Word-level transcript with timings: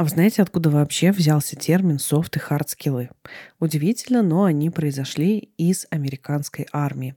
А 0.00 0.02
вы 0.02 0.08
знаете, 0.08 0.40
откуда 0.40 0.70
вообще 0.70 1.12
взялся 1.12 1.56
термин 1.56 1.98
«софт» 1.98 2.34
и 2.34 2.38
«хард-скиллы»? 2.38 3.10
Удивительно, 3.58 4.22
но 4.22 4.44
они 4.44 4.70
произошли 4.70 5.50
из 5.58 5.86
американской 5.90 6.66
армии. 6.72 7.16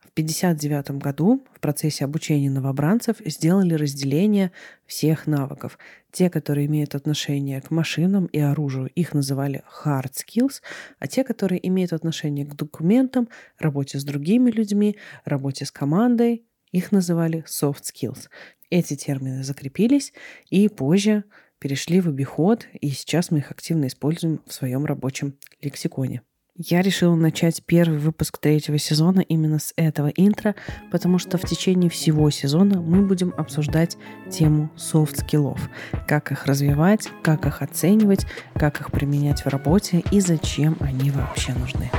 В 0.00 0.08
1959 0.12 0.92
году 0.92 1.44
в 1.54 1.60
процессе 1.60 2.06
обучения 2.06 2.48
новобранцев 2.48 3.18
сделали 3.26 3.74
разделение 3.74 4.50
всех 4.86 5.26
навыков. 5.26 5.78
Те, 6.10 6.30
которые 6.30 6.68
имеют 6.68 6.94
отношение 6.94 7.60
к 7.60 7.70
машинам 7.70 8.24
и 8.24 8.38
оружию, 8.38 8.88
их 8.94 9.12
называли 9.12 9.62
hard 9.84 10.12
skills, 10.12 10.62
а 10.98 11.08
те, 11.08 11.24
которые 11.24 11.68
имеют 11.68 11.92
отношение 11.92 12.46
к 12.46 12.56
документам, 12.56 13.28
работе 13.58 13.98
с 13.98 14.04
другими 14.04 14.50
людьми, 14.50 14.96
работе 15.26 15.66
с 15.66 15.70
командой, 15.70 16.46
их 16.70 16.92
называли 16.92 17.44
soft 17.46 17.82
skills. 17.82 18.30
Эти 18.70 18.96
термины 18.96 19.44
закрепились, 19.44 20.14
и 20.48 20.70
позже 20.70 21.24
перешли 21.62 22.00
в 22.00 22.08
обиход, 22.08 22.66
и 22.80 22.90
сейчас 22.90 23.30
мы 23.30 23.38
их 23.38 23.52
активно 23.52 23.86
используем 23.86 24.40
в 24.46 24.52
своем 24.52 24.84
рабочем 24.84 25.36
лексиконе. 25.60 26.22
Я 26.56 26.82
решила 26.82 27.14
начать 27.14 27.62
первый 27.64 27.98
выпуск 27.98 28.38
третьего 28.38 28.78
сезона 28.78 29.20
именно 29.20 29.60
с 29.60 29.72
этого 29.76 30.08
интро, 30.08 30.56
потому 30.90 31.18
что 31.18 31.38
в 31.38 31.42
течение 31.42 31.88
всего 31.88 32.28
сезона 32.30 32.82
мы 32.82 33.06
будем 33.06 33.32
обсуждать 33.36 33.96
тему 34.28 34.70
soft 34.76 35.07
skill 35.07 35.47
ов. 35.47 35.70
Как 36.08 36.32
их 36.32 36.46
развивать, 36.46 37.08
как 37.22 37.46
их 37.46 37.62
оценивать, 37.62 38.26
как 38.54 38.80
их 38.80 38.90
применять 38.90 39.44
в 39.44 39.46
работе 39.46 40.02
и 40.10 40.20
зачем 40.20 40.76
они 40.80 41.12
вообще 41.12 41.54
нужны. 41.54 41.90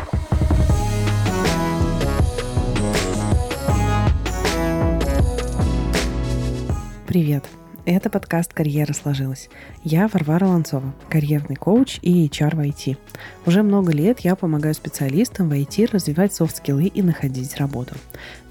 Привет! 7.08 7.46
Это 7.86 8.10
подкаст 8.10 8.54
«Карьера 8.54 8.94
сложилась». 8.94 9.50
Я 9.84 10.08
Варвара 10.08 10.46
Ланцова, 10.46 10.94
карьерный 11.10 11.58
коуч 11.58 12.00
и 12.02 12.26
HR 12.28 12.56
в 12.56 12.60
IT. 12.62 12.98
Уже 13.46 13.62
много 13.62 13.92
лет 13.92 14.22
я 14.22 14.38
помогаю 14.38 14.74
специалистам 14.74 15.50
в 15.50 15.52
IT 15.52 15.92
развивать 15.92 16.34
софт-скиллы 16.34 16.86
и 16.86 17.02
находить 17.02 17.58
работу. 17.58 17.96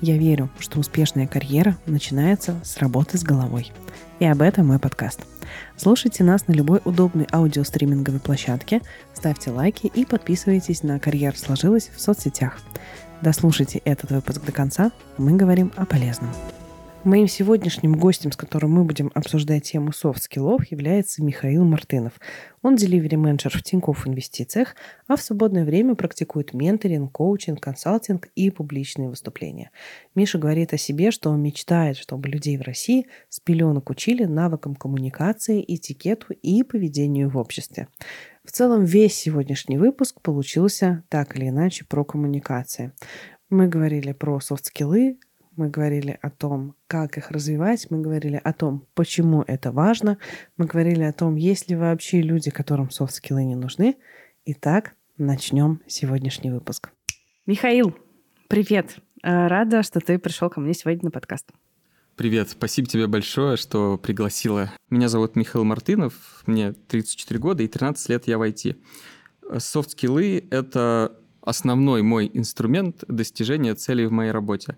Я 0.03 0.19
верю, 0.19 0.51
что 0.59 0.79
успешная 0.79 1.27
карьера 1.27 1.79
начинается 1.87 2.61
с 2.63 2.77
работы 2.77 3.17
с 3.17 3.23
головой. 3.23 3.73
И 4.19 4.27
об 4.27 4.43
этом 4.43 4.67
мой 4.67 4.79
подкаст. 4.79 5.21
Слушайте 5.79 6.25
нас 6.25 6.47
на 6.47 6.53
любой 6.53 6.83
удобной 6.85 7.27
аудиостриминговой 7.33 8.21
площадке, 8.21 8.83
ставьте 9.15 9.51
лайки 9.51 9.87
и 9.87 10.05
подписывайтесь 10.05 10.83
на 10.83 10.99
«Карьера 10.99 11.37
сложилась» 11.37 11.91
в 11.97 12.03
соцсетях. 12.03 12.59
Дослушайте 13.23 13.79
этот 13.87 14.11
выпуск 14.11 14.43
до 14.45 14.53
конца, 14.53 14.93
мы 15.17 15.33
говорим 15.33 15.73
о 15.77 15.87
полезном. 15.87 16.29
Моим 17.05 17.27
сегодняшним 17.27 17.95
гостем, 17.95 18.31
с 18.31 18.37
которым 18.37 18.75
мы 18.75 18.85
будем 18.85 19.11
обсуждать 19.13 19.65
тему 19.65 19.93
soft 19.93 20.19
skill 20.19 20.51
ов, 20.51 20.71
является 20.71 21.21
Михаил 21.25 21.65
Мартынов. 21.65 22.13
Он 22.63 22.77
delivery 22.77 23.17
менеджер 23.17 23.51
в 23.51 23.61
Тинькофф 23.61 24.07
Инвестициях, 24.07 24.77
а 25.09 25.17
в 25.17 25.23
свободное 25.23 25.65
время 25.65 25.97
практикует 25.97 26.55
менторинг, 26.55 27.11
коучинг, 27.11 27.61
консалтинг 27.61 28.29
и 28.37 28.51
публичные 28.51 29.09
выступления. 29.09 29.73
Миша 30.15 30.39
говорит 30.39 30.75
о 30.75 30.79
себе, 30.79 31.11
что 31.11 31.31
он 31.31 31.43
мечтает, 31.43 31.97
чтобы 31.97 32.29
людей 32.29 32.57
в 32.57 32.63
России 32.63 33.09
с 33.29 33.41
пеленок 33.41 33.91
учили 33.91 34.23
навыкам 34.23 34.77
коммуникации, 34.77 35.65
этикету 35.67 36.33
и 36.35 36.63
поведению 36.63 37.31
в 37.31 37.37
обществе. 37.37 37.89
В 38.45 38.53
целом 38.53 38.85
весь 38.85 39.15
сегодняшний 39.15 39.77
выпуск 39.77 40.21
получился 40.21 41.03
так 41.09 41.37
или 41.37 41.49
иначе 41.49 41.85
про 41.85 42.05
коммуникации. 42.05 42.93
Мы 43.51 43.67
говорили 43.67 44.13
про 44.13 44.39
софт-скиллы, 44.39 45.19
мы 45.57 45.69
говорили 45.69 46.19
о 46.23 46.31
том, 46.31 46.75
как 46.87 47.19
их 47.19 47.31
развивать, 47.31 47.91
мы 47.91 48.01
говорили 48.01 48.41
о 48.43 48.53
том, 48.53 48.87
почему 48.95 49.43
это 49.47 49.73
важно, 49.73 50.19
мы 50.57 50.67
говорили 50.67 51.03
о 51.03 51.13
том, 51.13 51.37
есть 51.37 51.69
ли 51.69 51.77
вообще 51.77 52.23
люди, 52.23 52.51
которым 52.51 52.91
софт-скиллы 52.91 53.45
не 53.45 53.55
нужны. 53.55 53.97
Итак, 54.45 54.95
начнем 55.19 55.81
сегодняшний 55.87 56.51
выпуск. 56.51 56.91
Михаил, 57.47 57.97
привет! 58.49 58.97
Э, 59.23 59.47
рада, 59.47 59.83
что 59.83 60.01
ты 60.01 60.19
пришел 60.19 60.51
ко 60.51 60.61
мне 60.61 60.75
сегодня 60.75 61.05
на 61.05 61.11
подкаст. 61.11 61.51
Привет, 62.17 62.51
спасибо 62.51 62.89
тебе 62.89 63.07
большое, 63.07 63.57
что 63.57 63.97
пригласила. 63.97 64.73
Меня 64.91 65.09
зовут 65.09 65.37
Михаил 65.37 65.65
Мартынов, 65.65 66.43
мне 66.47 66.73
34 66.73 67.41
года 67.41 67.63
и 67.63 67.69
13 67.69 68.09
лет 68.11 68.27
я 68.27 68.39
в 68.39 68.43
IT. 68.43 68.77
Софт-скиллы— 69.59 70.47
это 70.51 71.17
основной 71.43 72.03
мой 72.03 72.31
инструмент 72.33 73.05
достижения 73.09 73.75
целей 73.75 74.07
в 74.07 74.13
моей 74.13 74.31
работе. 74.31 74.77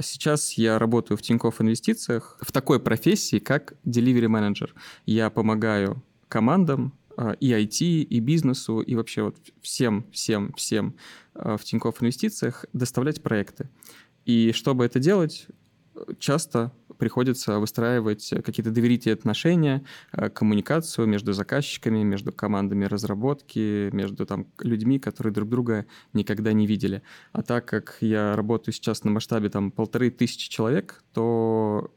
Сейчас 0.00 0.52
я 0.52 0.78
работаю 0.78 1.18
в 1.18 1.22
Тинькофф 1.22 1.60
Инвестициях 1.60 2.38
в 2.40 2.52
такой 2.52 2.80
профессии, 2.80 3.38
как 3.38 3.74
delivery 3.84 4.28
менеджер. 4.28 4.74
Я 5.06 5.30
помогаю 5.30 6.02
командам 6.28 6.92
а, 7.16 7.32
и 7.32 7.50
IT, 7.50 7.84
и 8.02 8.20
бизнесу, 8.20 8.80
и 8.80 8.94
вообще 8.94 9.22
вот 9.22 9.36
всем, 9.60 10.06
всем, 10.12 10.52
всем 10.54 10.94
а, 11.34 11.56
в 11.56 11.64
Тинькофф 11.64 12.02
Инвестициях 12.02 12.66
доставлять 12.72 13.22
проекты. 13.22 13.68
И 14.24 14.52
чтобы 14.52 14.84
это 14.84 14.98
делать, 14.98 15.46
часто 16.18 16.72
приходится 17.02 17.58
выстраивать 17.58 18.32
какие-то 18.44 18.70
доверительные 18.70 19.14
отношения, 19.14 19.82
э, 20.12 20.28
коммуникацию 20.28 21.08
между 21.08 21.32
заказчиками, 21.32 22.04
между 22.04 22.30
командами 22.30 22.84
разработки, 22.84 23.90
между 23.92 24.24
там, 24.24 24.46
людьми, 24.60 25.00
которые 25.00 25.32
друг 25.32 25.48
друга 25.48 25.86
никогда 26.12 26.52
не 26.52 26.64
видели. 26.64 27.02
А 27.32 27.42
так 27.42 27.64
как 27.64 27.96
я 28.00 28.36
работаю 28.36 28.72
сейчас 28.72 29.02
на 29.02 29.10
масштабе 29.10 29.48
там 29.48 29.72
полторы 29.72 30.12
тысячи 30.12 30.48
человек, 30.48 31.02
то 31.12 31.90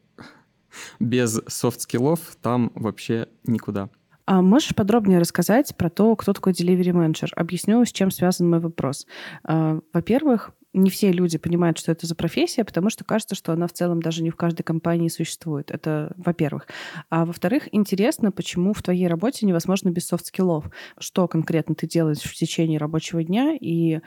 без 0.99 1.39
soft 1.47 1.79
skill 1.79 2.19
ов 2.19 2.35
там 2.41 2.71
вообще 2.73 3.27
никуда. 3.43 3.91
А 4.25 4.41
можешь 4.41 4.73
подробнее 4.73 5.19
рассказать 5.19 5.75
про 5.77 5.91
то, 5.91 6.15
кто 6.15 6.33
такой 6.33 6.53
delivery 6.53 6.93
менеджер? 6.93 7.31
Объясню, 7.35 7.85
с 7.85 7.91
чем 7.91 8.09
связан 8.09 8.49
мой 8.49 8.59
вопрос. 8.59 9.05
А, 9.43 9.79
во-первых, 9.93 10.49
не 10.75 10.89
все 10.89 11.11
люди 11.11 11.37
понимают, 11.37 11.79
что 11.79 11.91
это 11.91 12.05
за 12.05 12.15
профессия, 12.15 12.63
потому 12.63 12.89
что 12.89 13.03
кажется, 13.03 13.33
что 13.33 13.53
она 13.53 13.67
в 13.67 13.73
целом 13.73 14.01
даже 14.01 14.21
не 14.21 14.29
в 14.29 14.35
каждой 14.35 14.63
компании 14.63 15.07
существует. 15.07 15.71
Это 15.71 16.13
во-первых. 16.17 16.67
А 17.09 17.25
во-вторых, 17.25 17.69
интересно, 17.71 18.31
почему 18.31 18.73
в 18.73 18.83
твоей 18.83 19.07
работе 19.07 19.45
невозможно 19.45 19.89
без 19.89 20.07
софт-скиллов. 20.07 20.65
Что 20.99 21.27
конкретно 21.27 21.75
ты 21.75 21.87
делаешь 21.87 22.21
в 22.21 22.33
течение 22.33 22.77
рабочего 22.77 23.23
дня 23.23 23.55
и 23.59 24.01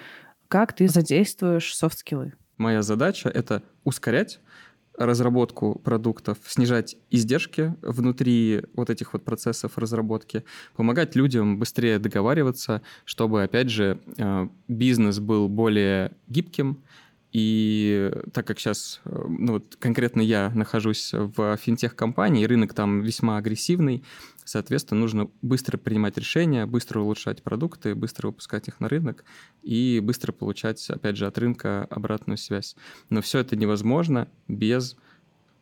как 0.48 0.74
ты 0.74 0.88
задействуешь 0.88 1.74
софт-скиллы? 1.74 2.34
Моя 2.58 2.82
задача— 2.82 3.28
это 3.34 3.62
ускорять 3.84 4.40
разработку 4.98 5.81
продуктов, 5.82 6.38
снижать 6.47 6.97
издержки 7.10 7.75
внутри 7.82 8.62
вот 8.75 8.91
этих 8.91 9.12
вот 9.12 9.25
процессов 9.25 9.78
разработки, 9.78 10.44
помогать 10.76 11.14
людям 11.16 11.59
быстрее 11.59 11.98
договариваться, 11.98 12.82
чтобы, 13.04 13.44
опять 13.44 13.70
же, 13.70 14.00
э, 14.16 14.48
бизнес 14.66 15.20
был 15.20 15.48
более 15.48 16.12
гибким, 16.26 16.82
и 17.32 18.10
так 18.32 18.46
как 18.46 18.58
сейчас, 18.58 19.00
э, 19.04 19.24
ну 19.28 19.54
вот 19.54 19.76
конкретно 19.78 20.20
я 20.20 20.50
нахожусь 20.50 21.10
в 21.12 21.56
финтех-компании, 21.56 22.44
рынок 22.46 22.72
там 22.72 23.02
весьма 23.02 23.36
агрессивный, 23.36 24.02
соответственно, 24.44 25.00
нужно 25.00 25.30
быстро 25.42 25.76
принимать 25.76 26.16
решения, 26.16 26.64
быстро 26.64 27.00
улучшать 27.00 27.42
продукты, 27.42 27.94
быстро 27.94 28.28
выпускать 28.28 28.68
их 28.68 28.80
на 28.80 28.88
рынок 28.88 29.24
и 29.62 30.00
быстро 30.02 30.32
получать, 30.32 30.88
опять 30.88 31.16
же, 31.16 31.26
от 31.26 31.36
рынка 31.36 31.84
обратную 31.90 32.38
связь. 32.38 32.76
Но 33.10 33.20
все 33.20 33.40
это 33.40 33.56
невозможно 33.56 34.28
без 34.48 34.96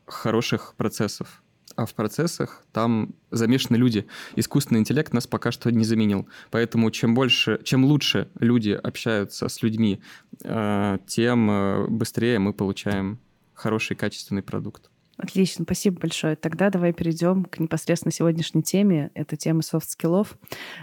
хороших 0.07 0.75
процессов 0.77 1.43
а 1.77 1.87
в 1.87 1.95
процессах 1.95 2.65
там 2.73 3.15
замешаны 3.31 3.77
люди. 3.77 4.07
Искусственный 4.35 4.81
интеллект 4.81 5.13
нас 5.13 5.27
пока 5.27 5.53
что 5.53 5.71
не 5.71 5.85
заменил. 5.85 6.27
Поэтому 6.51 6.91
чем 6.91 7.15
больше, 7.15 7.61
чем 7.65 7.85
лучше 7.85 8.29
люди 8.41 8.71
общаются 8.71 9.49
с 9.49 9.63
людьми, 9.63 10.01
э, 10.43 10.99
тем 11.07 11.51
э, 11.51 11.87
быстрее 11.89 12.39
мы 12.39 12.53
получаем 12.53 13.19
хороший 13.55 13.97
качественный 13.97 14.43
продукт. 14.43 14.91
Отлично, 15.17 15.65
спасибо 15.65 16.01
большое. 16.01 16.37
Тогда 16.37 16.69
давай 16.69 16.93
перейдем 16.93 17.45
к 17.45 17.59
непосредственно 17.59 18.13
сегодняшней 18.13 18.63
теме. 18.63 19.11
Это 19.15 19.37
тема 19.37 19.63
софт-скиллов. 19.63 20.37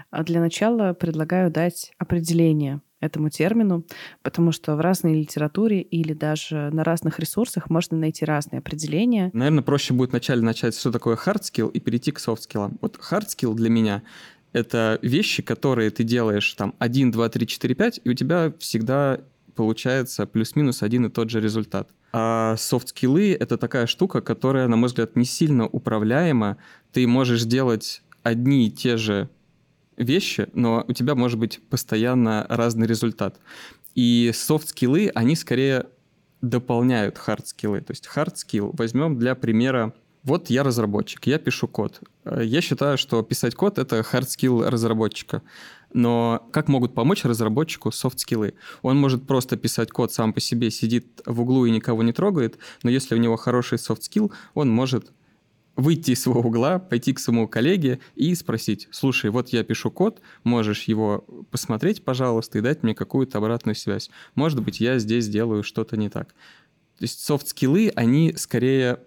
А 0.10 0.24
для 0.24 0.39
начала 0.39 0.94
предлагаю 0.94 1.51
дать 1.51 1.92
определение 2.00 2.81
этому 3.03 3.29
термину, 3.29 3.85
потому 4.21 4.51
что 4.51 4.75
в 4.75 4.79
разной 4.79 5.13
литературе 5.13 5.81
или 5.81 6.13
даже 6.13 6.69
на 6.71 6.83
разных 6.83 7.19
ресурсах 7.19 7.69
можно 7.69 7.97
найти 7.97 8.25
разные 8.25 8.59
определения. 8.59 9.29
Наверное, 9.33 9.63
проще 9.63 9.94
будет 9.94 10.11
вначале 10.11 10.41
начать, 10.41 10.77
что 10.77 10.91
такое 10.91 11.15
hard 11.15 11.41
skill, 11.41 11.71
и 11.71 11.79
перейти 11.79 12.11
к 12.11 12.19
soft 12.19 12.41
skill. 12.50 12.77
Вот 12.81 13.00
hard 13.11 13.27
skill 13.27 13.53
для 13.53 13.69
меня— 13.69 14.03
это 14.53 15.00
вещи, 15.01 15.41
которые 15.41 15.89
ты 15.89 16.03
делаешь 16.03 16.53
там 16.53 16.75
1, 16.79 17.11
2, 17.11 17.29
3, 17.29 17.47
4, 17.47 17.75
5, 17.75 18.01
и 18.03 18.09
у 18.09 18.13
тебя 18.13 18.53
всегда 18.59 19.19
получается 19.55 20.25
плюс-минус 20.25 20.83
один 20.83 21.05
и 21.05 21.09
тот 21.09 21.29
же 21.29 21.41
результат. 21.41 21.89
А 22.11 22.55
софт-скиллы— 22.57 23.33
это 23.39 23.57
такая 23.57 23.88
штука, 23.88 24.21
которая, 24.21 24.67
на 24.67 24.75
мой 24.75 24.88
взгляд, 24.88 25.15
не 25.15 25.25
сильно 25.25 25.67
управляема. 25.67 26.57
Ты 26.91 27.07
можешь 27.07 27.44
делать 27.44 28.03
одни 28.21 28.67
и 28.67 28.71
те 28.71 28.97
же 28.97 29.29
вещи, 29.98 30.48
но 30.54 30.84
у 30.88 30.94
тебя 30.94 31.16
может 31.16 31.40
быть 31.40 31.60
постоянно 31.69 32.45
разный 32.50 32.88
результат. 32.88 33.40
И 33.95 34.31
софт-скиллы, 34.34 35.12
они 35.13 35.36
скорее 35.36 35.88
дополняют 36.42 37.18
хард-скиллы. 37.18 37.81
То 37.81 37.92
есть 37.92 38.07
хард-скилл 38.07 38.72
возьмем 38.74 39.18
для 39.18 39.36
примера 39.36 39.94
Вот 40.24 40.50
я 40.50 40.63
разработчик, 40.63 41.28
я 41.28 41.38
пишу 41.38 41.68
код. 41.68 42.01
Э, 42.24 42.42
я 42.44 42.62
считаю, 42.62 42.98
что 42.98 43.22
писать 43.24 43.56
код— 43.56 43.78
это 43.80 44.00
hard 44.00 44.28
skill 44.28 44.69
разработчика. 44.69 45.42
Но 45.94 46.48
как 46.51 46.69
могут 46.69 46.96
помочь 46.96 47.25
разработчику 47.25 47.92
софт-скиллы? 47.92 48.54
Он 48.81 48.98
может 48.98 49.28
просто 49.28 49.57
писать 49.57 49.92
код 49.92 50.13
сам 50.13 50.34
по 50.34 50.39
себе, 50.39 50.72
сидит 50.72 51.22
в 51.25 51.42
углу 51.42 51.66
и 51.66 51.72
никого 51.72 52.04
не 52.04 52.13
трогает, 52.13 52.57
но 52.84 52.89
если 52.89 53.16
у 53.16 53.19
него 53.19 53.36
хороший 53.36 53.78
софт-скилл, 53.78 54.31
он 54.54 54.69
может 54.69 55.12
выйти 55.75 56.12
из 56.12 56.22
своего 56.22 56.42
угла, 56.42 56.80
пойти 56.80 57.14
к 57.14 57.20
своему 57.20 57.48
коллеге 57.48 58.00
и 58.16 58.34
спросить, 58.36 58.88
слушай, 58.92 59.30
вот 59.31 59.50
я 59.50 59.64
пишу 59.64 59.90
код, 59.92 60.22
можешь 60.44 60.84
его 60.84 61.25
посмотреть, 61.50 62.04
пожалуйста, 62.04 62.58
и 62.58 62.62
дать 62.62 62.84
мне 62.84 62.94
какую-то 62.94 63.40
обратную 63.40 63.75
связь. 63.75 64.10
Может 64.36 64.62
быть, 64.62 64.80
я 64.80 65.00
здесь 65.00 65.28
делаю 65.28 65.64
что-то 65.64 65.98
не 65.98 66.10
так. 66.10 66.30
То 66.98 67.06
есть 67.06 67.20
софт-скиллы, 67.22 67.92
они 67.96 68.34
скорее 68.38 69.00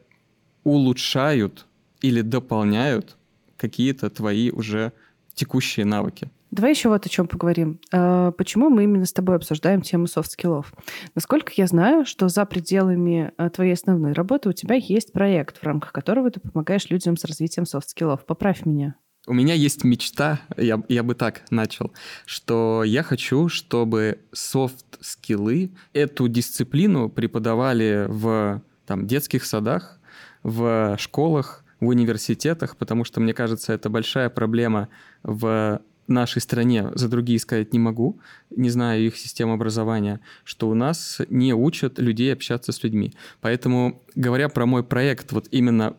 улучшают 0.64 1.66
или 2.00 2.20
дополняют 2.20 3.16
какие-то 3.56 4.10
твои 4.10 4.50
уже 4.50 4.92
текущие 5.34 5.86
навыки. 5.86 6.30
Давай 6.50 6.72
еще 6.72 6.88
вот 6.88 7.04
о 7.04 7.08
чем 7.08 7.26
поговорим. 7.26 7.80
А, 7.92 8.30
почему 8.32 8.70
мы 8.70 8.84
именно 8.84 9.04
с 9.04 9.12
тобой 9.12 9.36
обсуждаем 9.36 9.82
тему 9.82 10.06
софт-скиллов? 10.06 10.72
Насколько 11.14 11.52
я 11.56 11.66
знаю, 11.66 12.06
что 12.06 12.28
за 12.28 12.44
пределами 12.46 13.32
а, 13.36 13.50
твоей 13.50 13.74
основной 13.74 14.12
работы 14.12 14.48
у 14.48 14.52
тебя 14.52 14.76
есть 14.76 15.12
проект, 15.12 15.58
в 15.58 15.64
рамках 15.64 15.92
которого 15.92 16.30
ты 16.30 16.40
помогаешь 16.40 16.88
людям 16.88 17.16
с 17.16 17.24
развитием 17.24 17.66
софт-скиллов. 17.66 18.24
Поправь 18.24 18.64
меня. 18.64 18.94
У 19.28 19.34
меня 19.34 19.54
есть 19.54 19.82
мечта, 19.82 20.40
я, 20.56 20.80
я 20.88 21.02
бы 21.02 21.16
так 21.16 21.42
начал, 21.50 21.92
что 22.26 22.84
я 22.84 23.02
хочу, 23.02 23.48
чтобы 23.48 24.20
софт-скиллы, 24.32 25.72
эту 25.92 26.28
дисциплину 26.28 27.08
преподавали 27.08 28.06
в 28.08 28.62
там, 28.86 29.08
детских 29.08 29.44
садах, 29.44 29.98
в 30.44 30.96
школах, 30.98 31.64
в 31.80 31.88
университетах, 31.88 32.76
потому 32.76 33.04
что, 33.04 33.20
мне 33.20 33.34
кажется, 33.34 33.72
это 33.72 33.90
большая 33.90 34.30
проблема 34.30 34.88
в 35.24 35.80
нашей 36.08 36.40
стране, 36.40 36.90
за 36.94 37.08
другие 37.08 37.38
сказать 37.38 37.72
не 37.72 37.78
могу, 37.78 38.18
не 38.50 38.70
знаю 38.70 39.06
их 39.06 39.16
систему 39.16 39.54
образования, 39.54 40.20
что 40.44 40.68
у 40.68 40.74
нас 40.74 41.20
не 41.28 41.54
учат 41.54 41.98
людей 41.98 42.32
общаться 42.32 42.72
с 42.72 42.82
людьми. 42.82 43.14
Поэтому, 43.40 44.02
говоря 44.14 44.48
про 44.48 44.66
мой 44.66 44.82
проект, 44.84 45.32
вот 45.32 45.48
именно 45.50 45.96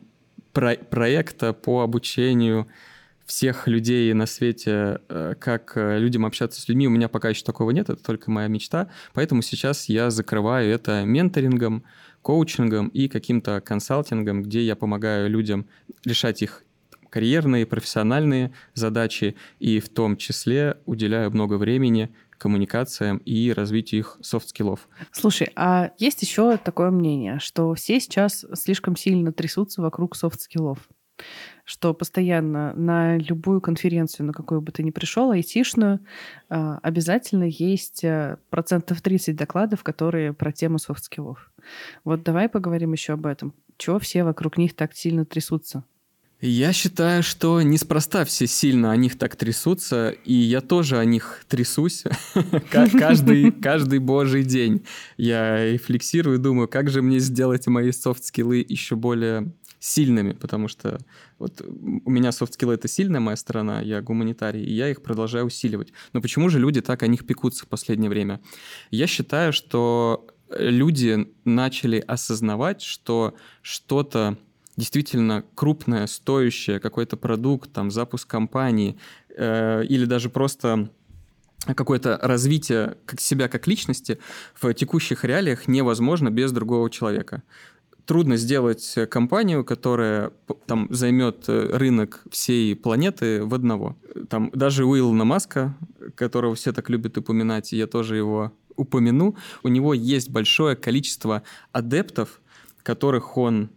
про 0.53 0.75
проекта 0.75 1.53
по 1.53 1.81
обучению 1.81 2.67
всех 3.27 3.67
людей 3.67 4.13
на 4.13 4.25
свете, 4.25 5.01
э, 5.09 5.35
как 5.37 5.73
э, 5.75 5.99
людям 5.99 6.25
общаться 6.25 6.61
с 6.61 6.67
людьми, 6.69 6.87
у 6.87 6.89
меня 6.89 7.09
пока 7.09 7.29
еще 7.29 7.43
такого 7.43 7.71
нет, 7.71 7.89
это 7.89 8.01
только 8.01 8.31
моя 8.31 8.47
мечта. 8.47 8.89
Поэтому 9.13 9.41
сейчас 9.41 9.89
я 9.89 10.09
закрываю 10.09 10.71
это 10.71 11.03
менторингом, 11.03 11.83
коучингом 12.21 12.87
и 12.87 13.09
каким-то 13.09 13.59
консалтингом, 13.61 14.43
где 14.43 14.61
я 14.63 14.75
помогаю 14.75 15.29
людям 15.29 15.67
решать 16.05 16.41
их 16.41 16.63
карьерные, 17.09 17.65
профессиональные 17.65 18.53
задачи, 18.73 19.35
и 19.59 19.79
в 19.79 19.89
том 19.89 20.17
числе 20.17 20.77
уделяю 20.85 21.31
много 21.31 21.55
времени 21.55 22.13
коммуникациям 22.37 23.17
и 23.17 23.51
развитию 23.51 23.99
их 23.99 24.17
софт-скиллов. 24.21 24.87
Слушай, 25.11 25.49
а 25.55 25.91
есть 25.97 26.21
еще 26.21 26.57
такое 26.57 26.91
мнение, 26.91 27.39
что 27.39 27.73
все 27.73 27.99
сейчас 27.99 28.45
слишком 28.53 28.95
сильно 28.95 29.33
трясутся 29.33 29.81
вокруг 29.81 30.15
софт-скиллов? 30.15 30.79
что 31.65 31.93
постоянно 31.93 32.73
на 32.75 33.17
любую 33.17 33.59
конференцию, 33.59 34.27
на 34.27 34.33
какую 34.33 34.61
бы 34.61 34.71
ты 34.71 34.83
ни 34.83 34.91
пришел, 34.91 35.31
айтишную, 35.31 35.99
а, 36.49 36.79
обязательно 36.81 37.43
есть 37.43 38.03
э, 38.03 38.37
процентов 38.49 39.01
30 39.01 39.35
докладов, 39.35 39.83
которые 39.83 40.33
про 40.33 40.51
тему 40.51 40.77
софт-скиллов. 40.77 41.51
Вот 42.05 42.23
давай 42.23 42.47
поговорим 42.47 42.93
еще 42.93 43.13
об 43.13 43.25
этом. 43.25 43.53
Чего 43.77 43.99
все 43.99 44.23
вокруг 44.23 44.57
них 44.57 44.75
так 44.75 44.93
сильно 44.93 45.25
трясутся? 45.25 45.83
Я 46.39 46.71
считаю, 46.71 47.23
что 47.23 47.63
неспроста 47.63 48.23
все 48.23 48.45
сильно 48.45 48.91
о 48.91 48.95
них 48.95 49.17
так 49.17 49.35
трясутся, 49.35 50.09
и 50.09 50.33
я 50.33 50.61
тоже 50.61 50.99
о 50.99 51.05
них 51.05 51.43
трясусь 51.47 52.03
каждый, 52.71 53.51
каждый 53.61 53.97
божий 53.97 54.43
день. 54.43 54.85
Я 55.17 55.65
рефлексирую, 55.73 56.37
думаю, 56.37 56.67
как 56.67 56.91
же 56.91 57.01
мне 57.01 57.17
сделать 57.19 57.65
мои 57.65 57.91
софт-скиллы 57.91 58.63
еще 58.67 58.95
более 58.95 59.51
сильными, 59.79 60.33
потому 60.33 60.67
что 60.67 60.99
вот 61.39 61.59
у 61.61 62.09
меня 62.11 62.31
софт-скиллы— 62.31 62.73
это 62.75 62.87
сильная 62.87 63.19
моя 63.19 63.35
сторона, 63.35 63.81
я 63.81 64.01
гуманитарий, 64.03 64.63
и 64.63 64.73
я 64.73 64.89
их 64.89 65.01
продолжаю 65.01 65.45
усиливать. 65.45 65.91
Но 66.13 66.21
почему 66.21 66.49
же 66.49 66.59
люди 66.59 66.81
так 66.81 67.01
о 67.01 67.07
них 67.07 67.25
пекутся 67.25 67.65
в 67.65 67.67
последнее 67.67 68.11
время? 68.11 68.41
Я 68.91 69.07
считаю, 69.07 69.53
что 69.53 70.27
люди 70.49 71.27
начали 71.45 71.97
осознавать, 71.97 72.83
что 72.83 73.35
что-то 73.63 74.37
действительно 74.77 75.43
крупное, 75.55 76.07
стоящее, 76.07 76.79
какой-то 76.79 77.17
продукт, 77.17 77.73
там, 77.73 77.91
запуск 77.91 78.29
компании 78.29 78.97
э, 79.35 79.83
или 79.85 80.05
даже 80.05 80.29
просто 80.29 80.89
какое-то 81.65 82.17
развитие 82.21 82.97
как 83.05 83.19
себя 83.19 83.49
как 83.49 83.67
личности 83.67 84.19
в 84.53 84.73
текущих 84.73 85.25
реалиях 85.25 85.67
невозможно 85.67 86.29
без 86.29 86.51
другого 86.51 86.89
человека. 86.89 87.43
Трудно 88.05 88.37
сделать 88.37 88.95
компанию, 89.09 89.65
которая 89.65 90.31
там 90.65 90.87
займет 90.91 91.49
э, 91.49 91.71
рынок 91.73 92.23
всей 92.31 92.73
планеты 92.75 93.43
в 93.43 93.53
одного. 93.53 93.97
Там 94.29 94.49
даже 94.53 94.85
Уилла 94.85 95.11
Маска, 95.25 95.75
которого 96.15 96.55
все 96.55 96.71
так 96.71 96.89
любят 96.89 97.17
упоминать, 97.17 97.73
и 97.73 97.77
я 97.77 97.87
тоже 97.87 98.15
его 98.15 98.53
упомяну, 98.77 99.35
у 99.63 99.67
него 99.67 99.93
есть 99.93 100.29
большое 100.29 100.75
количество 100.77 101.43
адептов, 101.73 102.39
которых 102.83 103.35
он 103.35 103.71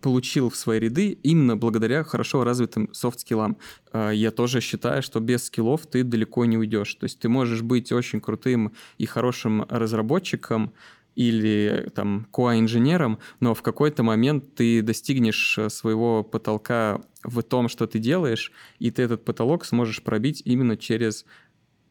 получил 0.00 0.50
в 0.50 0.56
свои 0.56 0.78
ряды 0.78 1.18
именно 1.22 1.56
благодаря 1.56 2.04
хорошо 2.04 2.44
развитым 2.44 2.92
софт-скиллам. 2.92 3.56
Э, 3.92 4.10
я 4.14 4.30
тоже 4.30 4.60
считаю, 4.60 5.02
что 5.02 5.20
без 5.20 5.44
скиллов 5.44 5.86
ты 5.86 6.04
далеко 6.04 6.44
не 6.44 6.58
уйдешь. 6.58 6.94
То 6.94 7.04
есть 7.04 7.18
ты 7.18 7.28
можешь 7.28 7.62
быть 7.62 7.92
очень 7.92 8.20
крутым 8.20 8.72
и 8.98 9.06
хорошим 9.06 9.66
разработчиком, 9.68 10.72
или 11.16 11.90
там 11.94 12.28
QA-инженером, 12.30 13.18
но 13.40 13.54
в 13.54 13.62
какой-то 13.62 14.02
момент 14.02 14.54
ты 14.54 14.82
достигнешь 14.82 15.56
э, 15.58 15.70
своего 15.70 16.22
потолка 16.22 17.00
в 17.24 17.42
том, 17.42 17.68
что 17.68 17.86
ты 17.86 17.98
делаешь, 17.98 18.52
и 18.78 18.90
ты 18.90 19.02
этот 19.02 19.24
потолок 19.24 19.64
сможешь 19.64 20.02
пробить 20.02 20.42
именно 20.44 20.76
через 20.76 21.24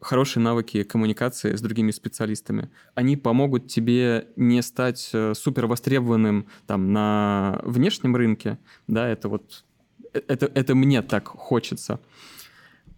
хорошие 0.00 0.42
навыки 0.42 0.82
коммуникации 0.82 1.54
с 1.54 1.60
другими 1.60 1.90
специалистами. 1.90 2.70
Они 2.94 3.16
помогут 3.16 3.68
тебе 3.68 4.28
не 4.36 4.62
стать 4.62 5.10
э, 5.12 5.34
супер 5.34 5.66
востребованным 5.66 6.46
там 6.66 6.92
на 6.92 7.60
внешнем 7.64 8.14
рынке, 8.14 8.58
да, 8.86 9.08
это 9.08 9.28
вот 9.28 9.64
э, 10.12 10.20
это, 10.28 10.50
это 10.54 10.74
мне 10.74 11.02
так 11.02 11.28
хочется. 11.28 12.00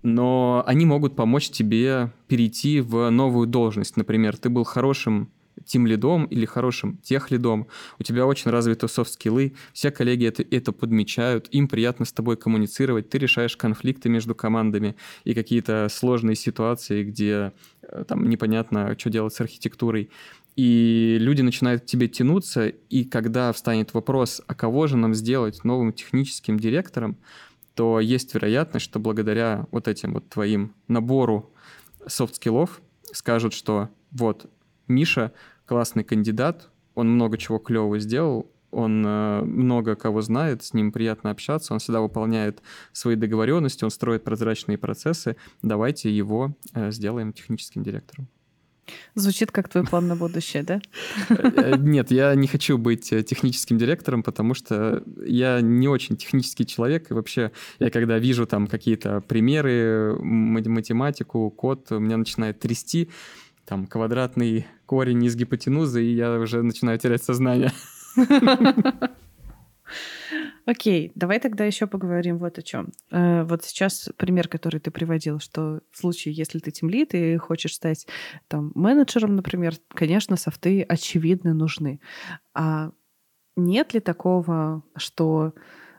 Но 0.02 0.62
они 0.66 0.86
могут 0.86 1.16
помочь 1.16 1.50
тебе 1.50 2.12
перейти 2.28 2.80
в 2.80 3.10
новую 3.10 3.46
должность. 3.48 3.96
Например, 3.96 4.36
ты 4.36 4.48
был 4.48 4.64
хорошим 4.64 5.30
тим 5.64 5.86
лидом 5.86 6.24
или 6.26 6.44
хорошим 6.44 6.98
тех 6.98 7.30
лидом, 7.30 7.66
у 7.98 8.02
тебя 8.02 8.26
очень 8.26 8.50
развиты 8.50 8.88
софт-скиллы, 8.88 9.54
все 9.72 9.90
коллеги 9.90 10.26
это, 10.26 10.42
это 10.42 10.72
подмечают, 10.72 11.48
им 11.50 11.68
приятно 11.68 12.04
с 12.04 12.12
тобой 12.12 12.36
коммуницировать, 12.36 13.08
ты 13.08 13.18
решаешь 13.18 13.56
конфликты 13.56 14.08
между 14.08 14.34
командами 14.34 14.96
и 15.24 15.34
какие-то 15.34 15.88
сложные 15.90 16.36
ситуации, 16.36 17.04
где 17.04 17.52
э, 17.82 18.04
там 18.06 18.28
непонятно, 18.28 18.96
что 18.98 19.10
делать 19.10 19.34
с 19.34 19.40
архитектурой. 19.40 20.10
И 20.56 21.18
люди 21.20 21.42
начинают 21.42 21.82
к 21.82 21.86
тебе 21.86 22.08
тянуться, 22.08 22.66
и 22.66 23.04
когда 23.04 23.52
встанет 23.52 23.94
вопрос, 23.94 24.42
а 24.48 24.54
кого 24.56 24.88
же 24.88 24.96
нам 24.96 25.14
сделать 25.14 25.62
новым 25.62 25.92
техническим 25.92 26.58
директором, 26.58 27.16
то 27.74 28.00
есть 28.00 28.34
вероятность, 28.34 28.84
что 28.84 28.98
благодаря 28.98 29.68
вот 29.70 29.86
этим 29.86 30.14
вот 30.14 30.28
твоим 30.28 30.74
набору 30.88 31.52
софт-скиллов 32.08 32.80
скажут, 33.12 33.54
что 33.54 33.88
вот 34.10 34.50
Миша 34.88 35.32
классный 35.66 36.04
кандидат, 36.04 36.70
он 36.94 37.10
много 37.10 37.38
чего 37.38 37.58
клевого 37.58 37.98
сделал, 37.98 38.50
он 38.70 39.04
э, 39.06 39.42
много 39.42 39.96
кого 39.96 40.20
знает, 40.20 40.62
с 40.62 40.74
ним 40.74 40.92
приятно 40.92 41.30
общаться, 41.30 41.72
он 41.72 41.78
всегда 41.78 42.00
выполняет 42.00 42.62
свои 42.92 43.16
договоренности, 43.16 43.84
он 43.84 43.90
строит 43.90 44.24
прозрачные 44.24 44.78
процессы. 44.78 45.36
Давайте 45.62 46.10
его 46.10 46.54
э, 46.74 46.90
сделаем 46.90 47.32
техническим 47.32 47.82
директором. 47.82 48.28
Звучит 49.14 49.52
как 49.52 49.68
твой 49.68 49.84
план 49.84 50.08
на 50.08 50.16
будущее, 50.16 50.62
да? 50.62 50.80
Э, 51.28 51.76
нет, 51.78 52.10
я 52.10 52.34
не 52.34 52.46
хочу 52.46 52.78
быть 52.78 53.08
техническим 53.08 53.78
директором, 53.78 54.22
потому 54.22 54.54
что 54.54 55.02
я 55.24 55.60
не 55.60 55.88
очень 55.88 56.16
технический 56.16 56.66
человек. 56.66 57.10
И 57.10 57.14
вообще, 57.14 57.52
я 57.78 57.90
когда 57.90 58.18
вижу 58.18 58.46
там 58.46 58.66
какие-то 58.66 59.20
примеры, 59.22 60.16
математику, 60.20 61.50
код, 61.50 61.90
меня 61.90 62.16
начинает 62.16 62.60
трясти 62.60 63.10
там 63.68 63.86
квадратный 63.86 64.66
корень 64.86 65.22
из 65.24 65.36
гипотенузы, 65.36 66.02
и 66.02 66.14
я 66.14 66.38
уже 66.38 66.62
начинаю 66.62 66.98
терять 66.98 67.22
сознание. 67.22 67.70
Окей, 70.64 71.12
давай 71.14 71.38
тогда 71.40 71.64
еще 71.64 71.86
поговорим 71.86 72.38
вот 72.38 72.58
о 72.58 72.62
чем. 72.62 72.92
Э, 73.10 73.42
вот 73.44 73.64
сейчас 73.64 74.10
пример, 74.16 74.48
который 74.48 74.80
ты 74.80 74.90
приводил, 74.90 75.38
что 75.38 75.80
в 75.90 75.98
случае, 75.98 76.34
если 76.34 76.58
ты 76.58 76.70
темлит 76.70 77.14
и 77.14 77.36
хочешь 77.36 77.74
стать 77.74 78.06
там 78.48 78.72
менеджером, 78.74 79.36
например, 79.36 79.74
конечно, 79.88 80.36
софты 80.36 80.82
очевидно 80.82 81.54
нужны. 81.54 82.00
А 82.54 82.90
нет 83.56 83.94
ли 83.94 84.00
такого, 84.00 84.82
что 84.96 85.54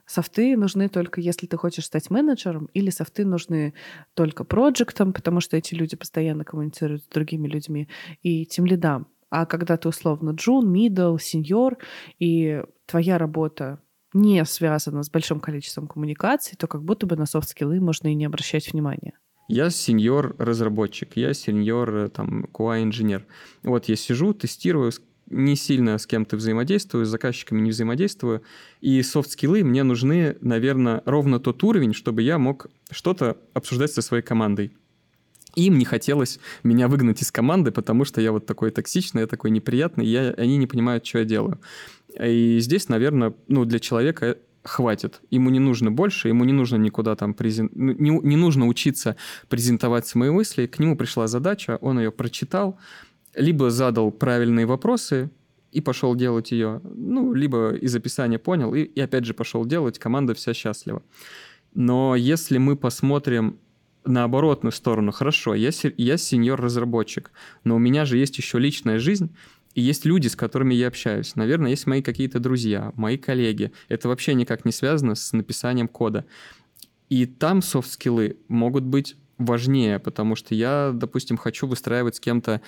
софты 0.09 0.57
нужны 0.57 0.89
только 0.89 1.21
если 1.21 1.45
ты 1.45 1.55
хочешь 1.55 1.85
стать 1.85 2.09
менеджером, 2.09 2.69
или 2.73 2.89
софты 2.89 3.25
нужны 3.25 3.73
только 4.15 4.43
проектам, 4.43 5.13
потому 5.13 5.39
что 5.39 5.55
эти 5.55 5.75
люди 5.75 5.95
постоянно 5.95 6.43
коммуницируют 6.43 7.03
с 7.03 7.07
другими 7.07 7.47
людьми, 7.47 7.87
и 8.23 8.45
тимлидам. 8.45 9.07
А 9.29 9.45
когда 9.45 9.77
ты 9.77 9.87
условно 9.87 10.31
джун, 10.31 10.71
мидл, 10.71 11.17
сеньор, 11.17 11.77
и 12.17 12.63
твоя 12.87 13.19
работа 13.19 13.79
не 14.13 14.43
связана 14.45 15.03
с 15.03 15.11
большим 15.11 15.39
количеством 15.39 15.87
коммуникаций, 15.87 16.57
то 16.57 16.67
как 16.67 16.83
будто 16.83 17.05
бы 17.05 17.15
на 17.15 17.27
софт-скиллы 17.27 17.79
можно 17.79 18.07
и 18.07 18.15
не 18.15 18.25
обращать 18.25 18.73
внимания. 18.73 19.13
Я 19.47 19.69
сеньор-разработчик, 19.71 21.15
я 21.15 21.33
сеньор, 21.33 21.95
э, 21.95 22.09
там, 22.09 22.45
QA-инженер. 22.45 23.25
Вот 23.63 23.85
я 23.85 23.95
сижу, 23.95 24.33
тестирую, 24.33 24.91
не 25.29 25.55
сильно 25.55 25.97
с 25.97 26.05
кем-то 26.05 26.37
взаимодействую, 26.37 27.05
с 27.05 27.09
заказчиками 27.09 27.61
не 27.61 27.71
взаимодействую, 27.71 28.43
и 28.81 29.01
софт-скиллы 29.01 29.63
мне 29.63 29.83
нужны, 29.83 30.37
наверное, 30.41 31.01
ровно 31.05 31.39
тот 31.39 31.63
уровень, 31.63 31.93
чтобы 31.93 32.21
я 32.21 32.37
мог 32.37 32.67
что-то 32.91 33.37
обсуждать 33.53 33.91
со 33.91 34.01
своей 34.01 34.23
командой. 34.23 34.71
Им 35.55 35.77
не 35.77 35.85
хотелось 35.85 36.39
меня 36.63 36.87
выгнать 36.87 37.21
из 37.21 37.31
команды, 37.31 37.71
потому 37.71 38.05
что 38.05 38.21
я 38.21 38.31
вот 38.31 38.45
такой 38.45 38.71
токсичный, 38.71 39.21
я 39.21 39.27
такой 39.27 39.49
неприятный, 39.51 40.05
я, 40.05 40.31
они 40.37 40.57
не 40.57 40.67
понимают, 40.67 41.05
что 41.05 41.19
я 41.19 41.25
делаю. 41.25 41.59
И 42.19 42.59
здесь, 42.59 42.89
наверное, 42.89 43.33
ну, 43.47 43.65
для 43.65 43.79
человека 43.79 44.37
хватит. 44.63 45.21
Ему 45.31 45.49
не 45.49 45.59
нужно 45.59 45.91
больше, 45.91 46.27
ему 46.27 46.43
не 46.43 46.53
нужно 46.53 46.75
никуда 46.77 47.15
там 47.15 47.33
презент... 47.33 47.71
Ну, 47.75 47.93
не, 47.93 48.09
не 48.09 48.35
нужно 48.35 48.67
учиться 48.67 49.15
презентовать 49.47 50.07
свои 50.07 50.29
мысли. 50.29 50.67
К 50.67 50.79
нему 50.79 50.95
пришла 50.95 51.27
задача, 51.27 51.77
он 51.81 51.99
ее 51.99 52.11
прочитал, 52.11 52.77
либо 53.39 53.69
задал 53.69 54.11
правильные 54.11 54.65
вопросы 54.65 55.31
и 55.71 55.81
пошел 55.81 56.13
делать 56.15 56.51
ее, 56.51 56.81
ну, 56.83 57.33
либо 57.33 57.73
из 57.73 57.95
описания 57.95 58.37
понял 58.37 58.73
и, 58.75 58.81
и 58.81 58.99
опять 58.99 59.25
же 59.25 59.33
пошел 59.33 59.65
делать, 59.65 59.97
команда 59.97 60.33
вся 60.33 60.53
счастлива. 60.53 61.01
Но 61.73 62.15
если 62.15 62.57
мы 62.57 62.75
посмотрим 62.75 63.59
на 64.03 64.23
оборотную 64.25 64.73
сторону, 64.73 65.11
хорошо, 65.11 65.55
я, 65.55 65.69
я 65.97 66.17
сеньор-разработчик, 66.17 67.31
но 67.63 67.75
у 67.75 67.79
меня 67.79 68.05
же 68.05 68.17
есть 68.17 68.37
еще 68.37 68.59
личная 68.59 68.99
жизнь, 68.99 69.33
и 69.75 69.81
есть 69.81 70.03
люди, 70.03 70.27
с 70.27 70.35
которыми 70.35 70.73
я 70.73 70.87
общаюсь. 70.87 71.35
Наверное, 71.35 71.69
есть 71.69 71.87
мои 71.87 72.01
какие-то 72.01 72.39
друзья, 72.39 72.91
мои 72.95 73.17
коллеги. 73.17 73.71
Это 73.87 74.09
вообще 74.09 74.33
никак 74.33 74.65
не 74.65 74.71
связано 74.71 75.15
с 75.15 75.31
написанием 75.31 75.87
кода. 75.87 76.25
И 77.07 77.25
там 77.25 77.61
софт-скиллы 77.61 78.37
могут 78.47 78.83
быть 78.83 79.15
важнее, 79.39 79.99
потому 79.99 80.35
что 80.35 80.53
я, 80.53 80.91
допустим, 80.93 81.37
хочу 81.37 81.65
выстраивать 81.65 82.15
с 82.17 82.19
кем-то 82.19 82.61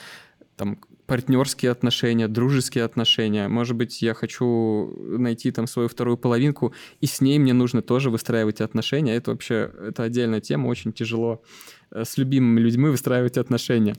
там 0.55 0.79
партнерские 1.07 1.71
отношения, 1.71 2.27
дружеские 2.27 2.85
отношения. 2.85 3.49
Может 3.49 3.75
быть, 3.75 4.01
я 4.01 4.13
хочу 4.13 4.93
найти 5.17 5.51
там 5.51 5.67
свою 5.67 5.89
вторую 5.89 6.17
половинку, 6.17 6.73
и 7.01 7.05
с 7.05 7.19
ней 7.19 7.37
мне 7.37 7.51
нужно 7.51 7.81
тоже 7.81 8.09
выстраивать 8.09 8.61
отношения. 8.61 9.15
Это 9.15 9.31
вообще 9.31 9.71
это 9.81 10.03
отдельная 10.03 10.39
тема, 10.39 10.67
очень 10.67 10.93
тяжело 10.93 11.43
э, 11.91 12.05
с 12.05 12.17
любимыми 12.17 12.61
людьми 12.61 12.87
выстраивать 12.87 13.37
отношения. 13.37 13.95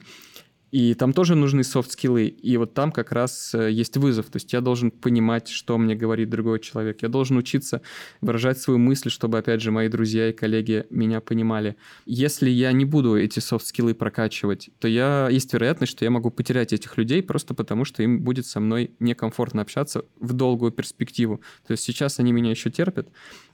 И 0.72 0.94
там 0.94 1.12
тоже 1.12 1.34
нужны 1.34 1.64
софт-скиллы. 1.64 2.26
И 2.28 2.56
вот 2.56 2.72
там 2.72 2.92
как 2.92 3.12
раз 3.12 3.54
э, 3.54 3.70
есть 3.70 3.98
вызов. 3.98 4.26
То 4.26 4.36
есть 4.36 4.52
я 4.54 4.62
должен 4.62 4.90
понимать, 4.90 5.48
что 5.48 5.76
мне 5.76 5.94
говорит 5.94 6.30
другой 6.30 6.60
человек. 6.60 7.02
Я 7.02 7.10
должен 7.10 7.36
учиться 7.36 7.82
выражать 8.22 8.58
свою 8.58 8.78
мысль, 8.78 9.10
чтобы, 9.10 9.36
опять 9.36 9.60
же, 9.60 9.70
мои 9.70 9.88
друзья 9.88 10.30
и 10.30 10.32
коллеги 10.32 10.86
меня 10.88 11.20
понимали. 11.20 11.76
Если 12.06 12.48
я 12.48 12.72
не 12.72 12.86
буду 12.86 13.18
эти 13.18 13.38
софт-скиллы 13.38 13.94
прокачивать, 13.94 14.70
то 14.78 14.88
я, 14.88 15.28
есть 15.30 15.52
вероятность, 15.52 15.92
что 15.92 16.06
я 16.06 16.10
могу 16.10 16.30
потерять 16.30 16.72
этих 16.72 16.96
людей 16.96 17.22
просто 17.22 17.52
потому, 17.52 17.84
что 17.84 18.02
им 18.02 18.22
будет 18.22 18.46
со 18.46 18.58
мной 18.58 18.92
некомфортно 18.98 19.60
общаться 19.60 20.06
в 20.18 20.32
долгую 20.32 20.72
перспективу. 20.72 21.42
То 21.66 21.72
есть 21.72 21.84
сейчас 21.84 22.18
они 22.18 22.32
меня 22.32 22.50
еще 22.50 22.70
терпят, 22.70 23.08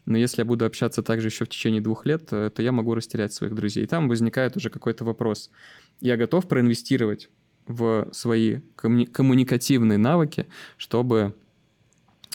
но 0.09 0.19
если 0.19 0.41
я 0.41 0.45
буду 0.45 0.65
общаться 0.65 1.03
также 1.03 1.29
еще 1.29 1.45
в 1.45 1.49
течение 1.49 1.81
двух 1.81 2.07
лет, 2.07 2.29
э, 2.33 2.51
то 2.51 2.63
я 2.63 2.73
могу 2.73 2.95
растерять 2.95 3.33
своих 3.33 3.55
друзей. 3.55 3.85
И 3.85 3.87
там 3.87 4.09
возникает 4.09 4.57
уже 4.57 4.71
какой-то 4.71 5.05
вопрос– 5.05 5.51
я 6.01 6.17
готов 6.17 6.47
проинвестировать 6.47 7.29
в 7.67 8.09
свои 8.13 8.61
коммуни- 8.77 9.07
коммуникативные 9.07 9.99
навыки, 9.99 10.47
чтобы 10.77 11.35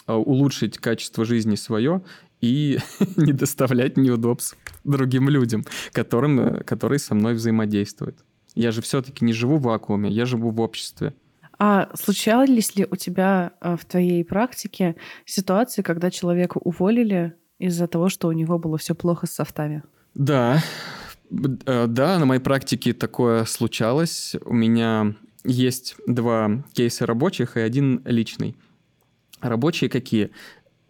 а, 0.06 0.16
улучшить 0.16 0.78
качество 0.78 1.24
жизни 1.24 1.56
свое 1.56 2.02
и 2.40 2.78
не 3.16 3.32
доставлять 3.32 3.96
неудобств 3.96 4.56
другим 4.84 5.28
людям, 5.28 5.64
которым, 5.92 6.40
э, 6.40 6.64
которые 6.64 6.98
со 6.98 7.14
мной 7.14 7.34
взаимодействуют. 7.34 8.18
Я 8.54 8.70
же 8.70 8.82
все-таки 8.82 9.24
не 9.24 9.32
живу 9.32 9.56
в 9.56 9.62
вакууме, 9.62 10.10
я 10.10 10.26
живу 10.26 10.50
в 10.50 10.60
обществе. 10.60 11.14
А 11.58 11.90
случались 11.94 12.76
ли 12.76 12.86
у 12.88 12.96
тебя 12.96 13.52
э, 13.60 13.76
в 13.76 13.84
твоей 13.86 14.24
практике 14.24 14.96
ситуации, 15.24 15.82
когда 15.82 16.10
человека 16.10 16.58
уволили 16.58 17.34
из-за 17.66 17.86
того, 17.86 18.08
что 18.08 18.28
у 18.28 18.32
него 18.32 18.58
было 18.58 18.78
все 18.78 18.94
плохо 18.94 19.26
с 19.26 19.32
софтами? 19.32 19.82
Да, 20.14 20.62
Э, 21.66 21.86
да, 21.86 22.18
на 22.18 22.26
моей 22.26 22.40
практике 22.40 22.92
такое 22.92 23.44
случалось. 23.44 24.34
У 24.44 24.52
меня 24.52 25.14
есть 25.44 25.96
два 26.06 26.64
кейса 26.72 27.06
рабочих 27.06 27.56
и 27.56 27.60
один 27.60 28.02
личный. 28.04 28.56
Рабочие 29.40 29.90
какие? 29.90 30.30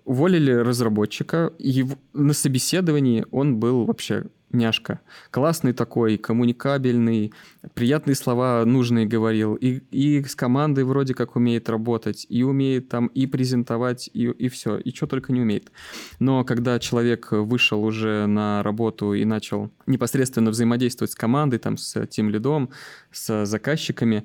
Уволили 0.04 0.52
разработчика, 0.52 1.52
и 1.58 1.86
на 2.12 2.34
собеседовании 2.34 3.24
он 3.30 3.56
был 3.56 3.86
вообще 3.86 4.26
няшка. 4.54 5.00
Классный 5.30 5.72
такой, 5.72 6.16
коммуникабельный, 6.16 7.32
приятные 7.74 8.14
слова 8.14 8.64
нужные 8.64 9.06
говорил. 9.06 9.54
И, 9.54 9.82
и 9.90 10.22
с 10.22 10.34
командой 10.34 10.84
вроде 10.84 11.14
как 11.14 11.36
умеет 11.36 11.68
работать, 11.68 12.26
и 12.28 12.42
умеет 12.42 12.88
там 12.88 13.08
и 13.08 13.26
презентовать, 13.26 14.08
и, 14.12 14.24
и 14.24 14.48
все, 14.48 14.78
и 14.78 14.94
что 14.94 15.06
только 15.06 15.32
не 15.32 15.40
умеет. 15.40 15.70
Но 16.18 16.44
когда 16.44 16.78
человек 16.78 17.32
вышел 17.32 17.84
уже 17.84 18.26
на 18.26 18.62
работу 18.62 19.14
и 19.14 19.24
начал 19.24 19.70
непосредственно 19.86 20.50
взаимодействовать 20.50 21.12
с 21.12 21.16
командой, 21.16 21.58
там, 21.58 21.76
с 21.76 22.06
тем 22.06 22.30
лидом, 22.30 22.70
с 23.12 23.46
заказчиками, 23.46 24.24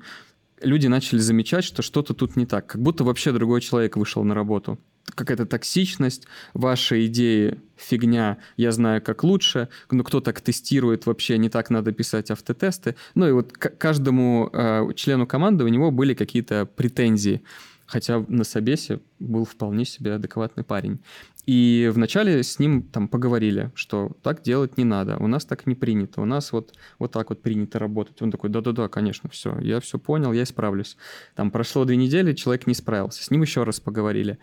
люди 0.60 0.86
начали 0.86 1.18
замечать, 1.18 1.64
что 1.64 1.82
что-то 1.82 2.14
тут 2.14 2.36
не 2.36 2.46
так. 2.46 2.66
Как 2.66 2.82
будто 2.82 3.04
вообще 3.04 3.32
другой 3.32 3.60
человек 3.60 3.96
вышел 3.96 4.24
на 4.24 4.34
работу 4.34 4.78
какая-то 5.14 5.46
токсичность, 5.46 6.26
ваши 6.54 7.06
идеи 7.06 7.60
фигня, 7.76 8.38
я 8.56 8.72
знаю, 8.72 9.02
как 9.02 9.24
лучше, 9.24 9.68
но 9.90 10.04
кто 10.04 10.20
так 10.20 10.40
тестирует, 10.40 11.06
вообще 11.06 11.38
не 11.38 11.48
так 11.48 11.70
надо 11.70 11.92
писать 11.92 12.30
автотесты. 12.30 12.96
Ну 13.14 13.28
и 13.28 13.32
вот 13.32 13.52
к 13.52 13.76
каждому 13.76 14.50
э, 14.52 14.88
члену 14.94 15.26
команды 15.26 15.64
у 15.64 15.68
него 15.68 15.90
были 15.90 16.14
какие-то 16.14 16.66
претензии, 16.66 17.42
хотя 17.90 18.24
на 18.28 18.44
собесе 18.44 19.00
был 19.18 19.44
вполне 19.44 19.84
себе 19.84 20.14
адекватный 20.14 20.62
парень. 20.62 21.00
И 21.44 21.90
вначале 21.92 22.42
с 22.42 22.60
ним 22.60 22.82
там 22.82 23.08
поговорили, 23.08 23.72
что 23.74 24.12
так 24.22 24.42
делать 24.42 24.78
не 24.78 24.84
надо, 24.84 25.16
у 25.16 25.26
нас 25.26 25.44
так 25.44 25.66
не 25.66 25.74
принято, 25.74 26.20
у 26.20 26.24
нас 26.24 26.52
вот, 26.52 26.74
вот 27.00 27.10
так 27.10 27.30
вот 27.30 27.42
принято 27.42 27.80
работать. 27.80 28.22
Он 28.22 28.30
такой, 28.30 28.50
да-да-да, 28.50 28.88
конечно, 28.88 29.28
все, 29.28 29.58
я 29.58 29.80
все 29.80 29.98
понял, 29.98 30.32
я 30.32 30.44
исправлюсь. 30.44 30.96
Там 31.34 31.50
прошло 31.50 31.84
две 31.84 31.96
недели, 31.96 32.34
человек 32.34 32.68
не 32.68 32.74
справился, 32.74 33.24
с 33.24 33.30
ним 33.30 33.42
еще 33.42 33.64
раз 33.64 33.80
поговорили 33.80 34.38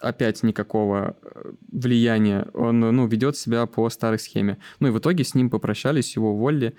опять 0.00 0.42
никакого 0.42 1.16
э, 1.22 1.52
влияния. 1.72 2.46
Он 2.52 2.80
ну, 2.80 3.06
ведет 3.06 3.36
себя 3.36 3.66
по 3.66 3.88
старой 3.90 4.18
схеме. 4.18 4.58
Ну 4.80 4.88
и 4.88 4.90
в 4.90 4.98
итоге 4.98 5.24
с 5.24 5.34
ним 5.34 5.50
попрощались, 5.50 6.14
его 6.16 6.32
уволили 6.32 6.74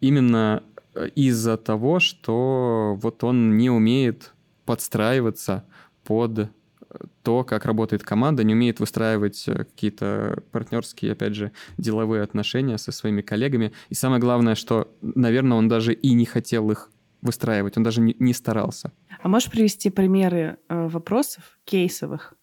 именно 0.00 0.62
э, 0.94 1.08
из-за 1.14 1.56
того, 1.56 2.00
что 2.00 2.98
вот 3.00 3.24
он 3.24 3.56
не 3.56 3.68
умеет 3.68 4.31
подстраиваться 4.64 5.64
под 6.04 6.38
э, 6.38 6.46
то, 7.22 7.44
как 7.44 7.64
работает 7.64 8.02
команда, 8.02 8.44
не 8.44 8.54
умеет 8.54 8.80
выстраивать 8.80 9.44
какие-то 9.44 10.42
партнерские, 10.50 11.12
опять 11.12 11.34
же, 11.34 11.52
деловые 11.78 12.22
отношения 12.22 12.78
со 12.78 12.92
своими 12.92 13.22
коллегами. 13.22 13.72
И 13.88 13.94
самое 13.94 14.20
главное, 14.20 14.54
что, 14.54 14.94
наверное, 15.00 15.58
он 15.58 15.68
даже 15.68 15.92
и 15.92 16.12
не 16.12 16.24
хотел 16.24 16.70
их 16.70 16.90
выстраивать, 17.22 17.76
он 17.76 17.82
даже 17.84 18.00
не, 18.00 18.32
старался. 18.34 18.92
А 19.22 19.28
можешь 19.28 19.50
привести 19.50 19.90
примеры 19.90 20.58
вопросов 20.68 21.58
кейсовых, 21.64 22.34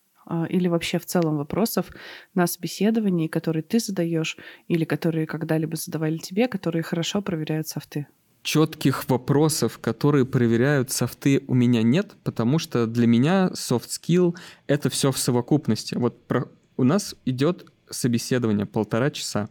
или 0.50 0.68
вообще 0.68 1.00
в 1.00 1.06
целом 1.06 1.38
вопросов 1.38 1.90
на 2.36 2.48
собеседовании, 2.48 3.28
которые 3.28 3.64
ты 3.64 3.80
задаешь 3.80 4.38
или 4.68 4.86
которые 4.86 5.26
когда-либо 5.26 5.76
задавали 5.76 6.18
тебе, 6.18 6.48
которые 6.48 6.84
хорошо 6.84 7.22
проверяют 7.22 7.68
софты? 7.68 8.08
Четких 8.41 9.10
вопросов, 9.10 9.79
которые 9.79 10.25
проверяют 10.25 10.91
софты, 10.91 11.43
у 11.48 11.53
меня 11.53 11.84
нет, 11.84 12.15
потому 12.24 12.58
что 12.58 12.88
для 12.88 13.05
меня 13.05 13.50
soft 13.53 13.88
skill— 13.88 14.36
это 14.67 14.89
все 14.89 15.12
в 15.12 15.17
совокупности. 15.17 15.96
Вот 15.96 16.25
про... 16.25 16.50
у 16.77 16.84
нас 16.84 17.15
идет 17.25 17.65
собеседование 17.89 18.65
полтора 18.65 19.12
часа. 19.12 19.50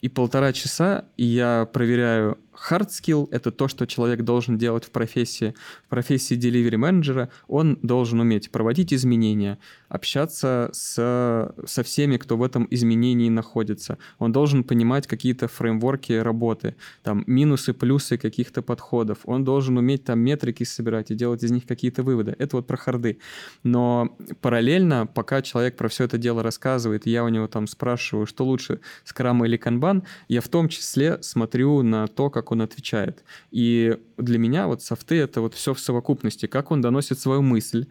И 0.00 0.08
полтора 0.08 0.52
часа 0.52 1.04
я 1.16 1.68
проверяю 1.72 2.38
hard 2.68 2.88
skill— 2.88 3.28
это 3.30 3.50
то, 3.50 3.68
что 3.68 3.86
человек 3.86 4.22
должен 4.22 4.58
делать 4.58 4.84
в 4.84 4.90
профессии. 4.90 5.54
В 5.86 5.88
профессии 5.88 6.36
delivery 6.36 6.76
менеджера 6.76 7.30
он 7.48 7.78
должен 7.82 8.20
уметь 8.20 8.50
проводить 8.50 8.92
изменения, 8.92 9.58
общаться 9.88 10.70
с, 10.72 11.54
со 11.66 11.82
всеми, 11.82 12.16
кто 12.16 12.36
в 12.36 12.42
этом 12.42 12.66
изменении 12.70 13.28
находится. 13.28 13.98
Он 14.18 14.32
должен 14.32 14.64
понимать 14.64 15.06
какие-то 15.06 15.48
фреймворки 15.48 16.12
работы, 16.12 16.76
там 17.02 17.24
минусы, 17.26 17.72
плюсы 17.72 18.18
каких-то 18.18 18.62
подходов. 18.62 19.18
Он 19.24 19.44
должен 19.44 19.78
уметь 19.78 20.04
там 20.04 20.20
метрики 20.20 20.64
собирать 20.64 21.10
и 21.10 21.14
делать 21.14 21.42
из 21.42 21.50
них 21.50 21.66
какие-то 21.66 22.02
выводы. 22.02 22.36
Это 22.38 22.56
вот 22.56 22.66
про 22.66 22.76
харды. 22.76 23.18
Но 23.62 24.16
параллельно, 24.40 25.06
пока 25.06 25.42
человек 25.42 25.76
про 25.76 25.88
все 25.88 26.04
это 26.04 26.18
дело 26.18 26.42
рассказывает, 26.42 27.06
я 27.06 27.24
у 27.24 27.28
него 27.28 27.46
там 27.46 27.66
спрашиваю, 27.66 28.26
что 28.26 28.44
лучше, 28.44 28.80
скрам 29.04 29.44
или 29.44 29.56
канбан, 29.56 30.02
я 30.28 30.40
в 30.40 30.48
том 30.48 30.68
числе 30.68 31.22
смотрю 31.22 31.82
на 31.82 32.06
то, 32.06 32.30
как 32.30 32.49
он 32.52 32.62
отвечает. 32.62 33.24
И 33.50 33.96
для 34.16 34.38
меня 34.38 34.66
вот 34.66 34.82
софты— 34.82 35.16
это 35.16 35.40
вот 35.40 35.54
все 35.54 35.74
в 35.74 35.80
совокупности, 35.80 36.46
как 36.46 36.70
он 36.70 36.80
доносит 36.80 37.18
свою 37.18 37.42
мысль, 37.42 37.86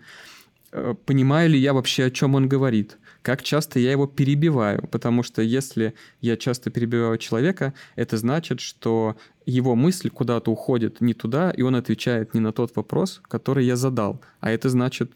Э, 0.71 0.93
понимаю 1.05 1.49
ли 1.49 1.59
я 1.59 1.73
вообще, 1.73 2.05
о 2.05 2.11
чем 2.11 2.35
он 2.35 2.47
говорит, 2.47 2.97
как 3.21 3.41
часто 3.43 3.79
я 3.79 3.91
его 3.91 4.07
перебиваю, 4.07 4.87
потому 4.87 5.23
что 5.23 5.41
если 5.41 5.93
я 6.21 6.37
часто 6.37 6.69
перебиваю 6.69 7.17
человека, 7.17 7.73
это 7.95 8.17
значит, 8.17 8.59
что 8.59 9.17
его 9.45 9.75
мысль 9.75 10.09
куда-то 10.09 10.51
уходит 10.51 11.01
не 11.01 11.13
туда, 11.13 11.51
и 11.51 11.63
он 11.63 11.75
отвечает 11.75 12.33
не 12.33 12.39
на 12.39 12.51
тот 12.51 12.75
вопрос, 12.75 13.21
который 13.27 13.65
я 13.65 13.75
задал. 13.75 14.21
А 14.41 14.51
это 14.51 14.69
значит, 14.69 15.11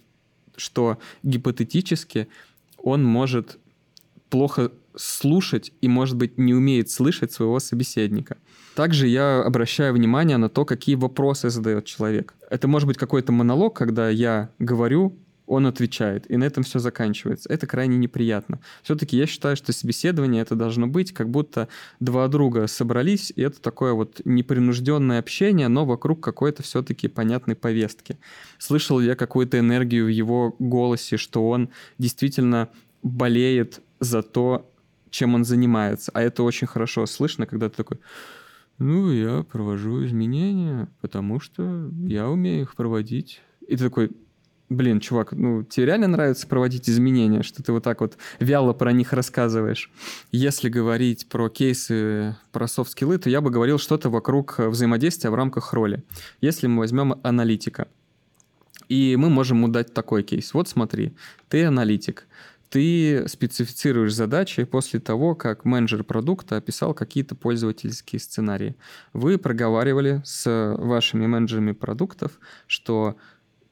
что 0.55 0.97
гипотетически 1.21 2.27
он 2.77 3.03
может 3.03 3.59
плохо 4.29 4.71
слушать 4.95 5.71
и, 5.81 5.87
может 5.87 6.15
быть, 6.17 6.37
не 6.37 6.53
умеет 6.53 6.89
слышать 6.89 7.31
своего 7.31 7.59
собеседника. 7.59 8.37
Также 8.75 9.07
я 9.07 9.41
обращаю 9.41 9.93
внимание 9.93 10.37
на 10.37 10.49
то, 10.49 10.65
какие 10.65 10.95
вопросы 10.95 11.49
задает 11.49 11.85
человек. 11.85 12.33
Это 12.49 12.67
может 12.67 12.87
быть 12.87 12.97
какой-то 12.97 13.31
монолог, 13.31 13.75
когда 13.75 14.09
я 14.09 14.49
говорю, 14.59 15.17
он 15.45 15.67
отвечает, 15.67 16.29
и 16.31 16.37
на 16.37 16.45
этом 16.45 16.63
все 16.63 16.79
заканчивается. 16.79 17.51
Это 17.51 17.67
крайне 17.67 17.97
неприятно. 17.97 18.59
Все-таки 18.81 19.17
я 19.17 19.27
считаю, 19.27 19.55
что 19.55 19.73
собеседование 19.73 20.41
это 20.41 20.55
должно 20.55 20.87
быть, 20.87 21.13
как 21.13 21.29
будто 21.29 21.67
два 21.99 22.27
друга 22.27 22.67
собрались, 22.67 23.31
и 23.35 23.41
это 23.41 23.61
такое 23.61 23.93
вот 23.93 24.21
непринужденное 24.25 25.19
общение, 25.19 25.67
но 25.67 25.85
вокруг 25.85 26.21
какой-то 26.21 26.63
все-таки 26.63 27.07
понятной 27.07 27.55
повестки. 27.55 28.17
Слышал 28.57 28.99
я 29.01 29.15
какую-то 29.15 29.59
энергию 29.59 30.05
в 30.05 30.09
его 30.09 30.55
голосе, 30.59 31.17
что 31.17 31.49
он 31.49 31.69
действительно 31.97 32.69
болеет 33.01 33.81
за 33.99 34.21
то, 34.21 34.69
чем 35.13 35.35
он 35.35 35.45
занимается. 35.45 36.11
А 36.13 36.21
это 36.21 36.43
очень 36.43 36.67
хорошо 36.67 37.05
слышно, 37.05 37.45
когда 37.45 37.69
ты 37.69 37.77
такой, 37.77 37.99
ну, 38.79 39.11
я 39.11 39.43
провожу 39.43 40.03
изменения, 40.05 40.89
потому 41.01 41.39
что 41.39 41.89
я 42.05 42.27
умею 42.27 42.63
их 42.63 42.75
проводить. 42.75 43.41
И 43.67 43.77
ты 43.77 43.83
такой, 43.85 44.11
блин, 44.69 44.99
чувак, 44.99 45.33
ну, 45.33 45.63
тебе 45.63 45.85
реально 45.85 46.07
нравится 46.07 46.47
проводить 46.47 46.89
изменения, 46.89 47.43
что 47.43 47.61
ты 47.61 47.71
вот 47.71 47.83
так 47.83 48.01
вот 48.01 48.17
вяло 48.39 48.73
про 48.73 48.91
них 48.91 49.13
рассказываешь. 49.13 49.91
Если 50.31 50.67
говорить 50.67 51.29
про 51.29 51.47
кейсы, 51.47 52.35
про 52.51 52.67
софт-скиллы, 52.67 53.19
то 53.19 53.29
я 53.29 53.39
бы 53.39 53.51
говорил 53.51 53.77
что-то 53.77 54.09
вокруг 54.09 54.57
взаимодействия 54.57 55.29
в 55.29 55.35
рамках 55.35 55.73
роли. 55.73 56.03
Если 56.41 56.65
мы 56.65 56.79
возьмем 56.79 57.19
аналитика, 57.21 57.87
и 58.89 59.15
мы 59.15 59.29
можем 59.29 59.57
ему 59.57 59.67
дать 59.67 59.93
такой 59.93 60.23
кейс. 60.23 60.53
Вот 60.53 60.67
смотри, 60.67 61.13
ты 61.49 61.65
аналитик, 61.65 62.27
ты 62.73 63.27
специфицируешь 63.27 64.15
задачи 64.15 64.63
после 64.63 64.99
того, 64.99 65.35
как 65.35 65.63
менеджер 65.63 66.03
продукта 66.03 66.57
описал 66.57 66.95
какие-то 66.95 67.35
пользовательские 67.35 68.19
сценарии. 68.19 68.75
Вы 69.13 69.37
проговаривали 69.37 70.23
с 70.25 70.75
вашими 70.79 71.27
менеджерами 71.27 71.73
продуктов, 71.73 72.39
что 72.65 73.15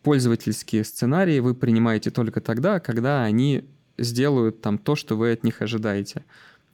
пользовательские 0.04 0.84
сценарии 0.84 1.40
вы 1.40 1.56
принимаете 1.56 2.12
только 2.12 2.42
тогда, 2.42 2.80
когда 2.80 3.24
они 3.24 3.66
сделают 3.98 4.62
там 4.62 4.78
то, 4.78 4.96
что 4.96 5.18
вы 5.18 5.32
от 5.32 5.44
них 5.44 5.64
ожидаете. 5.64 6.24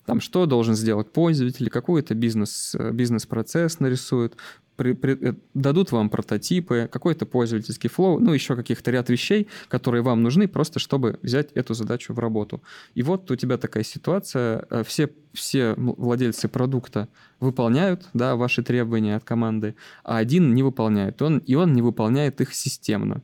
Там 0.06 0.20
что 0.20 0.46
должен 0.46 0.76
сделать 0.76 1.10
пользователь, 1.14 1.70
какой-то 1.70 2.14
бизнес, 2.14 2.76
э, 2.78 2.92
бизнес-процесс 2.92 3.80
нарисуют, 3.80 4.36
при, 4.78 4.94
при, 4.94 5.30
э, 5.30 5.34
дадут 5.54 5.92
вам 5.92 6.10
прототипы, 6.10 6.88
какой-то 6.90 7.26
пользовательский 7.26 7.90
флоу, 7.90 8.20
ну, 8.20 8.32
еще 8.32 8.56
каких-то 8.56 8.92
ряд 8.92 9.10
вещей, 9.10 9.48
которые 9.68 10.04
вам 10.04 10.24
нужны 10.24 10.48
просто, 10.48 10.80
чтобы 10.80 11.20
взять 11.22 11.52
эту 11.54 11.74
задачу 11.74 12.14
в 12.14 12.20
работу. 12.20 12.62
И 12.94 13.04
вот 13.04 13.30
у 13.30 13.36
тебя 13.36 13.58
такая 13.58 13.84
ситуация, 13.84 14.66
э, 14.70 14.84
все, 14.86 15.10
все 15.34 15.74
владельцы 15.76 16.48
продукта 16.48 17.10
выполняют, 17.40 18.08
да, 18.14 18.36
ваши 18.36 18.64
требования 18.64 19.16
от 19.16 19.24
команды, 19.24 19.76
а 20.04 20.18
один 20.18 20.54
не 20.54 20.64
выполняет, 20.64 21.22
он, 21.22 21.40
и 21.40 21.56
он 21.56 21.74
не 21.74 21.82
выполняет 21.82 22.40
их 22.40 22.54
системно. 22.54 23.22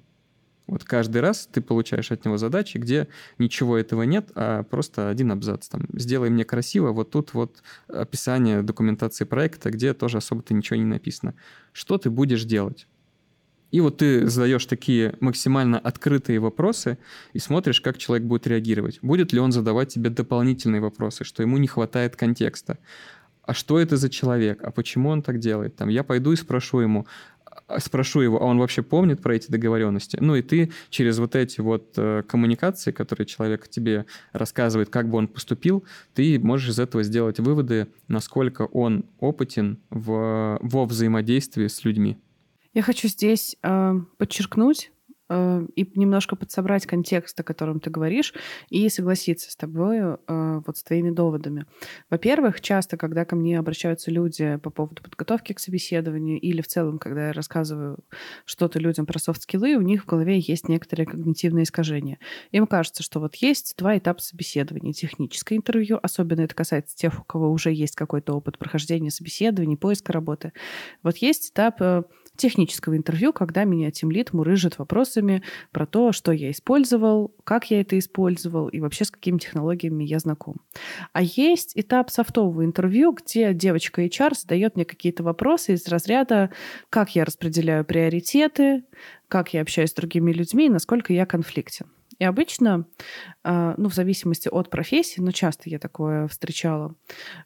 Вот 0.67 0.83
каждый 0.85 1.21
раз 1.21 1.47
ты 1.51 1.61
получаешь 1.61 2.11
от 2.11 2.23
него 2.25 2.37
задачи, 2.37 2.77
где 2.77 3.07
ничего 3.37 3.77
этого 3.77 4.03
нет, 4.03 4.31
а 4.35 4.63
просто 4.63 5.09
один 5.09 5.31
абзац. 5.31 5.67
Там, 5.67 5.87
сделай 5.93 6.29
мне 6.29 6.45
красиво, 6.45 6.91
вот 6.91 7.11
тут 7.11 7.33
вот 7.33 7.61
описание 7.87 8.61
документации 8.61 9.25
проекта, 9.25 9.71
где 9.71 9.93
тоже 9.93 10.17
особо-то 10.17 10.53
ничего 10.53 10.77
не 10.77 10.85
написано. 10.85 11.35
Что 11.73 11.97
ты 11.97 12.09
будешь 12.09 12.45
делать? 12.45 12.87
И 13.71 13.81
вот 13.81 13.97
ты 13.97 14.27
задаешь 14.27 14.65
такие 14.67 15.15
максимально 15.19 15.79
открытые 15.79 16.39
вопросы 16.39 16.99
и 17.33 17.39
смотришь, 17.39 17.81
как 17.81 17.97
человек 17.97 18.27
будет 18.27 18.45
реагировать. 18.45 18.99
Будет 19.01 19.33
ли 19.33 19.39
он 19.39 19.51
задавать 19.51 19.89
тебе 19.89 20.11
дополнительные 20.11 20.79
вопросы, 20.79 21.23
что 21.23 21.41
ему 21.41 21.57
не 21.57 21.67
хватает 21.67 22.15
контекста. 22.15 22.77
А 23.41 23.55
что 23.55 23.79
это 23.79 23.97
за 23.97 24.09
человек? 24.09 24.63
А 24.63 24.69
почему 24.69 25.09
он 25.09 25.23
так 25.23 25.39
делает? 25.39 25.75
Там, 25.75 25.89
я 25.89 26.03
пойду 26.03 26.31
и 26.31 26.35
спрошу 26.35 26.81
ему, 26.81 27.07
спрошу 27.79 28.21
его, 28.21 28.41
а 28.41 28.45
он 28.45 28.59
вообще 28.59 28.81
помнит 28.81 29.21
про 29.21 29.35
эти 29.35 29.51
договоренности? 29.51 30.17
Ну 30.19 30.35
и 30.35 30.41
ты 30.41 30.71
через 30.89 31.19
вот 31.19 31.35
эти 31.35 31.61
вот 31.61 31.93
э, 31.97 32.23
коммуникации, 32.27 32.91
которые 32.91 33.25
человек 33.25 33.67
тебе 33.67 34.05
рассказывает, 34.31 34.89
как 34.89 35.09
бы 35.09 35.17
он 35.17 35.27
поступил, 35.27 35.83
ты 36.13 36.39
можешь 36.39 36.69
из 36.69 36.79
этого 36.79 37.03
сделать 37.03 37.39
выводы, 37.39 37.87
насколько 38.07 38.63
он 38.63 39.05
опытен 39.19 39.79
в, 39.89 40.59
во 40.61 40.85
взаимодействии 40.85 41.67
с 41.67 41.83
людьми. 41.83 42.17
Я 42.73 42.81
хочу 42.81 43.07
здесь 43.07 43.55
э, 43.61 43.93
подчеркнуть, 44.17 44.91
и 45.29 45.91
немножко 45.95 46.35
подсобрать 46.35 46.85
контекст, 46.85 47.39
о 47.39 47.43
котором 47.43 47.79
ты 47.79 47.89
говоришь, 47.89 48.33
и 48.69 48.87
согласиться 48.89 49.49
с 49.49 49.55
тобой, 49.55 49.99
э, 49.99 50.61
вот 50.65 50.77
с 50.77 50.83
твоими 50.83 51.11
доводами. 51.11 51.65
Во-первых, 52.09 52.61
часто, 52.61 52.97
когда 52.97 53.25
ко 53.25 53.35
мне 53.35 53.57
обращаются 53.57 54.11
люди 54.11 54.57
по 54.57 54.69
поводу 54.69 55.01
подготовки 55.01 55.53
к 55.53 55.59
собеседованию 55.59 56.39
или 56.39 56.61
в 56.61 56.67
целом, 56.67 56.99
когда 56.99 57.27
я 57.27 57.33
рассказываю 57.33 57.99
что-то 58.45 58.79
людям 58.79 59.05
про 59.05 59.17
софт-скиллы, 59.17 59.75
у 59.75 59.81
них 59.81 60.03
в 60.03 60.07
голове 60.07 60.39
есть 60.39 60.67
некоторые 60.67 61.05
когнитивные 61.05 61.63
искажения. 61.63 62.19
Им 62.51 62.67
кажется, 62.67 63.01
что 63.01 63.19
вот 63.19 63.35
есть 63.35 63.75
два 63.77 63.97
этапа 63.97 64.21
собеседования. 64.21 64.93
Техническое 64.93 65.55
интервью, 65.55 65.99
особенно 66.01 66.41
это 66.41 66.55
касается 66.55 66.95
тех, 66.95 67.21
у 67.21 67.23
кого 67.23 67.51
уже 67.51 67.71
есть 67.71 67.95
какой-то 67.95 68.33
опыт 68.33 68.57
прохождения 68.57 69.09
собеседований, 69.09 69.77
поиска 69.77 70.11
работы. 70.11 70.53
Вот 71.01 71.17
есть 71.17 71.51
этап 71.51 71.81
э, 71.81 72.03
технического 72.35 72.97
интервью, 72.97 73.33
когда 73.33 73.63
меня 73.63 73.91
тимлит 73.91 74.33
мурыжит 74.33 74.79
вопросами 74.79 75.43
про 75.71 75.85
то, 75.85 76.11
что 76.11 76.31
я 76.31 76.51
использовал, 76.51 77.33
как 77.43 77.69
я 77.71 77.81
это 77.81 77.97
использовал 77.99 78.67
и 78.67 78.79
вообще 78.79 79.05
с 79.05 79.11
какими 79.11 79.37
технологиями 79.37 80.03
я 80.03 80.19
знаком. 80.19 80.57
А 81.11 81.21
есть 81.21 81.73
этап 81.75 82.09
софтового 82.09 82.65
интервью, 82.65 83.13
где 83.13 83.53
девочка 83.53 84.03
HR 84.03 84.33
задает 84.35 84.75
мне 84.75 84.85
какие-то 84.85 85.23
вопросы 85.23 85.73
из 85.73 85.87
разряда, 85.87 86.51
как 86.89 87.15
я 87.15 87.25
распределяю 87.25 87.85
приоритеты, 87.85 88.83
как 89.27 89.53
я 89.53 89.61
общаюсь 89.61 89.91
с 89.91 89.93
другими 89.93 90.31
людьми 90.31 90.65
и 90.65 90.69
насколько 90.69 91.13
я 91.13 91.25
конфликтен. 91.25 91.87
И 92.23 92.25
обычно, 92.25 92.85
а, 93.43 93.75
ну, 93.75 93.89
в 93.89 93.93
зависимости 93.93 94.47
от 94.47 94.69
профессии, 94.69 95.19
но 95.19 95.31
часто 95.31 95.69
я 95.69 95.77
такое 95.77 96.29
встречала, 96.29 96.95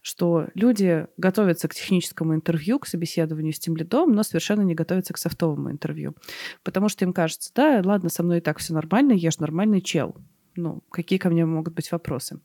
что 0.03 0.49
люди 0.53 1.07
готовятся 1.17 1.67
к 1.67 1.73
техническому 1.73 2.35
интервью, 2.35 2.77
к 2.77 2.85
собеседованию 2.85 3.53
с 3.53 3.59
тем 3.59 3.75
лидом, 3.75 4.11
но 4.11 4.21
совершенно 4.21 4.61
не 4.61 4.75
готовятся 4.75 5.13
к 5.13 5.17
софтовому 5.17 5.71
интервью. 5.71 6.13
Потому 6.61 6.89
что 6.89 7.05
им 7.05 7.11
кажется, 7.11 7.49
да, 7.55 7.81
ладно, 7.83 8.09
со 8.09 8.21
мной 8.21 8.37
и 8.37 8.41
так 8.41 8.59
все 8.59 8.75
нормально, 8.75 9.13
я 9.13 9.31
же 9.31 9.37
нормальный 9.39 9.81
чел. 9.81 10.15
Ну, 10.55 10.83
какие 10.91 11.17
ко 11.17 11.31
мне 11.31 11.43
могут 11.43 11.73
быть 11.73 11.91
вопросы? 11.91 12.39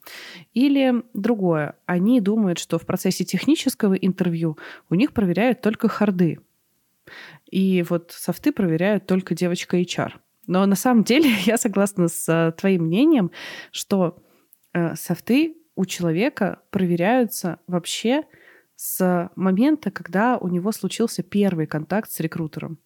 Или 0.55 1.03
другое. 1.13 1.77
Они 1.85 2.19
думают, 2.23 2.59
что 2.59 2.79
в 2.79 2.87
процессе 2.87 3.27
технического 3.27 3.93
интервью 3.93 4.57
у 4.89 4.95
них 4.95 5.13
проверяют 5.13 5.61
только 5.61 5.87
харды. 5.87 6.39
И 7.51 7.85
вот 7.87 8.15
софты 8.17 8.53
проверяют 8.53 9.05
только 9.05 9.35
девочка 9.35 9.79
HR. 9.79 10.13
Но 10.47 10.67
на 10.67 10.77
самом 10.77 11.05
деле 11.05 11.31
я 11.45 11.57
согласна 11.57 12.09
с 12.09 12.29
э, 12.29 12.53
твоим 12.53 12.85
мнением, 12.85 13.31
что 13.71 14.23
э, 14.73 14.95
софты 14.97 15.57
у 15.75 15.85
человека 15.85 16.63
проверяются 16.71 17.59
вообще 17.67 18.25
с 18.77 19.31
момента, 19.37 19.91
когда 19.91 20.39
у 20.39 20.49
него 20.49 20.73
случился 20.73 21.23
первый 21.23 21.67
контакт 21.67 22.11
с 22.11 22.19
рекрутером. 22.21 22.79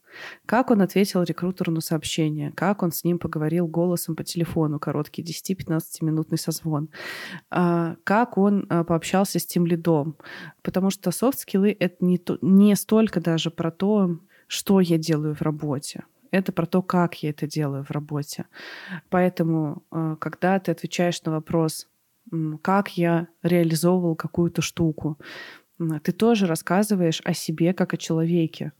Как 0.45 0.71
он 0.71 0.83
ответил 0.83 1.23
рекрутеру 1.23 1.73
на 1.73 1.81
сообщение, 1.81 2.53
как 2.53 2.83
он 2.83 2.93
с 2.93 3.05
ним 3.05 3.19
поговорил 3.19 3.67
голосом 3.67 4.17
по 4.17 4.25
телефону, 4.25 4.79
короткий 4.79 5.23
10-15-минутный 5.23 6.39
созвон, 6.39 6.91
а, 7.51 7.97
как 8.05 8.39
он 8.39 8.67
а, 8.69 8.85
пообщался 8.85 9.39
с 9.39 9.47
тем 9.47 9.67
лидом. 9.67 10.17
Потому 10.63 10.91
что 10.91 11.11
софт-скиллы— 11.11 11.77
это 11.81 12.05
не, 12.05 12.19
то, 12.19 12.39
не 12.41 12.75
столько 12.77 13.21
даже 13.21 13.51
про 13.51 13.71
то, 13.71 14.19
что 14.49 14.81
я 14.81 14.99
делаю 14.99 15.35
в 15.35 15.43
работе, 15.43 16.05
это 16.31 16.53
про 16.53 16.67
то, 16.67 16.83
как 16.83 17.23
я 17.23 17.31
это 17.31 17.47
делаю 17.47 17.85
в 17.85 17.91
работе. 17.91 18.47
Поэтому, 19.09 19.83
а, 19.91 20.17
когда 20.17 20.59
ты 20.59 20.73
отвечаешь 20.73 21.23
на 21.23 21.33
вопрос, 21.33 21.89
как 22.63 22.97
я 22.97 23.29
реализовывал 23.43 24.17
какую-то 24.17 24.63
штуку, 24.63 25.19
ты 26.03 26.13
тоже 26.13 26.47
рассказываешь 26.47 27.21
о 27.25 27.35
себе 27.35 27.73
как 27.73 27.95
о 27.95 27.97
человеке. 27.97 28.73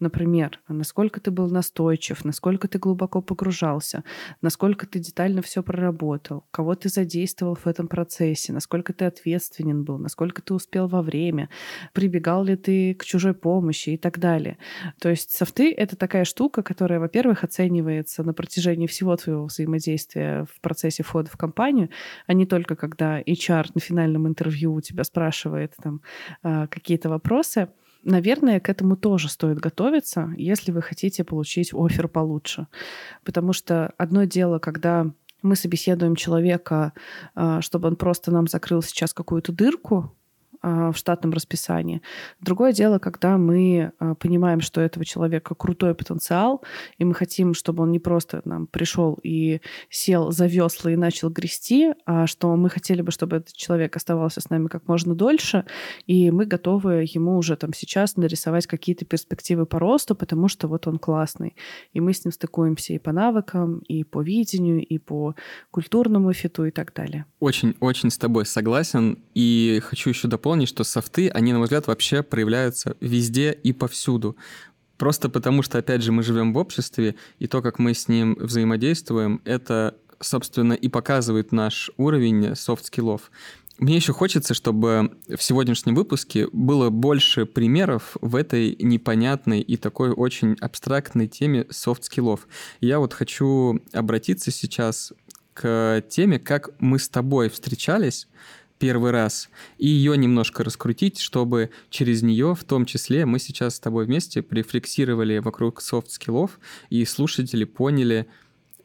Например, 0.00 0.60
насколько 0.68 1.20
ты 1.20 1.30
был 1.30 1.48
настойчив, 1.48 2.24
насколько 2.24 2.68
ты 2.68 2.78
глубоко 2.78 3.20
погружался, 3.22 4.04
насколько 4.42 4.86
ты 4.86 4.98
детально 4.98 5.42
все 5.42 5.62
проработал, 5.62 6.44
кого 6.50 6.74
ты 6.74 6.88
задействовал 6.88 7.54
в 7.54 7.66
этом 7.66 7.88
процессе, 7.88 8.52
насколько 8.52 8.92
ты 8.92 9.04
ответственен 9.04 9.84
был, 9.84 9.98
насколько 9.98 10.42
ты 10.42 10.54
успел 10.54 10.88
во 10.88 11.02
время, 11.02 11.48
прибегал 11.92 12.44
ли 12.44 12.56
ты 12.56 12.94
к 12.94 13.04
чужой 13.04 13.34
помощи 13.34 13.90
и 13.90 13.96
так 13.96 14.18
далее. 14.18 14.58
То 15.00 15.08
есть 15.08 15.32
софты— 15.32 15.72
это 15.76 15.96
такая 15.96 16.24
штука, 16.24 16.62
которая, 16.62 17.00
во-первых, 17.00 17.44
оценивается 17.44 18.22
на 18.22 18.34
протяжении 18.34 18.86
всего 18.86 19.16
твоего 19.16 19.46
взаимодействия 19.46 20.46
в 20.52 20.60
процессе 20.60 21.02
входа 21.02 21.30
в 21.30 21.36
компанию, 21.36 21.90
а 22.26 22.32
не 22.32 22.46
только 22.46 22.76
когда 22.76 23.20
HR 23.20 23.70
на 23.74 23.80
финальном 23.80 24.28
интервью 24.28 24.74
у 24.74 24.80
тебя 24.80 25.04
спрашивает 25.04 25.74
там 25.82 26.00
а, 26.42 26.66
какие-то 26.66 27.08
вопросы— 27.08 27.68
наверное, 28.04 28.60
к 28.60 28.68
этому 28.68 28.96
тоже 28.96 29.28
стоит 29.28 29.58
готовиться, 29.58 30.32
если 30.36 30.72
вы 30.72 30.82
хотите 30.82 31.24
получить 31.24 31.72
офер 31.74 32.08
получше. 32.08 32.66
Потому 33.24 33.52
что 33.52 33.92
одно 33.98 34.24
дело, 34.24 34.58
когда 34.58 35.10
мы 35.42 35.56
собеседуем 35.56 36.16
человека, 36.16 36.92
а, 37.34 37.60
чтобы 37.60 37.88
он 37.88 37.96
просто 37.96 38.30
нам 38.30 38.46
закрыл 38.46 38.82
сейчас 38.82 39.12
какую-то 39.12 39.52
дырку, 39.52 40.16
в 40.64 40.94
штатном 40.96 41.32
расписании. 41.32 42.00
Другое 42.40 42.72
дело, 42.72 42.98
когда 42.98 43.36
мы 43.36 43.92
а, 43.98 44.14
понимаем, 44.14 44.60
что 44.60 44.80
этого 44.80 45.04
человека 45.04 45.54
крутой 45.54 45.94
потенциал, 45.94 46.62
и 46.98 47.04
мы 47.04 47.14
хотим, 47.14 47.54
чтобы 47.54 47.82
он 47.82 47.90
не 47.90 47.98
просто 47.98 48.40
нам 48.44 48.66
пришел 48.66 49.18
и 49.22 49.60
сел 49.90 50.30
за 50.32 50.46
весла 50.46 50.90
и 50.90 50.96
начал 50.96 51.30
грести, 51.30 51.92
а 52.06 52.26
что 52.26 52.54
мы 52.56 52.70
хотели 52.70 53.02
бы, 53.02 53.10
чтобы 53.12 53.36
этот 53.36 53.54
человек 53.54 53.96
оставался 53.96 54.40
с 54.40 54.50
нами 54.50 54.68
как 54.68 54.88
можно 54.88 55.14
дольше, 55.14 55.64
и 56.06 56.30
мы 56.30 56.46
готовы 56.46 57.04
ему 57.12 57.36
уже 57.36 57.56
там 57.56 57.72
сейчас 57.74 58.16
нарисовать 58.16 58.66
какие-то 58.66 59.04
перспективы 59.04 59.66
по 59.66 59.78
росту, 59.78 60.14
потому 60.14 60.48
что 60.48 60.68
вот 60.68 60.86
он 60.86 60.98
классный. 60.98 61.56
И 61.92 62.00
мы 62.00 62.12
с 62.12 62.24
ним 62.24 62.32
стыкуемся 62.32 62.94
и 62.94 62.98
по 62.98 63.12
навыкам, 63.12 63.78
и 63.80 64.04
по 64.04 64.22
видению, 64.22 64.84
и 64.84 64.98
по 64.98 65.34
культурному 65.70 66.32
фиту 66.32 66.64
и 66.64 66.70
так 66.70 66.94
далее. 66.94 67.26
Очень-очень 67.40 68.10
с 68.10 68.18
тобой 68.18 68.46
согласен. 68.46 69.18
И 69.34 69.80
хочу 69.82 70.10
еще 70.10 70.28
дополнить, 70.28 70.53
дополнить, 70.54 70.68
что 70.68 70.84
софты, 70.84 71.28
они, 71.30 71.52
на 71.52 71.58
мой 71.58 71.64
взгляд, 71.64 71.88
вообще 71.88 72.22
проявляются 72.22 72.96
везде 73.00 73.50
и 73.50 73.72
повсюду. 73.72 74.36
Просто 74.96 75.28
потому 75.28 75.62
что, 75.62 75.78
опять 75.78 76.02
же, 76.02 76.12
мы 76.12 76.22
живем 76.22 76.52
в 76.52 76.58
обществе, 76.58 77.16
и 77.40 77.48
то, 77.48 77.60
как 77.60 77.80
мы 77.80 77.92
с 77.92 78.06
ним 78.06 78.36
взаимодействуем, 78.38 79.40
это, 79.44 79.96
собственно, 80.20 80.74
и 80.74 80.88
показывает 80.88 81.50
наш 81.50 81.90
уровень 81.96 82.54
софт-скиллов. 82.54 83.32
Мне 83.78 83.96
еще 83.96 84.12
хочется, 84.12 84.54
чтобы 84.54 85.10
в 85.28 85.42
сегодняшнем 85.42 85.96
выпуске 85.96 86.46
было 86.52 86.90
больше 86.90 87.44
примеров 87.44 88.16
в 88.20 88.36
этой 88.36 88.76
непонятной 88.78 89.60
и 89.60 89.76
такой 89.76 90.10
очень 90.10 90.56
абстрактной 90.60 91.26
теме 91.26 91.66
софт-скиллов. 91.70 92.46
Я 92.80 93.00
вот 93.00 93.12
хочу 93.12 93.80
обратиться 93.92 94.52
сейчас 94.52 95.12
к 95.54 96.04
теме, 96.08 96.38
как 96.38 96.70
мы 96.78 97.00
с 97.00 97.08
тобой 97.08 97.48
встречались, 97.48 98.28
первый 98.84 99.12
раз, 99.12 99.48
и 99.78 99.88
ее 99.88 100.14
немножко 100.14 100.62
раскрутить, 100.62 101.18
чтобы 101.18 101.70
через 101.88 102.20
нее, 102.20 102.54
в 102.54 102.64
том 102.64 102.84
числе, 102.84 103.24
мы 103.24 103.38
сейчас 103.38 103.76
с 103.76 103.80
тобой 103.80 104.04
вместе 104.04 104.42
порефлексировали 104.42 105.38
вокруг 105.38 105.80
софт-скиллов, 105.80 106.60
и 106.90 107.02
слушатели 107.06 107.64
поняли, 107.64 108.26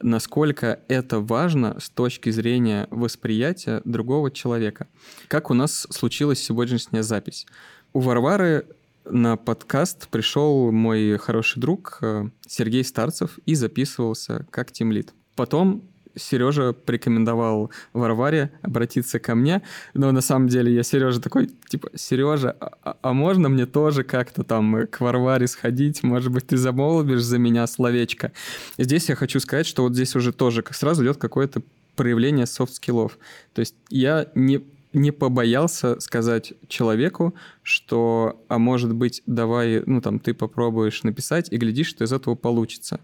насколько 0.02 0.80
это 0.88 1.20
важно 1.20 1.78
с 1.82 1.90
точки 1.90 2.30
зрения 2.30 2.88
восприятия 2.92 3.82
другого 3.84 4.32
человека. 4.32 4.88
Как 5.28 5.52
у 5.52 5.54
нас 5.54 5.86
случилась 5.90 6.42
сегодняшняя 6.42 7.04
запись? 7.04 7.46
У 7.92 8.00
Варвары 8.00 8.68
на 9.04 9.36
подкаст 9.36 10.08
пришел 10.08 10.72
мой 10.72 11.18
хороший 11.18 11.60
друг 11.60 11.98
э, 12.02 12.30
Сергей 12.48 12.86
Старцев 12.86 13.38
и 13.46 13.54
записывался 13.54 14.48
как 14.50 14.72
тимлит. 14.72 15.14
Потом 15.36 15.89
Сережа 16.20 16.74
порекомендовал 16.74 17.72
Варваре 17.94 18.52
обратиться 18.62 19.20
ко 19.20 19.36
мне, 19.36 19.62
но 19.94 20.12
на 20.12 20.22
самом 20.22 20.48
деле 20.48 20.74
я 20.74 20.84
Сережа 20.84 21.22
такой, 21.22 21.50
типа, 21.70 21.90
Сережа, 21.96 22.56
а, 22.60 22.74
а, 22.84 22.98
а 23.02 23.14
можно 23.14 23.50
мне 23.50 23.66
тоже 23.66 24.04
как-то 24.04 24.44
там 24.44 24.88
к 24.88 25.00
Варваре 25.02 25.48
сходить? 25.48 26.04
Может 26.04 26.32
быть, 26.32 26.48
ты 26.48 26.58
замолвишь 26.58 27.24
за 27.24 27.40
меня 27.40 27.66
словечко? 27.68 28.32
Здесь 28.78 29.10
я 29.10 29.16
хочу 29.16 29.40
сказать, 29.40 29.66
что 29.66 29.84
вот 29.84 29.94
здесь 29.94 30.16
уже 30.16 30.32
тоже 30.34 30.64
сразу 30.72 31.04
идет 31.04 31.18
какое-то 31.18 31.62
проявление 31.96 32.46
софт-скиллов. 32.46 33.18
То 33.54 33.60
есть 33.60 33.76
я 33.90 34.28
не 34.36 34.64
не 34.94 35.12
побоялся 35.12 36.00
сказать 36.00 36.54
человеку, 36.68 37.36
что, 37.62 38.44
а 38.48 38.58
может 38.58 38.96
быть, 38.96 39.22
давай, 39.26 39.84
ну 39.86 40.02
там, 40.02 40.20
ты 40.20 40.34
попробуешь 40.34 41.04
написать, 41.04 41.52
и 41.52 41.58
глядишь, 41.58 41.88
что 41.88 42.04
из 42.04 42.12
этого 42.12 42.36
получится. 42.36 43.00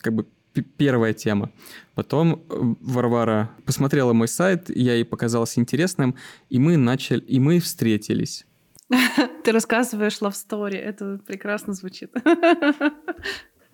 Как 0.00 0.12
бы 0.12 0.26
первая 0.62 1.12
тема. 1.12 1.50
Потом 1.94 2.42
э, 2.48 2.74
Варвара 2.80 3.50
посмотрела 3.64 4.12
мой 4.12 4.28
сайт, 4.28 4.68
я 4.68 4.94
ей 4.94 5.04
показался 5.04 5.60
интересным, 5.60 6.16
и 6.50 6.58
мы 6.58 6.76
начали, 6.76 7.20
и 7.20 7.40
мы 7.40 7.60
встретились. 7.60 8.46
Ты 9.44 9.52
рассказываешь 9.52 10.18
love 10.20 10.34
story, 10.34 10.76
это 10.76 11.20
прекрасно 11.26 11.72
звучит. 11.74 12.12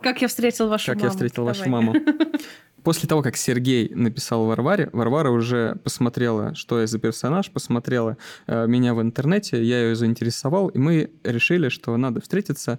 Как 0.02 0.22
я 0.22 0.28
встретил 0.28 0.68
вашу 0.68 0.86
как 0.86 0.96
маму. 0.96 1.02
Как 1.02 1.04
я 1.04 1.10
встретил 1.10 1.44
Давай. 1.44 1.58
вашу 1.58 1.70
маму. 1.70 1.94
После 2.82 3.06
того, 3.06 3.20
как 3.20 3.36
Сергей 3.36 3.90
написал 3.94 4.46
Варваре, 4.46 4.88
Варвара 4.94 5.30
уже 5.30 5.76
посмотрела, 5.84 6.54
что 6.54 6.80
я 6.80 6.86
за 6.86 6.98
персонаж, 6.98 7.50
посмотрела 7.50 8.16
э, 8.46 8.66
меня 8.66 8.94
в 8.94 9.02
интернете, 9.02 9.62
я 9.62 9.82
ее 9.82 9.94
заинтересовал, 9.94 10.68
и 10.68 10.78
мы 10.78 11.10
решили, 11.22 11.68
что 11.68 11.94
надо 11.98 12.22
встретиться, 12.22 12.78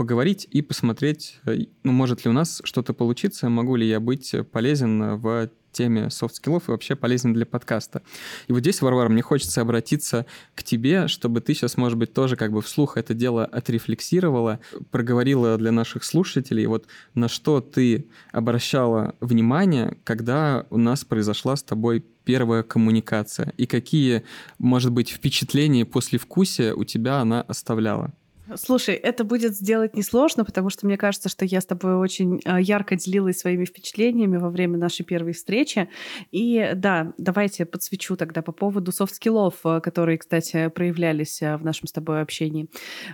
поговорить 0.00 0.48
и 0.50 0.62
посмотреть, 0.62 1.40
э, 1.44 1.66
ну, 1.82 1.92
может 1.92 2.24
ли 2.24 2.30
у 2.30 2.32
нас 2.32 2.62
что-то 2.64 2.94
получиться, 2.94 3.50
могу 3.50 3.76
ли 3.76 3.86
я 3.86 4.00
быть 4.00 4.34
полезен 4.50 5.16
в 5.16 5.50
теме 5.72 6.08
софт-скиллов 6.08 6.68
и 6.68 6.70
вообще 6.70 6.96
полезен 6.96 7.34
для 7.34 7.44
подкаста. 7.44 8.00
И 8.48 8.52
вот 8.54 8.60
здесь, 8.60 8.80
Варвара, 8.80 9.10
мне 9.10 9.20
хочется 9.20 9.60
обратиться 9.60 10.24
к 10.54 10.62
тебе, 10.62 11.06
чтобы 11.06 11.42
ты 11.42 11.52
сейчас, 11.52 11.76
может 11.76 11.98
быть, 11.98 12.14
тоже 12.14 12.36
как 12.36 12.50
бы 12.50 12.62
вслух 12.62 12.96
это 12.96 13.12
дело 13.12 13.44
отрефлексировала, 13.44 14.60
проговорила 14.90 15.58
для 15.58 15.70
наших 15.70 16.02
слушателей, 16.04 16.64
вот 16.64 16.86
на 17.14 17.28
что 17.28 17.60
ты 17.60 18.06
обращала 18.32 19.16
внимание, 19.20 19.98
когда 20.04 20.64
у 20.70 20.78
нас 20.78 21.04
произошла 21.04 21.56
с 21.56 21.62
тобой 21.62 22.02
первая 22.24 22.62
коммуникация, 22.62 23.52
и 23.58 23.66
какие, 23.66 24.24
может 24.58 24.92
быть, 24.92 25.10
впечатления 25.10 25.84
послевкусия 25.84 26.74
у 26.74 26.84
тебя 26.84 27.18
она 27.18 27.42
оставляла? 27.42 28.14
Слушай, 28.56 28.94
это 28.94 29.24
будет 29.24 29.54
сделать 29.54 29.96
несложно, 29.96 30.44
потому 30.44 30.70
что 30.70 30.86
мне 30.86 30.96
кажется, 30.96 31.28
что 31.28 31.44
я 31.44 31.60
с 31.60 31.66
тобой 31.66 31.94
очень 31.94 32.40
а, 32.44 32.60
ярко 32.60 32.96
делилась 32.96 33.38
своими 33.38 33.64
впечатлениями 33.64 34.38
во 34.38 34.50
время 34.50 34.78
нашей 34.78 35.04
первой 35.04 35.32
встречи. 35.32 35.88
И 36.30 36.72
да, 36.74 37.12
давайте 37.18 37.64
подсвечу 37.64 38.16
тогда 38.16 38.42
по 38.42 38.52
поводу 38.52 38.92
софт-скиллов, 38.92 39.54
а, 39.64 39.80
которые, 39.80 40.18
кстати, 40.18 40.68
проявлялись 40.68 41.42
а, 41.42 41.58
в 41.58 41.64
нашем 41.64 41.86
с 41.86 41.92
тобой 41.92 42.22
общении. 42.22 42.68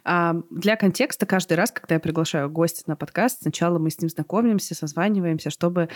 Для 0.05 0.77
контекста, 0.77 1.27
каждый 1.27 1.55
раз, 1.55 1.71
когда 1.71 1.97
я 1.97 2.01
приглашаю 2.01 2.51
гостя 2.51 2.85
на 2.87 2.97
подкаст, 2.97 3.43
сначала 3.43 3.79
мы 3.79 3.91
с 3.91 4.01
ним 4.01 4.09
знакомимся, 4.09 4.75
созваниваемся, 4.75 5.51
чтобы 5.51 5.89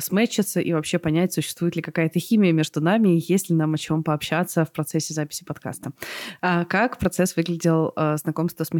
сметчиться 0.00 0.60
и 0.60 0.72
вообще 0.72 0.98
понять, 0.98 1.32
существует 1.32 1.76
ли 1.76 1.82
какая-то 1.82 2.18
химия 2.18 2.52
между 2.52 2.80
нами 2.80 3.16
и 3.16 3.32
есть 3.32 3.50
ли 3.50 3.56
нам 3.56 3.74
о 3.74 3.78
чем 3.78 4.02
пообщаться 4.02 4.64
в 4.64 4.72
процессе 4.72 5.14
записи 5.14 5.44
подкаста. 5.44 5.92
Как 6.40 6.98
процесс 6.98 7.36
выглядел 7.36 7.92
знакомства 8.16 8.64
с. 8.64 8.70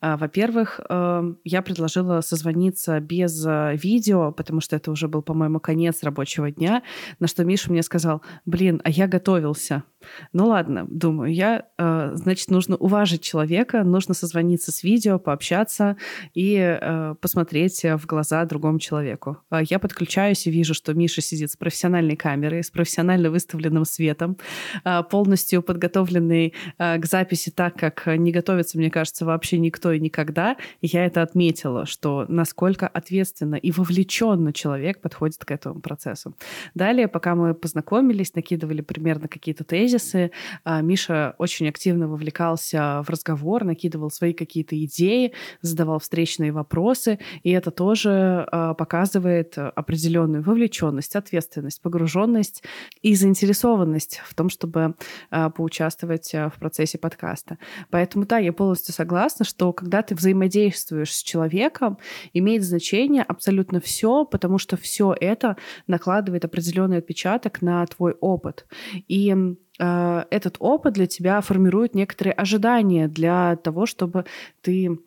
А, 0.00 0.16
во-первых, 0.16 0.80
эм, 0.88 1.38
я 1.44 1.62
предложила 1.62 2.20
созвониться 2.20 3.00
без 3.00 3.44
э, 3.46 3.76
видео, 3.76 4.32
потому 4.32 4.60
что 4.60 4.76
это 4.76 4.90
уже 4.90 5.08
был, 5.08 5.22
по-моему, 5.22 5.60
конец 5.60 6.02
рабочего 6.02 6.50
дня, 6.50 6.82
на 7.18 7.26
что 7.26 7.44
Миша 7.44 7.70
мне 7.70 7.82
сказал, 7.82 8.22
блин, 8.46 8.80
а 8.84 8.90
я 8.90 9.06
готовился. 9.06 9.82
Ну 10.32 10.46
ладно, 10.46 10.86
думаю, 10.88 11.32
я, 11.32 11.66
э, 11.78 12.12
значит, 12.14 12.50
нужно 12.50 12.76
уважить 12.76 13.22
человека, 13.22 13.84
нужно 13.84 14.14
созвониться 14.14 14.72
с 14.72 14.82
видео, 14.82 15.18
пообщаться 15.18 15.96
и 16.34 16.56
э, 16.56 17.14
посмотреть 17.20 17.82
в 17.84 18.06
глаза 18.06 18.44
другому 18.44 18.78
человеку. 18.78 19.38
А 19.50 19.62
я 19.62 19.78
подключаюсь 19.78 20.46
и 20.46 20.50
вижу, 20.50 20.74
что 20.74 20.94
Миша 20.94 21.20
сидит 21.20 21.50
с 21.50 21.56
профессиональной 21.56 22.16
камерой, 22.16 22.62
с 22.62 22.70
профессионально 22.70 23.30
выставленным 23.30 23.84
светом, 23.84 24.36
полностью 25.10 25.62
подготовленный 25.62 26.54
к 26.78 27.04
записи 27.04 27.50
так, 27.50 27.74
как 27.74 28.06
не 28.06 28.32
готовится, 28.32 28.78
мне 28.78 28.90
кажется, 28.90 28.99
кажется, 29.00 29.24
вообще 29.24 29.58
никто 29.58 29.92
и 29.92 29.98
никогда. 29.98 30.56
И 30.82 30.86
я 30.86 31.06
это 31.06 31.22
отметила, 31.22 31.86
что 31.86 32.26
насколько 32.28 32.86
ответственно 32.86 33.54
и 33.54 33.70
вовлеченно 33.70 34.52
человек 34.52 35.00
подходит 35.00 35.42
к 35.42 35.50
этому 35.50 35.80
процессу. 35.80 36.34
Далее, 36.74 37.08
пока 37.08 37.34
мы 37.34 37.54
познакомились, 37.54 38.34
накидывали 38.34 38.82
примерно 38.82 39.26
какие-то 39.26 39.64
тезисы, 39.64 40.32
а, 40.64 40.82
Миша 40.82 41.34
очень 41.38 41.66
активно 41.68 42.08
вовлекался 42.08 43.02
в 43.02 43.08
разговор, 43.08 43.64
накидывал 43.64 44.10
свои 44.10 44.34
какие-то 44.34 44.76
идеи, 44.84 45.32
задавал 45.62 45.98
встречные 45.98 46.52
вопросы, 46.52 47.18
и 47.42 47.50
это 47.52 47.70
тоже 47.70 48.46
а, 48.52 48.74
показывает 48.74 49.56
определенную 49.56 50.42
вовлеченность, 50.42 51.16
ответственность, 51.16 51.80
погруженность 51.80 52.62
и 53.00 53.14
заинтересованность 53.14 54.20
в 54.26 54.34
том, 54.34 54.50
чтобы 54.50 54.94
а, 55.30 55.48
поучаствовать 55.48 56.30
в 56.34 56.52
процессе 56.58 56.98
подкаста. 56.98 57.56
Поэтому 57.88 58.26
да, 58.26 58.36
я 58.36 58.52
полностью 58.52 58.79
согласна, 58.86 59.44
что 59.44 59.72
когда 59.72 60.02
ты 60.02 60.14
взаимодействуешь 60.14 61.14
с 61.14 61.22
человеком, 61.22 61.98
имеет 62.32 62.62
значение 62.64 63.22
абсолютно 63.22 63.80
все, 63.80 64.24
потому 64.24 64.58
что 64.58 64.76
все 64.76 65.14
это 65.18 65.56
накладывает 65.86 66.44
определенный 66.44 66.98
отпечаток 66.98 67.62
на 67.62 67.84
твой 67.86 68.12
опыт. 68.20 68.66
И 69.08 69.34
э, 69.78 70.24
этот 70.30 70.56
опыт 70.58 70.94
для 70.94 71.06
тебя 71.06 71.40
формирует 71.40 71.94
некоторые 71.94 72.34
ожидания 72.34 73.08
для 73.08 73.56
того, 73.56 73.86
чтобы 73.86 74.24
ты 74.62 74.98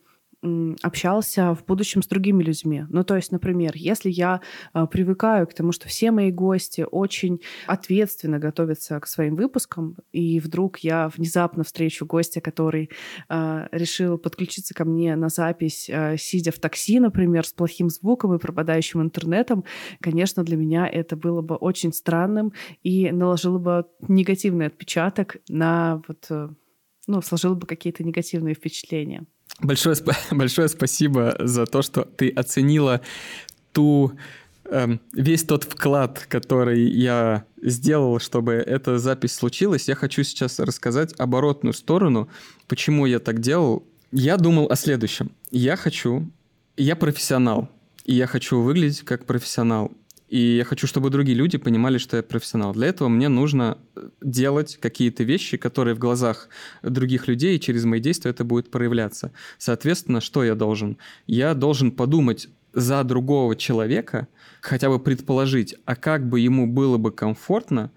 общался 0.82 1.56
в 1.56 1.66
будущем 1.66 2.04
с 2.04 2.08
другими 2.08 2.44
людьми. 2.44 2.86
Ну, 2.90 3.04
то 3.04 3.16
есть, 3.16 3.32
например, 3.32 3.72
если 3.76 4.10
я 4.10 4.42
э, 4.74 4.86
привыкаю 4.92 5.48
к 5.48 5.54
тому, 5.54 5.72
что 5.72 5.88
все 5.88 6.12
мои 6.12 6.32
гости 6.32 6.86
очень 6.90 7.42
ответственно 7.66 8.40
готовятся 8.40 9.00
к 9.00 9.08
своим 9.08 9.36
выпускам, 9.36 9.98
и 10.12 10.40
вдруг 10.40 10.80
я 10.80 11.10
внезапно 11.16 11.64
встречу 11.64 12.06
гостя, 12.06 12.42
который 12.42 12.90
э, 13.30 13.68
решил 13.72 14.18
подключиться 14.18 14.74
ко 14.74 14.84
мне 14.86 15.16
на 15.16 15.30
запись, 15.30 15.90
э, 15.90 16.18
сидя 16.18 16.52
в 16.52 16.60
такси, 16.60 17.00
например, 17.00 17.46
с 17.46 17.54
плохим 17.54 17.90
звуком 17.90 18.34
и 18.34 18.40
пропадающим 18.40 19.02
интернетом, 19.02 19.64
конечно, 20.02 20.44
для 20.44 20.58
меня 20.58 20.88
это 20.88 21.16
было 21.16 21.42
бы 21.42 21.56
очень 21.56 21.94
странным 21.94 22.54
и 22.84 23.12
наложило 23.12 23.60
бы 23.60 23.86
негативный 24.08 24.68
отпечаток 24.68 25.38
на 25.48 26.02
вот, 26.08 26.28
э, 26.30 26.50
ну, 27.08 27.22
сложило 27.22 27.56
бы 27.56 27.66
какие-то 27.66 28.04
негативные 28.04 28.56
впечатления. 28.56 29.26
Большое, 29.60 29.96
большое 30.32 30.68
спасибо 30.68 31.36
за 31.40 31.66
то, 31.66 31.82
что 31.82 32.04
ты 32.04 32.30
оценила 32.30 33.02
ту 33.72 34.14
эм, 34.66 35.00
весь 35.14 35.44
тот 35.44 35.64
вклад, 35.64 36.26
который 36.30 36.90
я 36.90 37.46
сделал, 37.62 38.20
чтобы 38.20 38.54
эта 38.54 38.98
запись 38.98 39.34
случилась. 39.34 39.88
Я 39.88 39.96
хочу 39.96 40.24
сейчас 40.24 40.60
рассказать 40.60 41.14
оборотную 41.18 41.74
сторону, 41.74 42.30
почему 42.68 43.06
я 43.06 43.20
так 43.20 43.40
делал. 43.40 43.86
Я 44.12 44.38
думал 44.38 44.68
о 44.70 44.76
следующем. 44.76 45.32
Я 45.50 45.76
хочу, 45.76 46.30
я 46.78 46.96
профессионал, 46.96 47.70
и 48.06 48.14
я 48.14 48.28
хочу 48.28 48.62
выглядеть 48.62 49.02
как 49.02 49.26
профессионал. 49.26 49.92
И 50.34 50.56
я 50.58 50.64
хочу, 50.64 50.88
чтобы 50.88 51.12
другие 51.12 51.38
люди 51.38 51.60
понимали, 51.60 52.00
что 52.00 52.18
я 52.18 52.24
профессионал. 52.24 52.74
Для 52.74 52.88
этого 52.88 53.08
мне 53.08 53.28
нужно 53.28 53.78
э, 53.96 54.10
делать 54.24 54.80
какие-то 54.82 55.24
вещи, 55.24 55.58
которые 55.58 55.94
в 55.94 56.00
глазах 56.00 56.50
других 56.82 57.28
людей, 57.28 57.60
через 57.60 57.86
мои 57.86 58.00
действия 58.00 58.32
это 58.32 58.44
будет 58.44 58.72
проявляться. 58.72 59.32
Соответственно, 59.60 60.22
что 60.22 60.44
я 60.44 60.56
должен? 60.56 60.98
Я 61.28 61.54
должен 61.54 61.92
подумать 61.92 62.50
за 62.74 63.04
другого 63.04 63.56
человека, 63.56 64.28
хотя 64.60 64.90
бы 64.90 64.98
предположить, 64.98 65.76
а 65.86 65.96
как 65.96 66.28
бы 66.28 66.40
ему 66.40 66.66
было 66.66 66.98
бы 66.98 67.12
комфортно, 67.12 67.92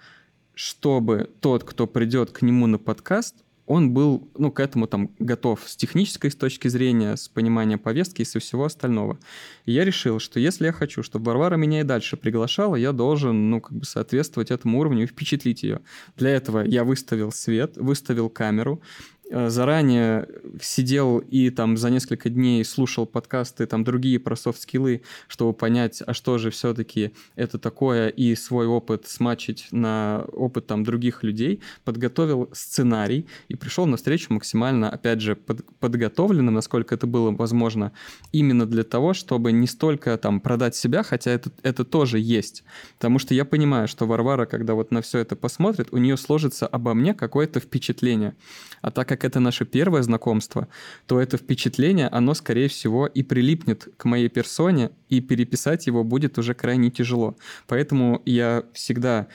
чтобы 0.52 1.30
тот, 1.40 1.64
кто 1.64 1.86
придет 1.86 2.32
к 2.32 2.42
нему 2.42 2.66
на 2.66 2.76
подкаст, 2.76 3.45
он 3.66 3.92
был, 3.92 4.28
ну, 4.38 4.52
к 4.52 4.60
этому 4.60 4.86
там 4.86 5.10
готов 5.18 5.60
с 5.66 5.76
технической 5.76 6.30
с 6.30 6.36
точки 6.36 6.68
зрения, 6.68 7.16
с 7.16 7.28
понимания 7.28 7.78
повестки 7.78 8.22
и 8.22 8.24
со 8.24 8.38
всего 8.38 8.64
остального. 8.64 9.18
И 9.64 9.72
я 9.72 9.84
решил, 9.84 10.20
что 10.20 10.38
если 10.38 10.66
я 10.66 10.72
хочу, 10.72 11.02
чтобы 11.02 11.26
Варвара 11.26 11.56
меня 11.56 11.80
и 11.80 11.84
дальше 11.84 12.16
приглашала, 12.16 12.76
я 12.76 12.92
должен, 12.92 13.50
ну, 13.50 13.60
как 13.60 13.76
бы 13.76 13.84
соответствовать 13.84 14.50
этому 14.50 14.78
уровню 14.78 15.04
и 15.04 15.06
впечатлить 15.06 15.62
ее. 15.64 15.80
Для 16.16 16.30
этого 16.30 16.60
я 16.60 16.84
выставил 16.84 17.32
свет, 17.32 17.76
выставил 17.76 18.30
камеру, 18.30 18.80
заранее 19.30 20.28
сидел 20.60 21.18
и 21.18 21.50
там 21.50 21.76
за 21.76 21.90
несколько 21.90 22.30
дней 22.30 22.64
слушал 22.64 23.06
подкасты 23.06 23.66
там 23.66 23.82
другие 23.82 24.20
про 24.20 24.36
софт-скиллы, 24.36 25.02
чтобы 25.26 25.52
понять, 25.52 26.02
а 26.06 26.14
что 26.14 26.38
же 26.38 26.50
все-таки 26.50 27.12
это 27.34 27.58
такое, 27.58 28.08
и 28.08 28.34
свой 28.34 28.66
опыт 28.66 29.06
смачить 29.06 29.68
на 29.72 30.24
опыт 30.32 30.66
там 30.66 30.84
других 30.84 31.22
людей, 31.22 31.60
подготовил 31.84 32.48
сценарий 32.52 33.26
и 33.48 33.56
пришел 33.56 33.86
на 33.86 33.96
встречу 33.96 34.32
максимально, 34.32 34.90
опять 34.90 35.20
же, 35.20 35.34
под, 35.34 35.64
подготовленным, 35.80 36.54
насколько 36.54 36.94
это 36.94 37.06
было 37.06 37.30
возможно, 37.30 37.92
именно 38.32 38.66
для 38.66 38.84
того, 38.84 39.12
чтобы 39.12 39.52
не 39.52 39.66
столько 39.66 40.16
там 40.18 40.40
продать 40.40 40.76
себя, 40.76 41.02
хотя 41.02 41.32
это, 41.32 41.50
это 41.62 41.84
тоже 41.84 42.18
есть, 42.20 42.62
потому 42.94 43.18
что 43.18 43.34
я 43.34 43.44
понимаю, 43.44 43.88
что 43.88 44.06
Варвара, 44.06 44.46
когда 44.46 44.74
вот 44.74 44.92
на 44.92 45.02
все 45.02 45.18
это 45.18 45.34
посмотрит, 45.34 45.88
у 45.90 45.98
нее 45.98 46.16
сложится 46.16 46.66
обо 46.66 46.94
мне 46.94 47.12
какое-то 47.14 47.60
впечатление. 47.60 48.36
А 48.82 48.90
так 48.90 49.08
как 49.08 49.15
это 49.24 49.40
наше 49.40 49.64
первое 49.64 50.02
знакомство, 50.02 50.68
то 51.06 51.20
это 51.20 51.36
впечатление, 51.36 52.08
оно, 52.08 52.34
скорее 52.34 52.68
всего, 52.68 53.06
и 53.06 53.22
прилипнет 53.22 53.88
к 53.96 54.04
моей 54.04 54.28
персоне, 54.28 54.90
и 55.08 55.20
переписать 55.20 55.86
его 55.86 56.04
будет 56.04 56.38
уже 56.38 56.54
крайне 56.54 56.90
тяжело. 56.90 57.36
Поэтому 57.66 58.22
я 58.24 58.64
всегда 58.72 59.28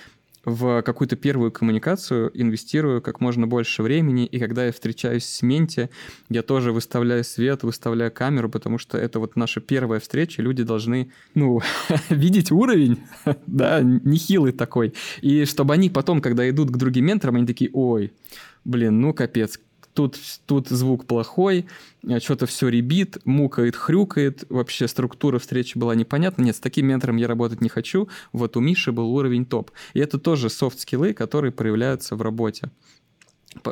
в 0.46 0.82
какую-то 0.82 1.16
первую 1.16 1.52
коммуникацию 1.52 2.32
инвестирую 2.34 3.02
как 3.02 3.20
можно 3.20 3.48
больше 3.48 3.84
времени, 3.84 4.26
и 4.26 4.40
когда 4.40 4.66
я 4.66 4.72
встречаюсь 4.72 5.26
с 5.26 5.42
Менти, 5.42 5.90
я 6.30 6.42
тоже 6.42 6.72
выставляю 6.72 7.24
свет, 7.24 7.64
выставляю 7.64 8.12
камеру, 8.12 8.50
потому 8.50 8.78
что 8.78 8.98
это 8.98 9.20
вот 9.20 9.36
наша 9.36 9.62
первая 9.62 10.00
встреча, 10.00 10.42
люди 10.42 10.64
должны, 10.64 11.12
ну, 11.36 11.62
видеть 12.10 12.52
уровень, 12.52 13.00
да, 13.48 13.82
нехилый 13.82 14.52
такой, 14.52 14.94
и 15.22 15.46
чтобы 15.46 15.74
они 15.74 15.90
потом, 15.90 16.22
когда 16.22 16.50
идут 16.50 16.72
к 16.72 16.78
другим 16.78 17.06
менторам, 17.06 17.36
они 17.36 17.46
такие, 17.46 17.70
ой, 17.74 18.12
блин, 18.64 19.00
ну 19.00 19.14
капец, 19.14 19.60
тут, 19.94 20.18
тут 20.46 20.70
звук 20.70 21.06
плохой, 21.06 21.68
а 22.08 22.20
что-то 22.20 22.46
все 22.46 22.70
ребит, 22.70 23.18
мукает, 23.26 23.76
хрюкает, 23.76 24.46
вообще 24.50 24.88
структура 24.88 25.40
встречи 25.40 25.78
была 25.78 25.96
непонятна. 25.96 26.44
Нет, 26.44 26.56
с 26.56 26.60
таким 26.60 26.88
ментором 26.88 27.18
я 27.18 27.28
работать 27.28 27.62
не 27.62 27.70
хочу. 27.70 28.10
Вот 28.32 28.58
у 28.58 28.60
Миши 28.60 28.92
был 28.92 29.14
уровень 29.14 29.46
топ. 29.46 29.72
И 29.94 30.00
это 30.00 30.20
тоже 30.20 30.50
софт-скиллы, 30.50 31.14
которые 31.14 31.52
проявляются 31.52 32.16
в 32.16 32.22
работе. 32.22 32.70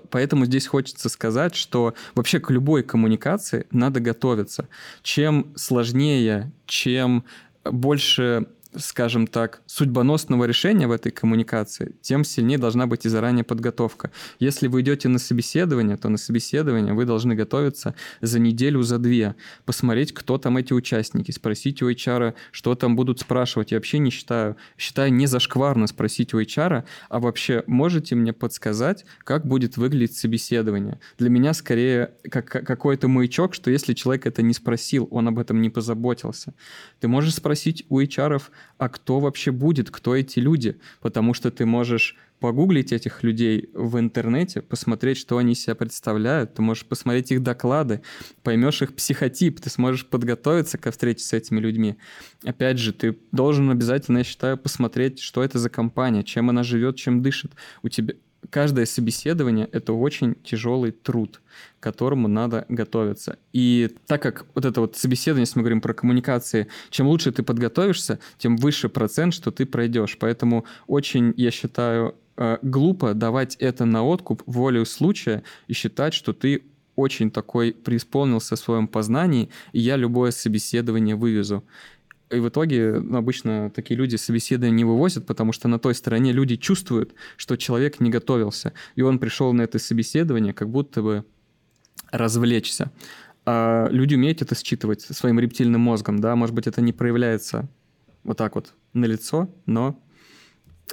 Поэтому 0.10 0.45
здесь 0.45 0.67
хочется 0.67 1.08
сказать, 1.10 1.55
что 1.55 1.93
вообще 2.13 2.39
к 2.39 2.51
любой 2.51 2.84
коммуникации 2.84 3.65
надо 3.71 3.99
готовиться. 4.01 4.67
Чем 5.03 5.53
сложнее, 5.55 6.51
чем 6.65 7.23
больше 7.63 8.47
скажем 8.80 9.28
так, 9.28 9.62
судьбоносного 9.65 10.46
решения 10.46 10.88
в 10.88 10.92
этой 10.92 11.12
коммуникации, 11.12 11.96
тем 12.02 12.24
сильнее 12.24 12.58
должна 12.58 12.88
быть 12.88 13.06
и 13.06 13.10
заранее 13.10 13.44
подготовка. 13.44 14.12
Если 14.39 14.68
вы 14.68 14.82
идете 14.82 15.10
на 15.10 15.20
собеседование, 15.20 15.98
то 15.98 16.10
на 16.10 16.18
собеседование 16.18 16.94
вы 16.94 17.06
должны 17.06 17.36
готовиться 17.36 17.96
за 18.22 18.39
неделю, 18.39 18.82
за 18.84 18.98
две, 18.98 19.36
посмотреть, 19.65 20.13
кто 20.13 20.38
там 20.38 20.58
эти 20.58 20.74
участники, 20.74 21.32
спросить 21.32 21.82
у 21.82 21.89
HR, 21.89 22.34
что 22.52 22.76
там 22.76 22.96
будут 22.96 23.20
спрашивать. 23.20 23.72
Я 23.72 23.78
вообще 23.78 24.00
не 24.00 24.10
считаю, 24.10 24.58
считаю 24.78 25.13
не 25.13 25.28
зашкварно 25.28 25.88
спросить 25.88 26.34
у 26.34 26.42
HR, 26.42 26.84
а 27.10 27.20
вообще 27.20 27.63
можете 27.68 28.15
мне 28.15 28.34
подсказать, 28.34 29.06
как 29.24 29.46
будет 29.46 29.78
выглядеть 29.78 30.18
собеседование? 30.18 31.00
Для 31.18 31.30
меня 31.30 31.54
скорее 31.54 32.13
как 32.30 32.48
какой-то 32.48 33.08
маячок, 33.08 33.54
что 33.54 33.72
если 33.72 33.94
человек 33.94 34.26
это 34.26 34.42
не 34.42 34.54
спросил, 34.54 35.08
он 35.12 35.28
об 35.28 35.39
этом 35.39 35.62
не 35.62 35.70
позаботился. 35.70 36.54
Ты 37.00 37.08
можешь 37.08 37.36
спросить 37.36 37.86
у 37.89 38.00
HR, 38.00 38.42
а 38.77 38.89
кто 38.89 39.19
вообще 39.19 39.51
будет, 39.51 39.89
кто 39.91 40.15
эти 40.15 40.39
люди, 40.39 40.79
потому 41.01 41.34
что 41.34 41.51
ты 41.51 41.65
можешь 41.65 42.15
погуглить 42.39 42.93
этих 42.93 43.23
людей 43.23 43.69
в 43.73 43.99
интернете, 43.99 44.62
посмотреть, 44.62 45.17
что 45.17 45.38
они 45.38 45.55
себя 45.55 45.75
представляют, 45.75 46.53
ты 46.53 46.62
можешь 46.62 46.86
посмотреть 46.86 47.32
их 47.32 47.43
доклады, 47.43 48.01
поймешь 48.43 48.82
их 48.82 48.95
психотип, 48.95 49.60
ты 49.60 49.69
сможешь 49.69 50.05
подготовиться 50.05 50.77
ко 50.77 50.91
встрече 50.91 51.23
с 51.23 51.34
этими 51.34 51.60
людьми. 51.60 51.97
Опять 52.45 52.79
же, 52.79 52.93
ты 52.93 53.17
должен 53.32 53.69
обязательно, 53.69 54.19
я 54.19 54.23
считаю, 54.23 54.58
посмотреть, 54.58 55.19
что 55.19 55.43
это 55.43 55.60
за 55.60 55.69
компания, 55.69 56.23
чем 56.23 56.49
она 56.49 56.63
живет, 56.63 56.95
чем 56.95 57.21
дышит. 57.21 57.51
У 57.84 57.89
тебя 57.89 58.13
каждое 58.49 58.86
собеседование— 58.86 59.67
это 59.71 59.93
очень 59.93 60.36
тяжелый 60.43 60.91
труд, 60.91 61.41
к 61.80 61.84
которому 61.84 62.28
надо 62.28 62.65
готовиться. 62.69 63.38
И 63.54 63.89
так 64.08 64.21
как 64.21 64.45
вот 64.56 64.65
это 64.65 64.82
вот 64.82 64.95
собеседование, 64.95 65.43
если 65.43 65.60
мы 65.60 65.63
говорим 65.63 65.82
про 65.82 65.93
коммуникации, 65.93 66.67
чем 66.89 67.08
лучше 67.08 67.32
ты 67.32 67.43
подготовишься, 67.43 68.19
тем 68.38 68.58
выше 68.58 68.89
процент, 68.89 69.34
что 69.34 69.52
ты 69.52 69.65
пройдешь. 69.65 70.17
Поэтому 70.19 70.65
очень, 70.88 71.34
я 71.38 71.52
считаю, 71.52 72.15
э, 72.38 72.58
глупо 72.62 73.13
давать 73.13 73.56
это 73.58 73.86
на 73.86 74.04
откуп 74.04 74.43
волею 74.45 74.86
случая 74.86 75.43
и 75.67 75.73
считать, 75.73 76.13
что 76.13 76.34
ты 76.34 76.63
очень 76.95 77.32
такой 77.32 77.71
преисполнился 77.71 78.56
в 78.56 78.60
своем 78.60 78.88
познании, 78.88 79.49
и 79.71 79.80
я 79.80 79.95
любое 79.95 80.32
собеседование 80.32 81.15
вывезу. 81.15 81.63
И 82.30 82.39
в 82.39 82.48
итоге 82.50 83.00
ну, 83.00 83.18
обычно 83.18 83.72
такие 83.72 83.98
люди 83.98 84.15
собеседования 84.15 84.76
не 84.76 84.86
вывозят, 84.86 85.26
потому 85.26 85.52
что 85.52 85.68
на 85.68 85.80
той 85.80 85.96
стороне 85.96 86.32
люди 86.32 86.58
чувствуют, 86.58 87.13
что 87.38 87.56
человек 87.56 88.00
не 88.00 88.10
готовился. 88.10 88.74
И 88.96 89.02
он 89.02 89.18
пришел 89.20 89.52
на 89.54 89.63
это 89.63 89.80
собеседование, 89.80 90.54
как 90.54 90.70
будто 90.70 91.02
бы 91.02 91.26
развлечься. 92.12 92.92
А 93.46 93.88
люди 93.89 94.15
умеют 94.15 94.42
это 94.42 94.56
считывать 94.56 95.02
своим 95.02 95.39
рептильным 95.39 95.82
мозгом, 95.82 96.20
да, 96.20 96.36
может 96.36 96.54
быть, 96.54 96.68
это 96.68 96.82
не 96.82 96.94
проявляется 96.94 97.68
вот 98.24 98.38
так 98.38 98.56
вот 98.56 98.74
на 98.94 99.06
лицо, 99.06 99.50
но 99.65 100.00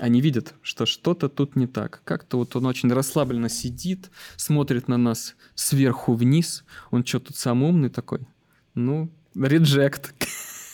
они 0.01 0.21
видят, 0.21 0.55
что 0.63 0.87
что-то 0.87 1.29
тут 1.29 1.57
не 1.57 1.67
так. 1.67 2.03
Как-то 2.05 2.39
вот 2.39 2.55
он 2.57 2.67
очень 2.67 2.93
расслабленно 2.93 3.49
сидит, 3.49 4.11
смотрит 4.37 4.89
на 4.89 4.97
нас 4.97 5.37
сверху 5.55 6.15
вниз. 6.15 6.65
Он 6.91 7.05
что, 7.05 7.21
тут 7.21 7.37
сам 7.37 7.63
умный 7.63 7.89
такой? 7.89 8.21
Ну, 8.75 9.11
реджект. 9.35 10.15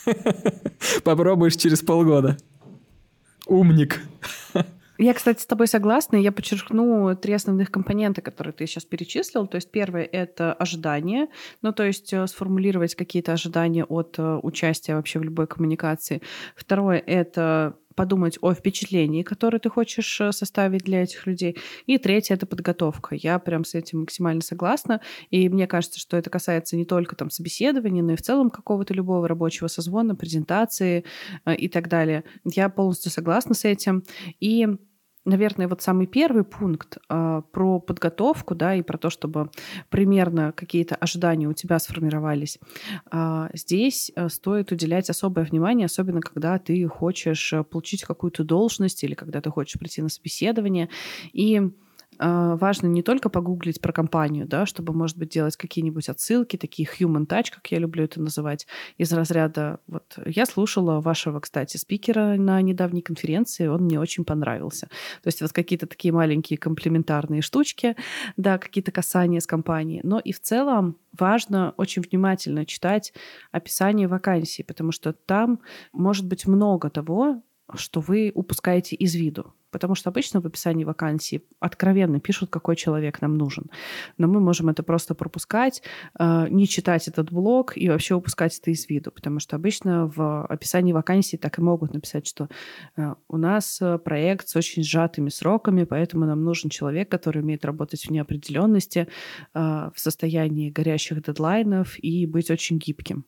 Попробуешь 1.03 1.55
через 1.55 1.81
полгода. 1.81 2.37
Умник. 3.47 4.01
Я, 4.99 5.13
кстати, 5.13 5.41
с 5.41 5.45
тобой 5.45 5.67
согласна. 5.67 6.17
Я 6.17 6.31
подчеркну 6.31 7.15
три 7.15 7.33
основных 7.33 7.71
компонента, 7.71 8.21
которые 8.21 8.53
ты 8.53 8.67
сейчас 8.67 8.85
перечислил. 8.85 9.47
То 9.47 9.55
есть 9.55 9.71
первое— 9.71 10.03
это 10.11 10.53
ожидание. 10.53 11.27
Ну, 11.61 11.73
то 11.73 11.83
есть 11.83 12.13
э, 12.13 12.27
сформулировать 12.27 12.93
какие-то 12.93 13.33
ожидания 13.33 13.85
от 13.85 14.15
э, 14.19 14.39
участия 14.43 14.95
вообще 14.95 15.19
в 15.19 15.23
любой 15.23 15.47
коммуникации. 15.47 16.21
Второе— 16.55 16.99
это 17.05 17.75
подумать 17.95 18.37
о 18.41 18.53
впечатлении, 18.53 19.23
которое 19.23 19.59
ты 19.59 19.69
хочешь 19.69 20.21
э, 20.21 20.31
составить 20.31 20.83
для 20.83 21.03
этих 21.03 21.25
людей. 21.25 21.57
И 21.85 21.97
третье— 21.97 22.33
это 22.35 22.45
подготовка. 22.45 23.15
Я 23.15 23.39
прям 23.39 23.65
с 23.65 23.75
этим 23.75 24.01
максимально 24.01 24.41
согласна. 24.41 25.01
И 25.29 25.49
мне 25.49 25.67
кажется, 25.67 25.99
что 25.99 26.17
это 26.17 26.29
касается 26.29 26.77
не 26.77 26.85
только 26.85 27.15
там 27.15 27.29
собеседования, 27.29 28.03
но 28.03 28.13
и 28.13 28.15
в 28.15 28.21
целом 28.21 28.49
какого-то 28.49 28.93
любого 28.93 29.27
рабочего 29.27 29.67
созвона, 29.67 30.15
презентации 30.15 31.05
э, 31.45 31.55
и 31.55 31.67
так 31.67 31.87
далее. 31.87 32.23
Я 32.45 32.69
полностью 32.69 33.11
согласна 33.11 33.53
с 33.53 33.65
этим. 33.65 34.03
И 34.39 34.67
наверное, 35.25 35.67
вот 35.67 35.81
самый 35.81 36.07
первый 36.07 36.43
пункт 36.43 36.97
э, 37.09 37.41
про 37.51 37.79
подготовку, 37.79 38.55
да, 38.55 38.75
и 38.75 38.81
про 38.81 38.97
то, 38.97 39.09
чтобы 39.09 39.49
примерно 39.89 40.51
какие-то 40.51 40.95
ожидания 40.95 41.47
у 41.47 41.53
тебя 41.53 41.79
сформировались. 41.79 42.59
Э, 43.11 43.49
здесь 43.53 44.11
стоит 44.29 44.71
уделять 44.71 45.09
особое 45.09 45.45
внимание, 45.45 45.85
особенно 45.85 46.21
когда 46.21 46.59
ты 46.59 46.87
хочешь 46.87 47.53
э, 47.53 47.63
получить 47.63 48.03
какую-то 48.03 48.43
должность 48.43 49.03
или 49.03 49.13
когда 49.13 49.41
ты 49.41 49.49
хочешь 49.49 49.79
прийти 49.79 50.01
на 50.01 50.09
собеседование. 50.09 50.89
И 51.31 51.59
а, 51.59 51.69
важно 52.19 52.87
не 52.87 53.03
только 53.03 53.29
погуглить 53.29 53.81
про 53.81 53.91
компанию, 53.91 54.47
да, 54.47 54.65
чтобы, 54.65 54.93
может 54.93 55.17
быть, 55.17 55.29
делать 55.29 55.57
какие-нибудь 55.57 56.09
отсылки, 56.09 56.57
такие 56.57 56.87
human 56.87 57.27
touch, 57.27 57.51
как 57.53 57.65
я 57.71 57.79
люблю 57.79 58.03
это 58.03 58.21
называть, 58.21 58.67
из 58.97 59.11
разряда... 59.13 59.79
Вот 59.87 60.17
я 60.25 60.45
слушала 60.45 61.01
вашего, 61.01 61.39
кстати, 61.39 61.77
спикера 61.77 62.35
на 62.35 62.61
недавней 62.61 63.01
конференции, 63.01 63.67
он 63.67 63.83
мне 63.83 63.99
очень 63.99 64.25
понравился. 64.25 64.87
То 65.21 65.27
есть 65.27 65.41
вот 65.41 65.51
какие-то 65.51 65.87
такие 65.87 66.13
маленькие 66.13 66.57
комплементарные 66.57 67.41
штучки, 67.41 67.95
да, 68.37 68.57
какие-то 68.57 68.91
касания 68.91 69.39
с 69.39 69.47
компанией. 69.47 70.01
Но 70.03 70.19
и 70.19 70.31
в 70.31 70.39
целом 70.39 70.97
важно 71.17 71.73
очень 71.77 72.01
внимательно 72.01 72.65
читать 72.65 73.13
описание 73.51 74.07
вакансии, 74.07 74.63
потому 74.63 74.91
что 74.91 75.13
там 75.13 75.59
может 75.91 76.27
быть 76.27 76.47
много 76.47 76.89
того, 76.89 77.41
что 77.77 78.01
вы 78.01 78.31
упускаете 78.33 78.95
из 78.95 79.15
виду. 79.15 79.53
Потому 79.73 79.95
что 79.95 80.09
обычно 80.11 80.39
в 80.39 80.45
описании 80.45 80.83
вакансии 80.83 81.41
откровенно 81.59 82.19
пишут, 82.19 82.51
какой 82.51 82.75
человек 82.75 83.21
нам 83.21 83.35
нужен. 83.35 83.71
Но 84.19 84.27
мы 84.27 84.39
можем 84.39 84.69
это 84.69 84.83
просто 84.83 85.15
пропускать, 85.15 85.81
э, 86.19 86.47
не 86.49 86.67
читать 86.67 87.07
этот 87.07 87.31
блог 87.31 87.75
и 87.75 87.89
вообще 87.89 88.13
упускать 88.13 88.57
это 88.59 88.69
из 88.69 88.87
виду. 88.87 89.11
Потому 89.11 89.39
что 89.39 89.55
обычно 89.55 90.05
в 90.15 90.45
описании 90.45 90.93
вакансии 90.93 91.37
так 91.37 91.57
и 91.57 91.61
могут 91.61 91.93
написать, 91.93 92.27
что 92.27 92.49
э, 92.95 93.15
у 93.27 93.37
нас 93.37 93.81
э, 93.81 93.97
проект 93.97 94.47
с 94.47 94.55
очень 94.55 94.83
сжатыми 94.83 95.29
сроками, 95.29 95.85
поэтому 95.85 96.25
нам 96.25 96.43
нужен 96.43 96.69
человек, 96.69 97.09
который 97.09 97.41
умеет 97.41 97.65
работать 97.65 98.05
в 98.05 98.11
неопределенности, 98.11 99.07
в 99.53 99.93
состоянии 99.95 100.69
горящих 100.69 101.23
дедлайнов 101.23 101.95
и 101.97 102.27
быть 102.27 102.51
очень 102.51 102.77
гибким. 102.77 103.25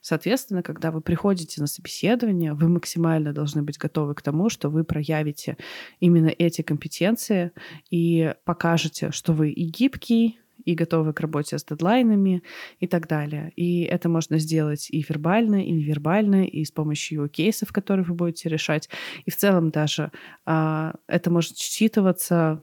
Соответственно, 0.00 0.62
когда 0.62 0.90
вы 0.90 1.00
приходите 1.00 1.60
на 1.60 1.66
собеседование, 1.66 2.54
вы 2.54 2.68
максимально 2.68 3.32
должны 3.32 3.62
быть 3.62 3.78
готовы 3.78 4.14
к 4.14 4.22
тому, 4.22 4.48
что 4.50 4.68
вы 4.68 4.84
проявите 4.84 5.56
именно 6.00 6.28
эти 6.28 6.62
компетенции 6.62 7.52
и 7.90 8.34
покажете, 8.44 9.10
что 9.12 9.32
вы 9.32 9.50
и 9.50 9.64
гибкий, 9.64 10.40
и 10.64 10.74
готовы 10.74 11.12
к 11.12 11.20
работе 11.20 11.58
с 11.58 11.64
дедлайнами 11.64 12.42
и 12.78 12.86
так 12.86 13.08
далее. 13.08 13.52
И 13.56 13.82
это 13.82 14.08
можно 14.08 14.38
сделать 14.38 14.88
и 14.90 15.04
вербально, 15.06 15.64
и 15.64 15.70
невербально, 15.70 16.44
и 16.44 16.64
с 16.64 16.70
помощью 16.70 17.28
кейсов, 17.28 17.72
которые 17.72 18.04
вы 18.04 18.14
будете 18.14 18.48
решать. 18.48 18.88
И 19.24 19.30
в 19.30 19.36
целом 19.36 19.70
даже 19.70 20.12
а, 20.44 20.94
это 21.06 21.30
может 21.30 21.56
считываться 21.56 22.62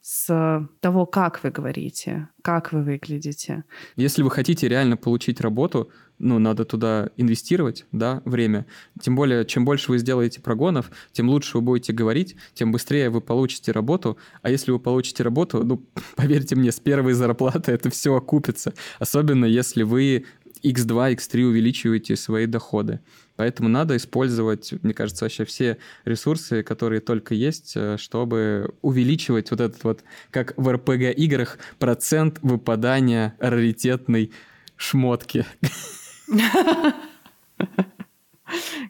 с 0.00 0.68
того, 0.80 1.06
как 1.06 1.42
вы 1.42 1.50
говорите, 1.50 2.28
как 2.42 2.72
вы 2.72 2.82
выглядите. 2.82 3.64
Если 3.96 4.22
вы 4.22 4.30
хотите 4.30 4.66
реально 4.66 4.96
получить 4.96 5.40
работу, 5.40 5.90
ну, 6.20 6.38
надо 6.38 6.64
туда 6.64 7.10
инвестировать, 7.16 7.86
да, 7.92 8.22
время. 8.24 8.66
Тем 9.00 9.16
более, 9.16 9.44
чем 9.44 9.64
больше 9.64 9.90
вы 9.90 9.98
сделаете 9.98 10.40
прогонов, 10.40 10.90
тем 11.12 11.28
лучше 11.28 11.58
вы 11.58 11.62
будете 11.62 11.92
говорить, 11.92 12.36
тем 12.54 12.70
быстрее 12.70 13.10
вы 13.10 13.20
получите 13.20 13.72
работу. 13.72 14.18
А 14.42 14.50
если 14.50 14.70
вы 14.70 14.78
получите 14.78 15.22
работу, 15.22 15.64
ну, 15.64 15.82
поверьте 16.16 16.54
мне, 16.54 16.70
с 16.70 16.78
первой 16.78 17.14
зарплаты 17.14 17.72
это 17.72 17.90
все 17.90 18.14
окупится. 18.14 18.74
Особенно 18.98 19.46
если 19.46 19.82
вы 19.82 20.26
x2, 20.62 21.14
x3 21.16 21.42
увеличиваете 21.44 22.16
свои 22.16 22.46
доходы. 22.46 23.00
Поэтому 23.36 23.70
надо 23.70 23.96
использовать, 23.96 24.74
мне 24.82 24.92
кажется, 24.92 25.24
вообще 25.24 25.46
все 25.46 25.78
ресурсы, 26.04 26.62
которые 26.62 27.00
только 27.00 27.34
есть, 27.34 27.72
э, 27.74 27.96
чтобы 27.98 28.74
увеличивать 28.82 29.50
вот 29.50 29.60
этот 29.60 29.82
вот, 29.84 30.04
как 30.30 30.52
в 30.58 30.68
RPG-играх, 30.68 31.58
процент 31.78 32.38
выпадания 32.42 33.34
раритетной 33.38 34.32
шмотки. 34.76 35.46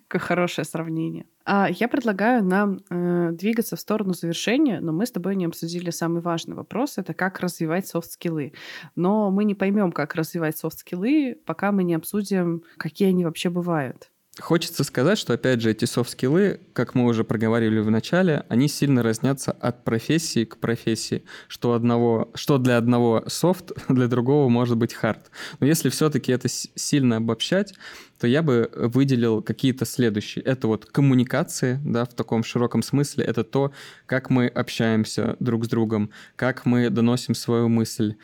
Какое 0.08 0.20
хорошее 0.20 0.64
сравнение. 0.64 1.26
А 1.44 1.68
я 1.70 1.88
предлагаю 1.88 2.44
нам 2.44 2.80
э, 2.90 3.30
двигаться 3.32 3.76
в 3.76 3.80
сторону 3.80 4.14
завершения, 4.14 4.80
но 4.80 4.92
мы 4.92 5.04
с 5.06 5.10
тобой 5.10 5.36
не 5.36 5.46
обсудили 5.46 5.90
самый 5.90 6.22
важный 6.22 6.54
вопрос 6.54 6.98
это 6.98 7.12
как 7.12 7.40
развивать 7.40 7.86
софт-скиллы. 7.86 8.52
Но 8.96 9.30
мы 9.30 9.44
не 9.44 9.54
поймем, 9.54 9.92
как 9.92 10.14
развивать 10.14 10.56
софт-скиллы, 10.56 11.36
пока 11.46 11.72
мы 11.72 11.84
не 11.84 11.94
обсудим, 11.94 12.62
какие 12.76 13.08
они 13.08 13.24
вообще 13.24 13.50
бывают. 13.50 14.09
Хочется 14.38 14.84
сказать, 14.84 15.18
что, 15.18 15.32
опять 15.32 15.60
же, 15.60 15.72
эти 15.72 15.86
софт-скиллы, 15.86 16.60
как 16.72 16.94
мы 16.94 17.04
уже 17.06 17.24
проговорили 17.24 17.80
в 17.80 17.90
начале, 17.90 18.46
они 18.48 18.68
сильно 18.68 19.02
разнятся 19.02 19.50
от 19.50 19.82
профессии 19.82 20.44
к 20.44 20.58
профессии. 20.58 21.24
Что, 21.48 21.72
одного, 21.72 22.30
что 22.34 22.58
для 22.58 22.76
одного 22.76 23.24
софт, 23.26 23.72
для 23.88 24.06
другого 24.06 24.48
может 24.48 24.76
быть 24.76 24.94
хард. 24.94 25.32
Но 25.58 25.66
если 25.66 25.88
все-таки 25.88 26.30
это 26.30 26.48
сильно 26.48 27.16
обобщать, 27.16 27.74
то 28.20 28.28
я 28.28 28.42
бы 28.42 28.70
выделил 28.72 29.42
какие-то 29.42 29.84
следующие. 29.84 30.44
Это 30.44 30.68
вот 30.68 30.86
коммуникации, 30.86 31.80
да, 31.84 32.04
в 32.04 32.14
таком 32.14 32.44
широком 32.44 32.84
смысле. 32.84 33.24
Это 33.24 33.42
то, 33.42 33.72
как 34.06 34.30
мы 34.30 34.46
общаемся 34.46 35.36
друг 35.40 35.64
с 35.64 35.68
другом, 35.68 36.10
как 36.36 36.66
мы 36.66 36.88
доносим 36.88 37.34
свою 37.34 37.68
мысль, 37.68 38.14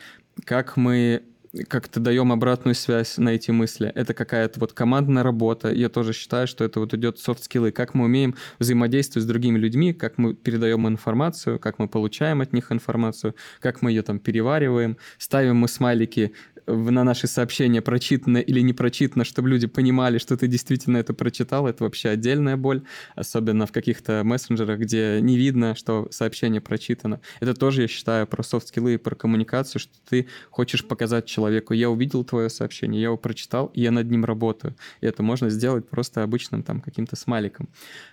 как 0.45 0.77
мы 0.77 1.23
как-то 1.63 1.99
даем 1.99 2.31
обратную 2.31 2.75
связь 2.75 3.17
на 3.17 3.29
эти 3.29 3.51
мысли. 3.51 3.91
Это 3.95 4.13
какая-то 4.13 4.59
вот 4.59 4.73
командная 4.73 5.23
работа. 5.23 5.71
Я 5.71 5.89
тоже 5.89 6.13
считаю, 6.13 6.47
что 6.47 6.63
это 6.63 6.79
вот 6.79 6.93
идет 6.93 7.19
софт-скиллы. 7.19 7.71
Как 7.71 7.93
мы 7.93 8.05
умеем 8.05 8.35
взаимодействовать 8.59 9.23
с 9.23 9.27
другими 9.27 9.57
людьми, 9.57 9.93
как 9.93 10.17
мы 10.17 10.33
передаем 10.33 10.87
информацию, 10.87 11.59
как 11.59 11.79
мы 11.79 11.87
получаем 11.87 12.41
от 12.41 12.53
них 12.53 12.71
информацию, 12.71 13.35
как 13.59 13.81
мы 13.81 13.91
ее 13.91 14.01
там 14.01 14.19
перевариваем, 14.19 14.97
ставим 15.17 15.57
мы 15.57 15.67
смайлики 15.67 16.33
на 16.67 17.03
наши 17.03 17.27
сообщения 17.27 17.81
прочитано 17.81 18.37
или 18.37 18.59
не 18.59 18.73
прочитано, 18.73 19.23
чтобы 19.23 19.49
люди 19.49 19.67
понимали, 19.67 20.17
что 20.17 20.35
ты 20.35 20.47
действительно 20.47 20.97
это 20.97 21.13
прочитал, 21.13 21.67
это 21.67 21.83
вообще 21.83 22.09
отдельная 22.09 22.57
боль, 22.57 22.83
особенно 23.15 23.65
в 23.65 23.71
каких-то 23.71 24.21
мессенджерах, 24.23 24.79
где 24.79 25.19
не 25.21 25.37
видно, 25.37 25.75
что 25.75 26.07
сообщение 26.11 26.61
прочитано. 26.61 27.21
Это 27.39 27.53
тоже, 27.53 27.83
я 27.83 27.87
считаю, 27.87 28.27
про 28.27 28.43
софт-скиллы 28.43 28.95
и 28.95 28.97
про 28.97 29.15
коммуникацию, 29.15 29.79
что 29.79 29.93
ты 30.09 30.27
хочешь 30.49 30.85
показать 30.85 31.25
человеку, 31.25 31.73
я 31.73 31.89
увидел 31.89 32.23
твое 32.23 32.49
сообщение, 32.49 33.01
я 33.01 33.07
его 33.07 33.17
прочитал, 33.17 33.67
и 33.73 33.81
я 33.81 33.91
над 33.91 34.09
ним 34.11 34.25
работаю. 34.25 34.75
И 35.01 35.05
это 35.05 35.23
можно 35.23 35.49
сделать 35.49 35.87
просто 35.87 36.23
обычным 36.23 36.63
там 36.63 36.81
каким-то 36.81 37.15
смайликом. 37.15 37.69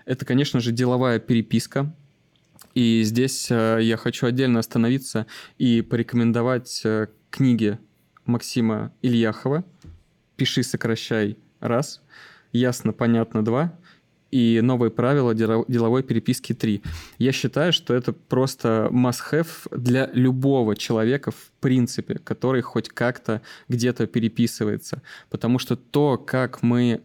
Это, 0.06 0.24
конечно 0.24 0.60
же, 0.60 0.70
деловая 0.70 1.18
переписка, 1.18 1.92
и 2.74 3.02
здесь 3.04 3.48
э, 3.50 3.78
я 3.82 3.96
хочу 3.96 4.26
отдельно 4.26 4.58
остановиться 4.58 5.26
и 5.58 5.80
порекомендовать 5.80 6.82
э, 6.84 7.06
книги 7.30 7.78
Максима 8.26 8.92
Ильяхова. 9.02 9.64
Пиши, 10.36 10.62
сокращай. 10.62 11.36
Раз. 11.60 12.02
Ясно, 12.52 12.92
понятно. 12.92 13.44
Два. 13.44 13.72
И 14.34 14.60
новые 14.62 14.90
правила 14.90 15.32
деловой 15.32 16.02
переписки 16.02 16.54
3. 16.54 16.82
Я 17.18 17.30
считаю, 17.30 17.72
что 17.72 17.94
это 17.94 18.12
просто 18.12 18.88
must-have 18.90 19.46
для 19.70 20.10
любого 20.12 20.74
человека 20.74 21.30
в 21.30 21.52
принципе, 21.60 22.18
который 22.18 22.60
хоть 22.60 22.88
как-то 22.90 23.40
где-то 23.68 24.06
переписывается. 24.06 25.00
Потому 25.30 25.58
что 25.58 25.76
то, 25.76 26.18
как 26.18 26.62
мы 26.62 27.00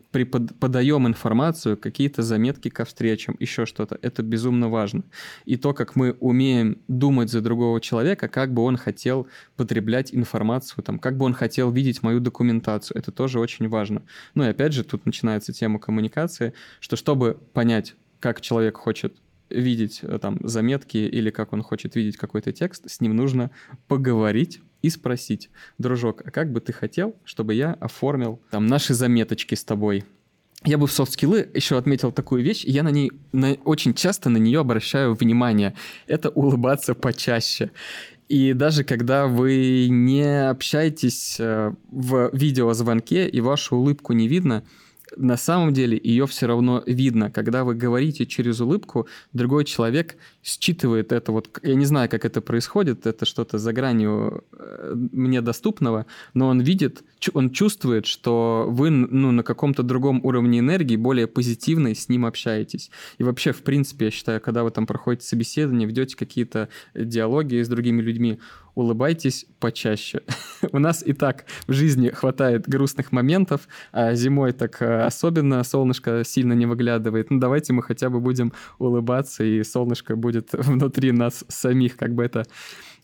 подаем 0.59 1.07
информацию, 1.07 1.77
какие-то 1.77 2.23
заметки 2.23 2.69
ко 2.69 2.83
встречам, 2.83 3.37
еще 3.39 3.65
что-то, 3.65 3.97
это 4.01 4.21
безумно 4.21 4.67
важно. 4.67 5.03
И 5.45 5.55
то, 5.55 5.73
как 5.73 5.95
мы 5.95 6.17
умеем 6.19 6.79
думать 6.89 7.29
за 7.29 7.39
другого 7.39 7.79
человека, 7.79 8.27
как 8.27 8.53
бы 8.53 8.63
он 8.63 8.75
хотел 8.75 9.27
потреблять 9.55 10.13
информацию, 10.13 10.83
там, 10.83 10.99
как 10.99 11.15
бы 11.15 11.25
он 11.25 11.33
хотел 11.33 11.71
видеть 11.71 12.03
мою 12.03 12.19
документацию, 12.19 12.97
это 12.97 13.11
тоже 13.11 13.39
очень 13.39 13.69
важно. 13.69 14.01
Ну 14.35 14.43
и 14.43 14.47
опять 14.47 14.73
же, 14.73 14.83
тут 14.83 15.05
начинается 15.05 15.53
тема 15.53 15.79
коммуникации, 15.79 16.53
что 16.81 16.97
чтобы 16.97 17.18
понять, 17.53 17.95
как 18.19 18.41
человек 18.41 18.77
хочет 18.77 19.15
видеть 19.49 19.99
э, 20.03 20.19
там 20.19 20.37
заметки 20.41 20.97
или 20.97 21.29
как 21.29 21.53
он 21.53 21.63
хочет 21.63 21.95
видеть 21.95 22.17
какой-то 22.17 22.51
текст, 22.51 22.89
с 22.89 23.01
ним 23.01 23.15
нужно 23.15 23.51
поговорить 23.87 24.61
и 24.81 24.89
спросить, 24.89 25.49
дружок, 25.77 26.21
а 26.25 26.31
как 26.31 26.51
бы 26.51 26.61
ты 26.61 26.71
хотел, 26.71 27.15
чтобы 27.25 27.53
я 27.53 27.73
оформил 27.73 28.41
там 28.51 28.67
наши 28.67 28.93
заметочки 28.93 29.55
с 29.55 29.63
тобой? 29.63 30.05
Я 30.65 30.77
бы 30.77 30.87
в 30.87 30.91
софт-скиллы 30.91 31.49
еще 31.53 31.77
отметил 31.77 32.11
такую 32.11 32.43
вещь, 32.43 32.65
и 32.65 32.71
я 32.71 32.83
на 32.83 32.89
ней 32.89 33.11
на, 33.31 33.53
очень 33.63 33.93
часто 33.93 34.29
на 34.29 34.37
нее 34.37 34.59
обращаю 34.59 35.13
внимание. 35.13 35.73
Это 36.05 36.29
улыбаться 36.29 36.95
почаще. 36.95 37.71
И 38.27 38.53
даже 38.53 38.83
когда 38.83 39.27
вы 39.27 39.87
не 39.89 40.49
общаетесь 40.49 41.37
э, 41.39 41.73
в 41.89 42.29
видеозвонке 42.33 43.27
и 43.27 43.41
вашу 43.41 43.77
улыбку 43.77 44.13
не 44.13 44.27
видно, 44.27 44.63
на 45.17 45.37
самом 45.37 45.73
деле 45.73 45.99
ее 46.01 46.25
все 46.27 46.47
равно 46.47 46.83
видно. 46.85 47.31
Когда 47.31 47.63
вы 47.63 47.75
говорите 47.75 48.25
через 48.25 48.59
улыбку, 48.59 49.07
другой 49.33 49.65
человек 49.65 50.17
считывает 50.43 51.11
это. 51.11 51.31
Вот 51.31 51.59
я 51.63 51.75
не 51.75 51.85
знаю, 51.85 52.09
как 52.09 52.25
это 52.25 52.41
происходит, 52.41 53.05
это 53.05 53.25
что-то 53.25 53.57
за 53.57 53.73
гранью 53.73 54.43
э, 54.51 54.93
мне 54.95 55.41
доступного, 55.41 56.05
но 56.33 56.47
он 56.47 56.61
видит, 56.61 57.03
он 57.33 57.51
чувствует, 57.51 58.05
что 58.05 58.65
вы 58.69 58.89
ну, 58.89 59.31
на 59.31 59.43
каком-то 59.43 59.83
другом 59.83 60.21
уровне 60.23 60.59
энергии, 60.59 60.95
более 60.95 61.27
позитивной, 61.27 61.95
с 61.95 62.09
ним 62.09 62.25
общаетесь. 62.25 62.91
И 63.17 63.23
вообще, 63.23 63.51
в 63.51 63.61
принципе, 63.61 64.05
я 64.05 64.11
считаю, 64.11 64.41
когда 64.41 64.63
вы 64.63 64.71
там 64.71 64.85
проходите 64.85 65.25
собеседование, 65.25 65.87
ведете 65.87 66.15
какие-то 66.15 66.69
диалоги 66.93 67.61
с 67.61 67.67
другими 67.67 68.01
людьми, 68.01 68.39
улыбайтесь 68.79 69.45
почаще. 69.59 70.21
У 70.71 70.79
нас 70.79 71.03
и 71.05 71.13
так 71.13 71.45
в 71.67 71.73
жизни 71.73 72.09
хватает 72.09 72.67
грустных 72.67 73.11
моментов, 73.11 73.67
а 73.91 74.13
зимой 74.15 74.53
так 74.53 74.81
э, 74.81 75.03
особенно 75.03 75.63
солнышко 75.63 76.23
сильно 76.23 76.53
не 76.53 76.65
выглядывает. 76.65 77.29
Ну 77.29 77.39
давайте 77.39 77.73
мы 77.73 77.83
хотя 77.83 78.09
бы 78.09 78.19
будем 78.19 78.53
улыбаться, 78.79 79.43
и 79.43 79.63
солнышко 79.63 80.15
будет 80.15 80.49
внутри 80.53 81.11
нас 81.11 81.45
самих, 81.47 81.97
как 81.97 82.13
бы 82.13 82.23
это 82.23 82.45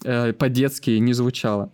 э, 0.03 0.33
по-детски 0.33 0.91
не 0.91 1.13
звучало. 1.13 1.71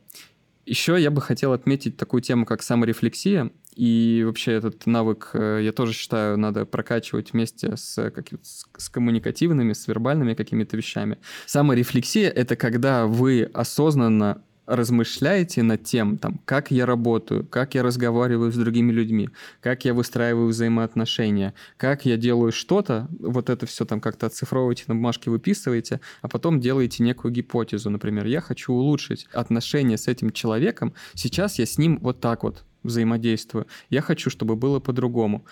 Еще 0.66 1.02
я 1.02 1.12
бы 1.12 1.22
хотел 1.22 1.54
отметить 1.54 1.98
такую 1.98 2.22
тему, 2.22 2.46
как 2.46 2.62
саморефлексия. 2.62 3.52
И 3.76 4.24
вообще 4.26 4.52
этот 4.52 4.86
навык, 4.86 5.32
э, 5.34 5.62
я 5.64 5.72
тоже 5.72 5.94
считаю, 5.94 6.38
надо 6.38 6.66
прокачивать 6.66 7.32
вместе 7.34 7.78
с, 7.78 8.12
как, 8.12 8.28
с 8.42 8.90
коммуникативными, 8.90 9.74
с 9.74 9.88
вербальными 9.88 10.34
какими-то 10.34 10.76
вещами. 10.76 11.18
Саморефлексия— 11.46 12.30
это 12.36 12.56
когда 12.56 13.08
вы 13.08 13.50
осознанно 13.54 14.44
размышляете 14.72 15.64
над 15.64 15.84
тем, 15.84 16.18
там, 16.18 16.40
как 16.46 16.72
я 16.72 16.86
работаю, 16.86 17.46
как 17.46 17.76
я 17.76 17.84
разговариваю 17.84 18.52
с 18.52 18.56
другими 18.56 18.92
людьми, 18.92 19.30
как 19.60 19.86
я 19.86 19.94
выстраиваю 19.94 20.48
взаимоотношения, 20.48 21.54
как 21.78 22.06
я 22.06 22.18
делаю 22.18 22.52
что-то, 22.52 23.08
вот 23.20 23.50
это 23.50 23.66
все 23.66 23.86
там 23.86 24.00
как-то 24.00 24.28
оцифровываете 24.28 24.86
на 24.88 24.96
бумажке, 24.96 25.30
выписываете, 25.30 26.00
а 26.22 26.30
потом 26.30 26.62
делаете 26.62 27.04
некую 27.04 27.34
гипотезу. 27.34 27.90
Например, 27.90 28.26
я 28.26 28.40
хочу 28.40 28.74
улучшить 28.74 29.28
отношения 29.34 29.98
с 29.98 30.08
этим 30.08 30.32
человеком, 30.32 30.94
сейчас 31.14 31.60
я 31.60 31.66
с 31.66 31.78
ним 31.78 32.00
вот 32.02 32.22
так 32.22 32.44
вот 32.44 32.64
взаимодействую. 32.84 33.68
Я 33.90 34.02
хочу, 34.02 34.30
чтобы 34.30 34.56
было 34.56 34.80
по-другому. 34.80 35.46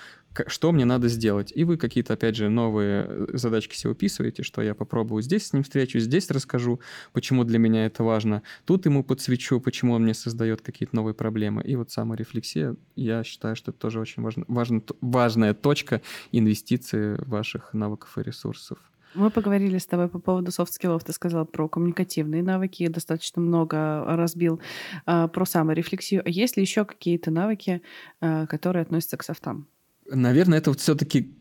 Что 0.48 0.72
мне 0.72 0.86
надо 0.86 1.08
сделать? 1.08 1.52
И 1.56 1.64
вы 1.64 1.78
какие-то, 1.78 2.14
опять 2.14 2.36
же, 2.36 2.50
новые 2.50 3.06
э, 3.08 3.28
задачки 3.34 3.76
себе 3.76 3.90
выписываете, 3.90 4.44
что 4.44 4.62
я 4.62 4.76
попробую 4.76 5.22
здесь 5.22 5.48
с 5.48 5.54
ним 5.54 5.64
встречу, 5.64 6.00
здесь 6.00 6.30
расскажу, 6.30 6.80
почему 7.14 7.44
для 7.44 7.60
меня 7.60 7.86
это 7.86 8.04
важно. 8.04 8.44
Тут 8.66 8.86
ему 8.86 9.04
подсвечу, 9.04 9.60
почему 9.60 9.94
он 9.94 10.04
мне 10.04 10.14
создает 10.14 10.62
какие-то 10.62 10.96
новые 10.96 11.14
проблемы. 11.14 11.64
И 11.64 11.76
вот 11.76 11.92
саморефлексия, 11.92 12.76
я 12.96 13.24
считаю, 13.24 13.56
что 13.56 13.72
это 13.72 13.80
тоже 13.80 14.00
очень 14.00 14.24
важно, 14.24 14.46
важно, 14.48 14.82
важная 15.02 15.54
точка 15.54 16.02
инвестиции 16.32 17.18
ваших 17.26 17.74
навыков 17.74 18.18
и 18.18 18.24
ресурсов. 18.24 18.78
Мы 19.16 19.32
поговорили 19.32 19.80
с 19.80 19.88
тобой 19.88 20.08
по 20.08 20.20
поводу 20.20 20.52
софт-скиллов. 20.52 21.04
Ты 21.04 21.14
сказал 21.14 21.46
про 21.46 21.68
коммуникативные 21.68 22.44
навыки, 22.44 22.88
достаточно 22.88 23.42
много 23.42 24.04
разбил 24.06 24.62
а, 25.06 25.28
про 25.28 25.46
саморефлексию. 25.46 26.22
А 26.24 26.30
есть 26.30 26.58
ли 26.58 26.62
еще 26.62 26.86
какие-то 26.86 27.32
навыки, 27.32 27.82
а, 28.22 28.46
которые 28.46 28.84
относятся 28.84 29.18
к 29.18 29.24
софтам? 29.24 29.68
Наверное, 30.12 30.58
это 30.60 30.72
вот 30.72 30.80
все-таки 30.80 31.34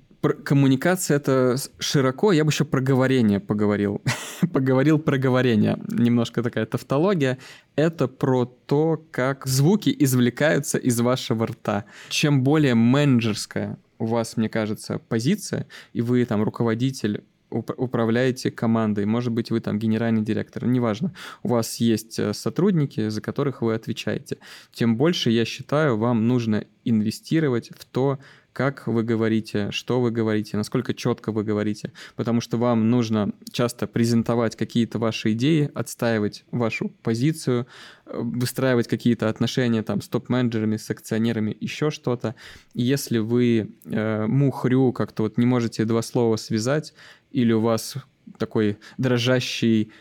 коммуникация 0.44 1.16
это 1.16 1.56
широко, 1.78 2.32
я 2.32 2.44
бы 2.44 2.50
еще 2.50 2.64
про 2.64 2.80
говорение 2.80 3.40
поговорил. 3.40 4.02
поговорил 4.52 4.98
про 4.98 5.18
говорение. 5.18 5.78
Немножко 5.88 6.42
такая 6.42 6.66
тавтология. 6.66 7.38
Это 7.76 8.08
про 8.08 8.44
то, 8.44 9.04
как 9.10 9.46
звуки 9.46 9.94
извлекаются 9.96 10.78
из 10.78 11.00
вашего 11.00 11.46
рта. 11.46 11.84
Чем 12.08 12.42
более 12.42 12.74
менеджерская 12.74 13.78
у 13.98 14.06
вас, 14.06 14.36
мне 14.36 14.48
кажется, 14.48 14.98
позиция, 15.08 15.66
и 15.92 16.00
вы 16.00 16.24
там 16.24 16.42
руководитель 16.42 17.24
управляете 17.50 18.50
командой, 18.50 19.06
может 19.06 19.32
быть, 19.32 19.50
вы 19.50 19.60
там 19.60 19.78
генеральный 19.78 20.22
директор, 20.22 20.66
неважно. 20.66 21.14
У 21.42 21.48
вас 21.48 21.76
есть 21.76 22.18
э, 22.18 22.34
сотрудники, 22.34 23.08
за 23.08 23.22
которых 23.22 23.62
вы 23.62 23.74
отвечаете. 23.74 24.36
Тем 24.72 24.98
больше, 24.98 25.30
я 25.30 25.46
считаю, 25.46 25.96
вам 25.96 26.28
нужно 26.28 26.66
инвестировать 26.84 27.70
в 27.74 27.86
то, 27.86 28.18
как 28.58 28.88
вы 28.88 29.04
говорите, 29.04 29.70
что 29.70 30.00
вы 30.00 30.10
говорите, 30.10 30.56
насколько 30.56 30.92
четко 30.92 31.30
вы 31.30 31.44
говорите, 31.44 31.92
потому 32.16 32.40
что 32.40 32.56
вам 32.56 32.90
нужно 32.90 33.30
часто 33.52 33.86
презентовать 33.86 34.56
какие-то 34.56 34.98
ваши 34.98 35.30
идеи, 35.34 35.70
отстаивать 35.74 36.44
вашу 36.50 36.88
позицию, 37.04 37.68
э, 38.06 38.18
выстраивать 38.20 38.88
какие-то 38.88 39.28
отношения 39.28 39.84
там 39.84 40.00
с 40.00 40.08
топ-менеджерами, 40.08 40.76
с 40.76 40.90
акционерами, 40.90 41.56
еще 41.60 41.92
что-то. 41.92 42.34
Если 42.74 43.18
вы 43.18 43.70
э, 43.84 44.26
мухрю 44.26 44.92
как-то 44.92 45.22
вот 45.22 45.38
не 45.38 45.46
можете 45.46 45.84
два 45.84 46.02
слова 46.02 46.34
связать, 46.34 46.94
или 47.30 47.52
у 47.52 47.60
вас 47.60 47.94
такой 48.38 48.78
дрожащий 48.96 49.92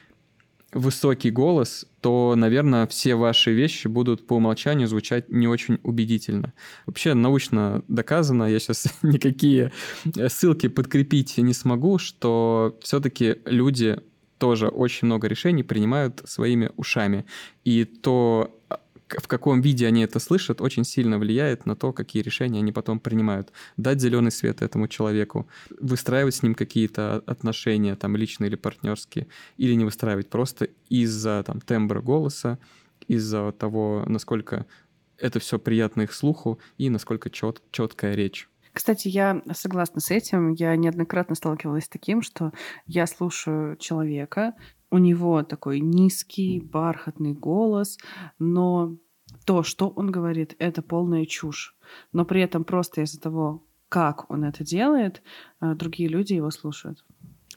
высокий 0.74 1.32
голос, 1.32 1.86
то, 2.02 2.36
наверное, 2.36 2.88
все 2.88 3.16
ваши 3.16 3.54
вещи 3.54 3.88
будут 3.88 4.28
по 4.28 4.34
умолчанию 4.34 4.88
звучать 4.88 5.30
не 5.30 5.48
очень 5.48 5.80
убедительно. 5.84 6.54
Вообще 6.86 7.14
научно 7.14 7.84
доказано, 7.88 8.44
я 8.44 8.60
сейчас 8.60 8.88
никакие 9.02 9.72
ссылки 10.28 10.68
подкрепить 10.68 11.38
не 11.38 11.54
смогу, 11.54 11.98
что 11.98 12.78
все-таки 12.82 13.38
люди 13.46 14.02
тоже 14.38 14.68
очень 14.68 15.08
много 15.08 15.28
решений 15.28 15.64
принимают 15.64 16.22
своими 16.26 16.72
ушами. 16.76 17.26
И 17.64 17.86
то 17.86 18.54
в 19.10 19.28
каком 19.28 19.62
виде 19.62 19.88
они 19.88 20.04
это 20.04 20.20
слышат, 20.20 20.62
очень 20.62 20.84
сильно 20.84 21.18
влияет 21.18 21.66
на 21.66 21.76
то, 21.76 21.94
какие 21.94 22.22
решения 22.22 22.60
они 22.60 22.72
потом 22.72 23.00
принимают. 23.00 23.52
Дать 23.78 24.02
зеленый 24.02 24.32
свет 24.32 24.62
этому 24.62 24.88
человеку, 24.88 25.48
выстраивать 25.80 26.36
с 26.36 26.44
ним 26.44 26.56
какие-то 26.56 27.24
отношения, 27.26 27.96
там, 27.96 28.16
личные 28.16 28.50
или 28.50 28.56
партнерские, 28.56 29.28
или 29.58 29.74
не 29.74 29.86
выстраивать 29.86 30.30
просто 30.30 30.70
из-за 30.90 31.44
там, 31.44 31.62
тембра 31.62 32.02
голоса, 32.02 32.60
из-за 33.08 33.52
того, 33.52 34.04
насколько 34.08 34.66
это 35.18 35.40
все 35.40 35.58
приятно 35.58 36.04
их 36.04 36.14
слуху 36.14 36.60
и 36.78 36.90
насколько 36.90 37.30
чет, 37.30 37.62
четкая 37.72 38.14
речь. 38.14 38.50
Кстати, 38.74 39.08
я 39.08 39.42
согласна 39.54 40.02
с 40.02 40.12
этим. 40.12 40.54
Я 40.54 40.76
неоднократно 40.76 41.34
сталкивалась 41.34 41.86
с 41.86 41.90
таким, 41.90 42.22
что 42.22 42.52
я 42.86 43.08
слушаю 43.08 43.76
человека, 43.78 44.54
у 44.92 44.98
него 44.98 45.44
такой 45.44 45.80
низкий, 45.80 46.60
бархатный 46.60 47.34
голос, 47.34 47.98
но 48.40 48.98
то, 49.46 49.64
что 49.64 49.90
он 49.90 50.12
говорит, 50.12 50.56
это 50.60 50.82
полная 50.82 51.26
чушь. 51.26 51.76
Но 52.14 52.26
при 52.26 52.42
этом 52.42 52.64
просто 52.64 53.02
из-за 53.02 53.20
того, 53.20 53.64
как 53.90 54.30
он 54.30 54.44
это 54.44 54.64
делает, 54.64 55.22
э, 55.62 55.74
другие 55.76 56.10
люди 56.10 56.34
его 56.34 56.52
слушают. 56.52 57.06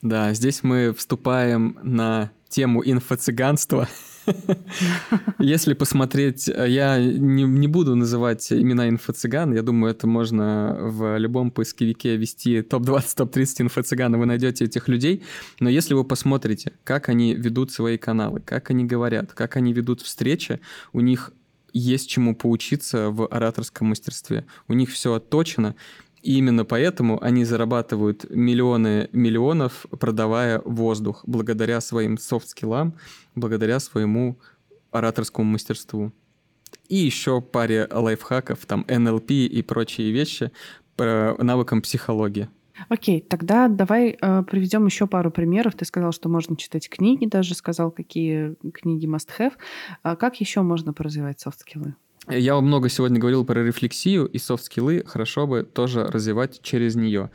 Да, 0.02 0.32
здесь 0.32 0.62
мы 0.62 0.94
вступаем 0.94 1.78
на 1.82 2.30
тему 2.48 2.82
инфо-цыганства. 2.82 3.86
Если 5.38 5.74
посмотреть, 5.74 6.48
я 6.48 6.98
не, 6.98 7.42
не 7.42 7.68
буду 7.68 7.94
называть 7.94 8.50
имена 8.50 8.88
инфо-цыган, 8.88 9.52
я 9.52 9.62
думаю, 9.62 9.92
это 9.92 10.06
можно 10.06 10.76
в 10.80 11.18
любом 11.18 11.50
поисковике 11.50 12.16
ввести 12.16 12.62
топ-20, 12.62 13.14
топ-30 13.16 13.62
инфо-цыган, 13.66 14.14
и 14.14 14.18
вы 14.18 14.24
найдете 14.24 14.64
этих 14.64 14.88
людей. 14.88 15.22
Но 15.60 15.68
если 15.68 15.92
вы 15.92 16.04
посмотрите, 16.04 16.72
как 16.82 17.10
они 17.10 17.34
ведут 17.34 17.70
свои 17.70 17.98
каналы, 17.98 18.40
как 18.40 18.70
они 18.70 18.86
говорят, 18.86 19.32
как 19.34 19.56
они 19.56 19.74
ведут 19.74 20.00
встречи, 20.00 20.60
у 20.94 21.00
них 21.00 21.32
есть 21.72 22.08
чему 22.08 22.34
поучиться 22.34 23.10
в 23.10 23.26
ораторском 23.26 23.88
мастерстве. 23.88 24.44
У 24.66 24.72
них 24.72 24.90
все 24.90 25.14
отточено, 25.14 25.76
И 26.22 26.36
именно 26.36 26.64
поэтому 26.64 27.22
они 27.22 27.44
зарабатывают 27.44 28.28
миллионы 28.30 29.08
миллионов, 29.12 29.86
продавая 29.98 30.60
воздух, 30.64 31.22
благодаря 31.26 31.80
своим 31.80 32.18
софт-скиллам, 32.18 32.94
благодаря 33.34 33.80
своему 33.80 34.38
ораторскому 34.90 35.52
мастерству. 35.52 36.12
И 36.88 36.96
еще 36.96 37.40
паре 37.40 37.88
лайфхаков, 37.90 38.66
там 38.66 38.84
NLP 38.88 39.46
и 39.46 39.62
прочие 39.62 40.10
вещи 40.10 40.50
по 40.96 41.36
навыкам 41.38 41.82
психологии. 41.82 42.48
Окей, 42.88 43.20
тогда 43.20 43.68
давай 43.68 44.16
э, 44.20 44.42
приведем 44.42 44.86
еще 44.86 45.06
пару 45.06 45.30
примеров. 45.30 45.74
Ты 45.74 45.84
сказал, 45.84 46.12
что 46.12 46.28
можно 46.28 46.56
читать 46.56 46.88
книги, 46.88 47.26
даже 47.26 47.54
сказал, 47.54 47.90
какие 47.90 48.56
книги 48.72 49.06
must 49.06 49.28
have. 49.38 49.52
А 50.02 50.16
как 50.16 50.40
еще 50.40 50.62
можно 50.62 50.92
поразвивать 50.92 51.40
софт-скиллы? 51.40 51.94
Я 52.30 52.60
много 52.60 52.88
сегодня 52.88 53.18
говорил 53.18 53.44
про 53.44 53.64
рефлексию, 53.64 54.26
и 54.26 54.38
софт-скиллы 54.38 55.02
хорошо 55.04 55.48
бы 55.48 55.64
тоже 55.64 56.04
развивать 56.04 56.62
через 56.62 56.94
нее. 56.94 57.30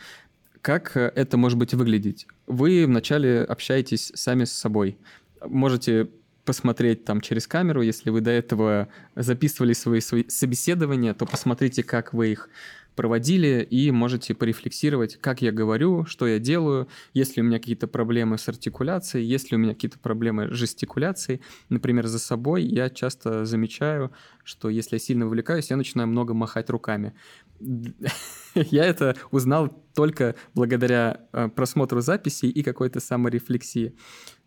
Как 0.61 0.95
э, 0.95 1.11
это 1.15 1.35
может 1.35 1.57
быть 1.57 1.73
выглядеть? 1.73 2.27
Вы 2.47 2.85
вначале 2.85 3.43
общаетесь 3.43 4.13
сами 4.15 4.45
с 4.45 4.53
собой. 4.53 4.97
Можете 5.45 6.09
посмотреть 6.45 7.03
там 7.03 7.19
через 7.19 7.45
камеру, 7.45 7.81
если 7.81 8.09
вы 8.09 8.21
до 8.21 8.31
этого 8.31 8.87
записывали 9.15 9.73
свои, 9.73 9.99
свои 9.99 10.23
собеседования, 10.29 11.13
то 11.13 11.25
посмотрите, 11.25 11.83
как 11.83 12.13
вы 12.13 12.31
их 12.31 12.49
проводили, 12.95 13.65
и 13.69 13.91
можете 13.91 14.33
порефлексировать, 14.33 15.17
как 15.17 15.41
я 15.41 15.51
говорю, 15.51 16.05
что 16.05 16.27
я 16.27 16.39
делаю, 16.39 16.87
есть 17.13 17.35
ли 17.35 17.43
у 17.43 17.45
меня 17.45 17.59
какие-то 17.59 17.87
проблемы 17.87 18.37
с 18.37 18.47
артикуляцией, 18.47 19.25
есть 19.25 19.51
ли 19.51 19.57
у 19.57 19.59
меня 19.59 19.73
какие-то 19.73 19.99
проблемы 19.99 20.47
с 20.47 20.55
жестикуляцией. 20.55 21.41
Например, 21.69 22.07
за 22.07 22.19
собой 22.19 22.63
я 22.63 22.89
часто 22.89 23.45
замечаю, 23.45 24.11
что 24.43 24.69
если 24.69 24.95
я 24.95 24.99
сильно 24.99 25.25
увлекаюсь, 25.25 25.69
я 25.69 25.77
начинаю 25.77 26.07
много 26.07 26.33
махать 26.33 26.69
руками. 26.69 27.13
Я 28.55 28.85
это 28.85 29.15
узнал 29.31 29.69
только 29.93 30.35
благодаря 30.53 31.27
э, 31.33 31.49
просмотру 31.49 32.01
записей 32.01 32.49
и 32.49 32.63
какой-то 32.63 32.99
саморефлексии. 32.99 33.95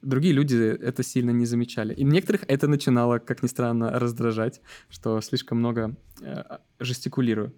Другие 0.03 0.35
люди 0.35 0.57
это 0.57 1.03
сильно 1.03 1.31
не 1.31 1.47
замечали. 1.47 1.95
И 1.95 2.05
некоторых 2.05 2.45
это 2.49 2.69
начинало, 2.69 3.19
как 3.19 3.43
ни 3.43 3.49
странно, 3.49 3.99
раздражать, 3.99 4.61
что 4.89 5.21
слишком 5.21 5.59
много 5.59 5.97
э, 6.23 6.59
жестикулирую. 6.79 7.55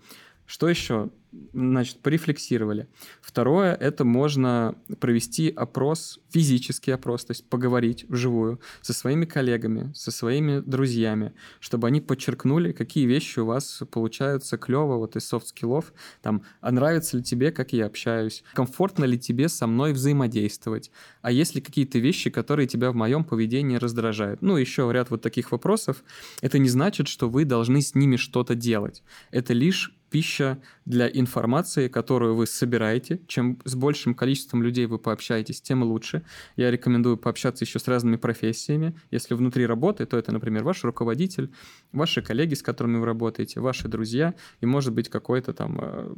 Что 0.51 0.69
еще? 0.69 1.11
Значит, 1.53 2.01
порефлексировали. 2.01 2.89
Второе, 3.21 3.73
это 3.73 4.05
можно 4.05 4.75
провести 4.99 5.49
опрос, 5.49 6.19
физический 6.29 6.91
опрос, 6.91 7.25
то 7.25 7.31
есть 7.31 7.49
поговорить 7.49 8.05
вживую 8.09 8.61
со 8.81 8.93
своими 8.93 9.27
коллегами, 9.27 9.93
со 9.95 10.11
своими 10.11 10.59
друзьями, 10.59 11.35
чтобы 11.61 11.87
они 11.87 12.01
подчеркнули, 12.01 12.73
какие 12.73 13.07
вещи 13.07 13.39
у 13.39 13.47
вас 13.47 13.81
получаются 13.93 14.59
клево 14.59 14.97
вот 14.97 15.15
из 15.15 15.25
софт-скиллов, 15.29 15.93
там, 16.21 16.43
а 16.61 16.73
нравится 16.73 17.19
ли 17.19 17.23
тебе, 17.23 17.53
как 17.53 17.73
я 17.73 17.87
общаюсь, 17.87 18.43
комфортно 18.53 19.05
ли 19.05 19.21
тебе 19.21 19.49
со 19.49 19.69
мной 19.69 19.93
взаимодействовать, 19.93 20.91
а 21.23 21.31
есть 21.31 21.55
ли 21.55 21.61
какие-то 21.61 22.01
вещи, 22.01 22.29
которые 22.29 22.67
тебя 22.67 22.91
в 22.91 22.97
моем 22.97 23.23
поведении 23.23 23.77
раздражают. 23.77 24.43
Ну, 24.43 24.57
еще 24.57 24.91
ряд 24.93 25.11
вот 25.11 25.23
таких 25.23 25.53
вопросов. 25.53 26.03
Это 26.41 26.59
не 26.59 26.69
значит, 26.69 27.07
что 27.07 27.29
вы 27.29 27.45
должны 27.45 27.83
с 27.83 27.95
ними 27.95 28.17
что-то 28.17 28.57
делать. 28.57 29.05
Это 29.31 29.53
лишь 29.53 29.95
пища 30.11 30.61
для 30.85 31.09
информации, 31.09 31.89
которую 31.89 32.35
вы 32.35 32.47
собираете. 32.47 33.21
Чем 33.27 33.59
с 33.65 33.75
большим 33.75 34.15
количеством 34.15 34.63
людей 34.63 34.87
вы 34.87 34.99
пообщаетесь, 34.99 35.63
тем 35.63 35.83
лучше. 35.83 36.23
Я 36.57 36.71
рекомендую 36.71 37.17
пообщаться 37.17 37.65
еще 37.65 37.79
с 37.79 37.89
разными 37.89 38.17
профессиями. 38.17 38.95
Если 39.11 39.35
внутри 39.35 39.67
работы, 39.67 40.05
то 40.07 40.19
это, 40.19 40.33
например, 40.33 40.65
ваш 40.65 40.85
руководитель, 40.85 41.53
ваши 41.93 42.23
коллеги, 42.23 42.55
с 42.55 42.63
которыми 42.63 42.99
вы 42.99 43.07
работаете, 43.07 43.61
ваши 43.61 43.89
друзья, 43.89 44.35
и, 44.61 44.67
может 44.67 44.93
быть, 44.93 45.09
какой-то 45.09 45.55
там 45.55 45.79
э, 45.81 46.15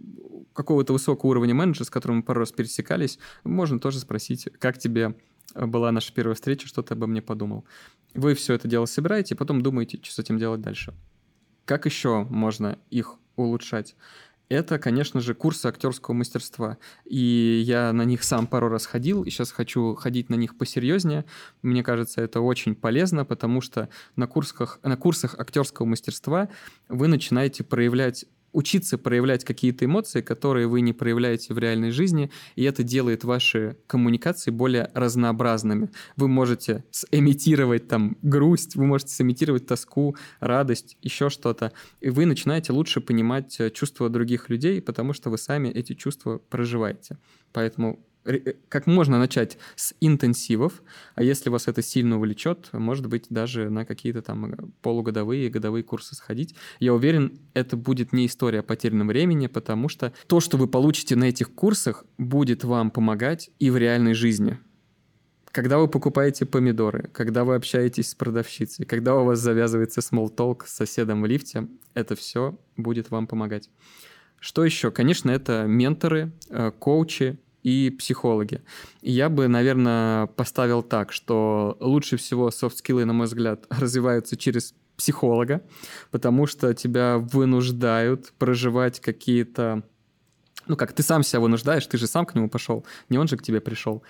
какого-то 0.55 0.93
высокого 0.93 1.31
уровня 1.31 1.55
менеджера, 1.55 1.85
с 1.85 1.91
которым 1.91 2.19
мы 2.19 2.23
пару 2.23 2.41
раз 2.41 2.53
пересекались, 2.53 3.19
можно 3.45 3.79
тоже 3.79 3.99
спросить, 4.01 4.49
как 4.59 4.79
тебе 4.79 5.15
была 5.55 5.93
наша 5.93 6.13
первая 6.15 6.35
встреча, 6.35 6.67
что 6.67 6.83
ты 6.83 6.95
обо 6.95 7.07
мне 7.07 7.21
подумал. 7.21 7.65
Вы 8.15 8.35
все 8.35 8.55
это 8.55 8.69
дело 8.69 8.87
собираете, 8.87 9.35
потом 9.35 9.61
думаете, 9.61 9.99
что 10.03 10.15
с 10.15 10.19
этим 10.19 10.39
делать 10.39 10.61
дальше. 10.61 10.95
Как 11.65 11.87
еще 11.87 12.25
можно 12.25 12.79
их 12.91 13.19
улучшать? 13.37 13.95
это, 14.53 14.79
конечно 14.79 15.21
же, 15.21 15.35
курсы 15.35 15.67
актерского 15.67 16.15
мастерства. 16.15 16.79
И 17.05 17.63
я 17.65 17.93
на 17.93 18.03
них 18.03 18.23
сам 18.23 18.47
пару 18.47 18.69
раз 18.69 18.87
ходил, 18.87 19.25
и 19.25 19.31
сейчас 19.31 19.51
хочу 19.51 19.95
ходить 19.95 20.29
на 20.29 20.35
них 20.35 20.57
посерьезнее. 20.57 21.25
Мне 21.63 21.83
кажется, 21.83 22.21
это 22.21 22.41
очень 22.41 22.75
полезно, 22.75 23.25
потому 23.25 23.61
что 23.61 23.89
на 24.17 24.27
курсах, 24.27 24.79
на 24.83 24.97
курсах 24.97 25.35
актерского 25.39 25.87
мастерства 25.87 26.49
вы 26.89 27.09
начинаете 27.09 27.65
проявлять 27.65 28.27
учиться 28.53 28.99
проявлять 28.99 29.45
какие-то 29.45 29.85
эмоции, 29.85 30.21
которые 30.21 30.67
вы 30.67 30.81
не 30.81 30.93
проявляете 30.93 31.55
в 31.55 31.59
реальной 31.59 31.91
жизни, 31.91 32.31
и 32.57 32.65
это 32.65 32.83
делает 32.83 33.25
ваши 33.25 33.77
коммуникации 33.87 34.51
более 34.51 34.91
разнообразными. 34.95 35.91
Вы 36.17 36.29
можете 36.29 36.85
сымитировать 36.91 37.89
там 37.89 38.17
грусть, 38.23 38.77
вы 38.77 38.87
можете 38.87 39.15
сымитировать 39.15 39.67
тоску, 39.67 40.17
радость, 40.41 40.97
еще 41.03 41.31
что-то, 41.31 41.73
и 42.01 42.11
вы 42.11 42.27
начинаете 42.27 42.73
лучше 42.73 43.01
понимать 43.01 43.59
э, 43.61 43.71
чувства 43.71 44.09
других 44.09 44.49
людей, 44.49 44.81
потому 44.81 45.13
что 45.13 45.31
вы 45.31 45.39
сами 45.39 45.69
эти 45.69 45.95
чувства 45.95 46.39
проживаете. 46.39 47.19
Поэтому 47.53 48.05
как 48.69 48.87
можно 48.87 49.19
начать 49.19 49.59
с 49.75 49.95
интенсивов, 50.01 50.83
а 51.15 51.23
если 51.23 51.51
вас 51.51 51.69
это 51.69 51.83
сильно 51.83 52.17
увлечет, 52.17 52.69
может 52.73 53.07
быть, 53.07 53.27
даже 53.31 53.69
на 53.71 53.85
какие-то 53.85 54.23
там 54.23 54.53
э, 54.53 54.57
полугодовые, 54.81 55.51
годовые 55.51 55.83
курсы 55.83 56.15
сходить. 56.15 56.55
Я 56.79 56.95
уверен, 56.95 57.39
это 57.55 57.77
будет 57.77 58.13
не 58.13 58.27
история 58.27 58.61
о 58.61 58.63
потерянном 58.63 59.09
времени, 59.09 59.49
потому 59.49 59.89
что 59.89 60.13
то, 60.27 60.41
что 60.41 60.57
вы 60.57 60.69
получите 60.69 61.17
на 61.17 61.25
этих 61.25 61.53
курсах, 61.53 62.05
будет 62.19 62.65
вам 62.65 62.91
помогать 62.91 63.51
и 63.59 63.71
в 63.71 63.77
реальной 63.77 64.15
жизни. 64.15 64.59
Когда 65.47 65.79
вы 65.79 65.87
покупаете 65.87 66.47
помидоры, 66.47 67.11
когда 67.13 67.45
вы 67.45 67.57
общаетесь 67.57 68.11
с 68.11 68.15
продавщицей, 68.15 68.87
когда 68.87 69.17
у 69.17 69.25
вас 69.25 69.39
завязывается 69.39 70.01
talk 70.01 70.63
с 70.65 70.73
соседом 70.73 71.23
в 71.23 71.27
лифте, 71.27 71.69
это 71.93 72.17
все 72.17 72.59
будет 72.77 73.11
вам 73.11 73.27
помогать. 73.27 73.69
Что 74.41 74.65
еще? 74.65 74.91
Конечно, 74.91 75.31
это 75.31 75.67
менторы, 75.67 76.33
э, 76.49 76.73
коучи, 76.79 77.39
и 77.63 77.91
психологи. 77.91 78.63
я 79.03 79.29
бы, 79.29 79.49
наверное, 79.49 80.27
поставил 80.27 80.83
так, 80.83 81.13
что 81.13 81.77
лучше 81.81 82.17
всего 82.17 82.51
софт-скиллы, 82.51 83.05
на 83.05 83.13
мой 83.13 83.27
взгляд, 83.27 83.67
развиваются 83.71 84.37
через 84.37 84.75
психолога, 84.97 85.63
потому 86.11 86.47
что 86.47 86.75
тебя 86.75 87.19
вынуждают 87.19 88.33
проживать 88.39 89.01
какие-то... 89.01 89.83
Ну 90.67 90.77
как, 90.77 90.93
ты 90.93 91.03
сам 91.03 91.23
себя 91.23 91.41
вынуждаешь, 91.41 91.87
ты 91.87 91.99
же 91.99 92.07
сам 92.07 92.25
к 92.25 92.35
нему 92.35 92.49
пошел, 92.49 92.87
не 93.09 93.19
он 93.19 93.27
же 93.27 93.37
к 93.37 93.43
тебе 93.43 93.61
пришел. 93.61 94.03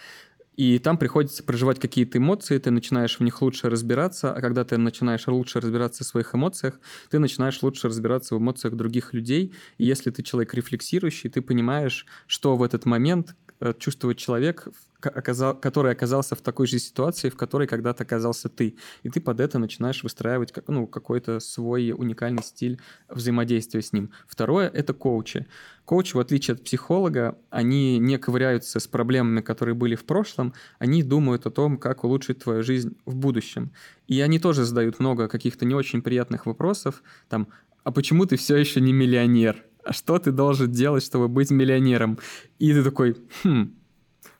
И 0.56 0.78
там 0.78 0.98
приходится 0.98 1.42
проживать 1.42 1.80
какие-то 1.80 2.18
эмоции, 2.18 2.58
ты 2.58 2.70
начинаешь 2.70 3.18
в 3.18 3.22
них 3.22 3.40
лучше 3.40 3.70
разбираться, 3.70 4.34
а 4.34 4.40
когда 4.40 4.64
ты 4.64 4.76
начинаешь 4.76 5.26
лучше 5.26 5.60
разбираться 5.60 6.04
в 6.04 6.06
своих 6.06 6.34
эмоциях, 6.34 6.78
ты 7.10 7.18
начинаешь 7.18 7.62
лучше 7.62 7.88
разбираться 7.88 8.34
в 8.34 8.38
эмоциях 8.38 8.74
других 8.74 9.14
людей. 9.14 9.54
И 9.78 9.86
если 9.86 10.10
ты 10.10 10.22
человек 10.22 10.52
рефлексирующий, 10.52 11.30
ты 11.30 11.40
понимаешь, 11.40 12.06
что 12.26 12.56
в 12.56 12.62
этот 12.62 12.84
момент 12.84 13.34
чувствует 13.78 14.18
человек, 14.18 14.68
который 15.00 15.92
оказался 15.92 16.36
в 16.36 16.40
такой 16.40 16.66
же 16.66 16.78
ситуации, 16.78 17.28
в 17.28 17.36
которой 17.36 17.66
когда-то 17.66 18.04
оказался 18.04 18.48
ты. 18.48 18.76
И 19.02 19.10
ты 19.10 19.20
под 19.20 19.40
это 19.40 19.58
начинаешь 19.58 20.02
выстраивать 20.02 20.52
ну, 20.68 20.86
какой-то 20.86 21.40
свой 21.40 21.92
уникальный 21.92 22.42
стиль 22.42 22.80
взаимодействия 23.08 23.82
с 23.82 23.92
ним. 23.92 24.10
Второе— 24.26 24.68
это 24.74 24.92
коучи. 24.94 25.46
Коучи, 25.84 26.14
в 26.14 26.20
отличие 26.20 26.54
от 26.54 26.62
психолога, 26.62 27.36
они 27.50 27.98
не 27.98 28.16
ковыряются 28.18 28.78
с 28.78 28.86
проблемами, 28.86 29.40
которые 29.40 29.74
были 29.74 29.96
в 29.96 30.04
прошлом, 30.04 30.54
они 30.78 31.02
думают 31.02 31.46
о 31.46 31.50
том, 31.50 31.78
как 31.78 32.04
улучшить 32.04 32.38
твою 32.38 32.62
жизнь 32.62 32.96
в 33.04 33.16
будущем. 33.16 33.72
И 34.06 34.20
они 34.20 34.38
тоже 34.38 34.64
задают 34.64 35.00
много 35.00 35.28
каких-то 35.28 35.64
не 35.64 35.74
очень 35.74 36.02
приятных 36.02 36.46
вопросов, 36.46 37.02
там, 37.28 37.48
а 37.84 37.90
почему 37.90 38.26
ты 38.26 38.36
все 38.36 38.56
еще 38.56 38.80
не 38.80 38.92
миллионер? 38.92 39.64
Что 39.90 40.18
ты 40.18 40.32
должен 40.32 40.70
делать, 40.70 41.04
чтобы 41.04 41.28
быть 41.28 41.50
миллионером? 41.50 42.18
И 42.58 42.72
ты 42.72 42.82
такой, 42.82 43.16
хм, 43.42 43.72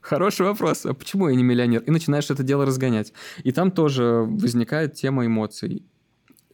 Хороший 0.03 0.45
вопрос. 0.45 0.84
А 0.84 0.95
почему 0.95 1.28
я 1.28 1.36
не 1.36 1.45
миллионер? 1.45 1.80
И 1.82 1.90
начинаешь 1.93 2.28
это 2.28 2.43
дело 2.43 2.66
разгонять. 2.66 3.12
И 3.45 3.53
там 3.53 3.70
тоже 3.70 4.24
возникает 4.26 4.95
тема 4.95 5.26
эмоций, 5.26 5.84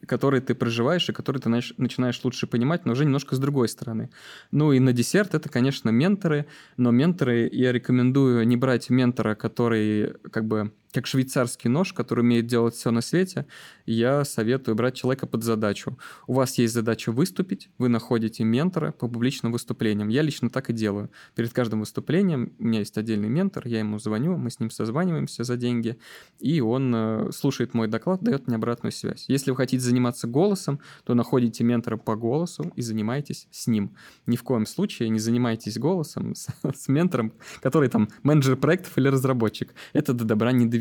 которые 0.05 0.41
ты 0.41 0.53
проживаешь 0.53 1.09
и 1.09 1.13
которые 1.13 1.41
ты 1.41 1.49
начинаешь 1.49 2.23
лучше 2.23 2.45
понимать, 2.45 2.85
но 2.85 2.93
уже 2.93 3.05
немножко 3.05 3.35
с 3.35 3.39
другой 3.39 3.67
стороны. 3.67 4.11
Ну 4.51 4.71
и 4.71 4.79
на 4.79 4.93
десерт 4.93 5.33
это, 5.33 5.49
конечно, 5.49 5.89
менторы, 5.89 6.45
но 6.77 6.91
менторы 6.91 7.49
я 7.51 7.71
рекомендую 7.71 8.47
не 8.47 8.55
брать 8.55 8.91
ментора, 8.91 9.33
который 9.33 10.13
как 10.31 10.45
бы 10.45 10.71
как 10.91 11.05
швейцарский 11.05 11.69
нож, 11.69 11.93
который 11.93 12.21
умеет 12.21 12.47
делать 12.47 12.73
все 12.73 12.91
на 12.91 13.01
свете, 13.01 13.45
я 13.85 14.25
советую 14.25 14.75
брать 14.75 14.95
человека 14.95 15.27
под 15.27 15.43
задачу. 15.43 15.97
У 16.27 16.33
вас 16.33 16.57
есть 16.57 16.73
задача 16.73 17.11
выступить, 17.11 17.69
вы 17.77 17.89
находите 17.89 18.43
ментора 18.43 18.91
по 18.91 19.07
публичным 19.07 19.51
выступлениям. 19.51 20.09
Я 20.09 20.23
лично 20.23 20.49
так 20.49 20.69
и 20.69 20.73
делаю. 20.73 21.11
Перед 21.35 21.53
каждым 21.53 21.81
выступлением 21.81 22.53
у 22.59 22.65
меня 22.65 22.79
есть 22.79 22.97
отдельный 22.97 23.29
ментор, 23.29 23.67
я 23.67 23.79
ему 23.79 23.99
звоню, 23.99 24.37
мы 24.37 24.49
с 24.49 24.59
ним 24.59 24.71
созваниваемся 24.71 25.43
за 25.43 25.57
деньги, 25.57 25.97
и 26.39 26.59
он 26.61 26.93
э, 26.95 27.31
слушает 27.31 27.73
мой 27.73 27.87
доклад, 27.87 28.23
дает 28.23 28.47
мне 28.47 28.55
обратную 28.55 28.91
связь. 28.91 29.25
Если 29.27 29.51
вы 29.51 29.57
хотите 29.57 29.83
заниматься 29.83 30.27
голосом, 30.27 30.79
то 31.03 31.13
находите 31.13 31.63
ментора 31.63 31.97
по 31.97 32.15
голосу 32.15 32.71
и 32.75 32.81
занимайтесь 32.81 33.47
с 33.51 33.67
ним. 33.67 33.95
Ни 34.25 34.35
в 34.35 34.43
коем 34.43 34.65
случае 34.65 35.09
не 35.09 35.19
занимайтесь 35.19 35.77
голосом 35.77 36.33
с, 36.33 36.47
с 36.75 36.87
ментором, 36.87 37.33
который 37.61 37.89
там 37.89 38.09
менеджер 38.23 38.55
проектов 38.55 38.97
или 38.97 39.07
разработчик. 39.07 39.73
Это 39.93 40.13
до 40.13 40.25
добра 40.25 40.51
не 40.51 40.65
доведет. 40.65 40.78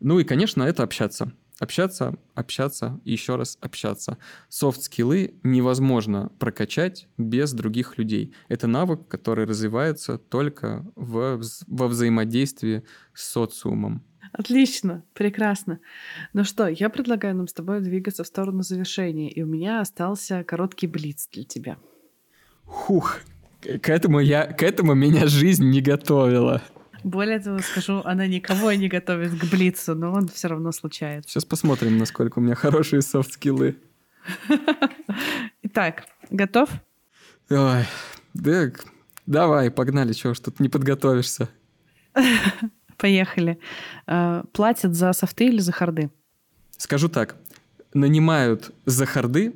Ну 0.00 0.18
и, 0.18 0.24
конечно, 0.24 0.62
это 0.62 0.82
общаться. 0.82 1.32
Общаться, 1.58 2.14
общаться 2.34 3.00
и 3.04 3.12
еще 3.12 3.34
раз 3.34 3.58
общаться. 3.60 4.18
Софт-скиллы 4.48 5.34
невозможно 5.42 6.30
прокачать 6.38 7.08
без 7.18 7.52
других 7.52 7.98
людей. 7.98 8.32
Это 8.48 8.68
навык, 8.68 9.08
который 9.08 9.44
развивается 9.44 10.18
только 10.18 10.86
в, 10.94 11.40
во 11.66 11.88
взаимодействии 11.88 12.84
с 13.12 13.28
социумом. 13.28 14.04
Отлично, 14.32 15.02
прекрасно. 15.14 15.80
Ну 16.32 16.44
что, 16.44 16.68
я 16.68 16.90
предлагаю 16.90 17.34
нам 17.34 17.48
с 17.48 17.52
тобой 17.52 17.80
двигаться 17.80 18.22
в 18.22 18.26
сторону 18.26 18.62
завершения, 18.62 19.30
и 19.30 19.42
у 19.42 19.46
меня 19.46 19.80
остался 19.80 20.44
короткий 20.44 20.86
блиц 20.86 21.28
для 21.32 21.44
тебя. 21.44 21.78
Хух, 22.66 23.18
к 23.60 23.88
этому 23.88 24.20
я, 24.20 24.44
к 24.46 24.62
этому 24.62 24.94
меня 24.94 25.26
жизнь 25.26 25.64
не 25.64 25.80
готовила. 25.80 26.62
Более 27.04 27.38
того, 27.38 27.58
скажу, 27.60 28.02
она 28.04 28.26
никого 28.26 28.72
не 28.72 28.88
готовит 28.88 29.38
к 29.38 29.44
блицу, 29.44 29.94
но 29.94 30.12
он 30.12 30.28
все 30.28 30.48
равно 30.48 30.72
случается. 30.72 31.30
Сейчас 31.30 31.44
посмотрим, 31.44 31.98
насколько 31.98 32.38
у 32.38 32.42
меня 32.42 32.54
хорошие 32.54 33.02
софт-скиллы. 33.02 33.76
Итак, 35.62 36.04
готов? 36.30 36.68
Ой, 37.50 37.84
да, 38.34 38.72
давай, 39.26 39.70
погнали, 39.70 40.12
чего 40.12 40.34
ж 40.34 40.40
тут 40.40 40.60
не 40.60 40.68
подготовишься. 40.68 41.48
Поехали. 42.96 43.58
А, 44.06 44.44
платят 44.52 44.94
за 44.94 45.12
софты 45.12 45.46
или 45.46 45.60
за 45.60 45.72
харды? 45.72 46.10
Скажу 46.76 47.08
так, 47.08 47.36
нанимают 47.94 48.72
за 48.86 49.06
харды, 49.06 49.54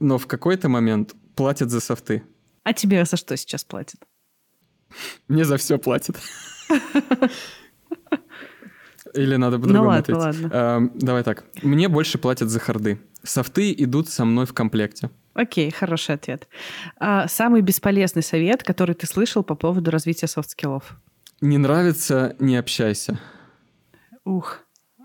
но 0.00 0.18
в 0.18 0.26
какой-то 0.26 0.68
момент 0.68 1.14
платят 1.34 1.70
за 1.70 1.80
софты. 1.80 2.22
А 2.62 2.72
тебе 2.72 3.04
за 3.04 3.16
что 3.16 3.36
сейчас 3.36 3.64
платят? 3.64 4.00
Мне 5.28 5.44
за 5.44 5.56
все 5.56 5.78
платят. 5.78 6.16
Или 9.14 9.36
надо 9.36 9.58
по-другому 9.58 9.84
ну, 9.84 9.88
ладно, 9.90 10.00
ответить? 10.00 10.22
ладно. 10.22 10.50
А, 10.52 10.80
давай 10.94 11.22
так. 11.22 11.44
Мне 11.62 11.88
больше 11.88 12.18
платят 12.18 12.48
за 12.48 12.58
харды. 12.58 13.00
Софты 13.22 13.72
идут 13.72 14.08
со 14.08 14.24
мной 14.24 14.44
в 14.44 14.52
комплекте. 14.52 15.10
Окей, 15.34 15.70
хороший 15.70 16.14
ответ. 16.16 16.48
А, 16.98 17.28
самый 17.28 17.60
бесполезный 17.60 18.22
совет, 18.22 18.62
который 18.62 18.94
ты 18.94 19.06
слышал 19.06 19.44
по 19.44 19.54
поводу 19.54 19.90
развития 19.90 20.26
софт-скиллов? 20.26 20.96
Не 21.40 21.58
нравится, 21.58 22.34
не 22.38 22.56
общайся. 22.56 23.18
Ух. 24.24 24.60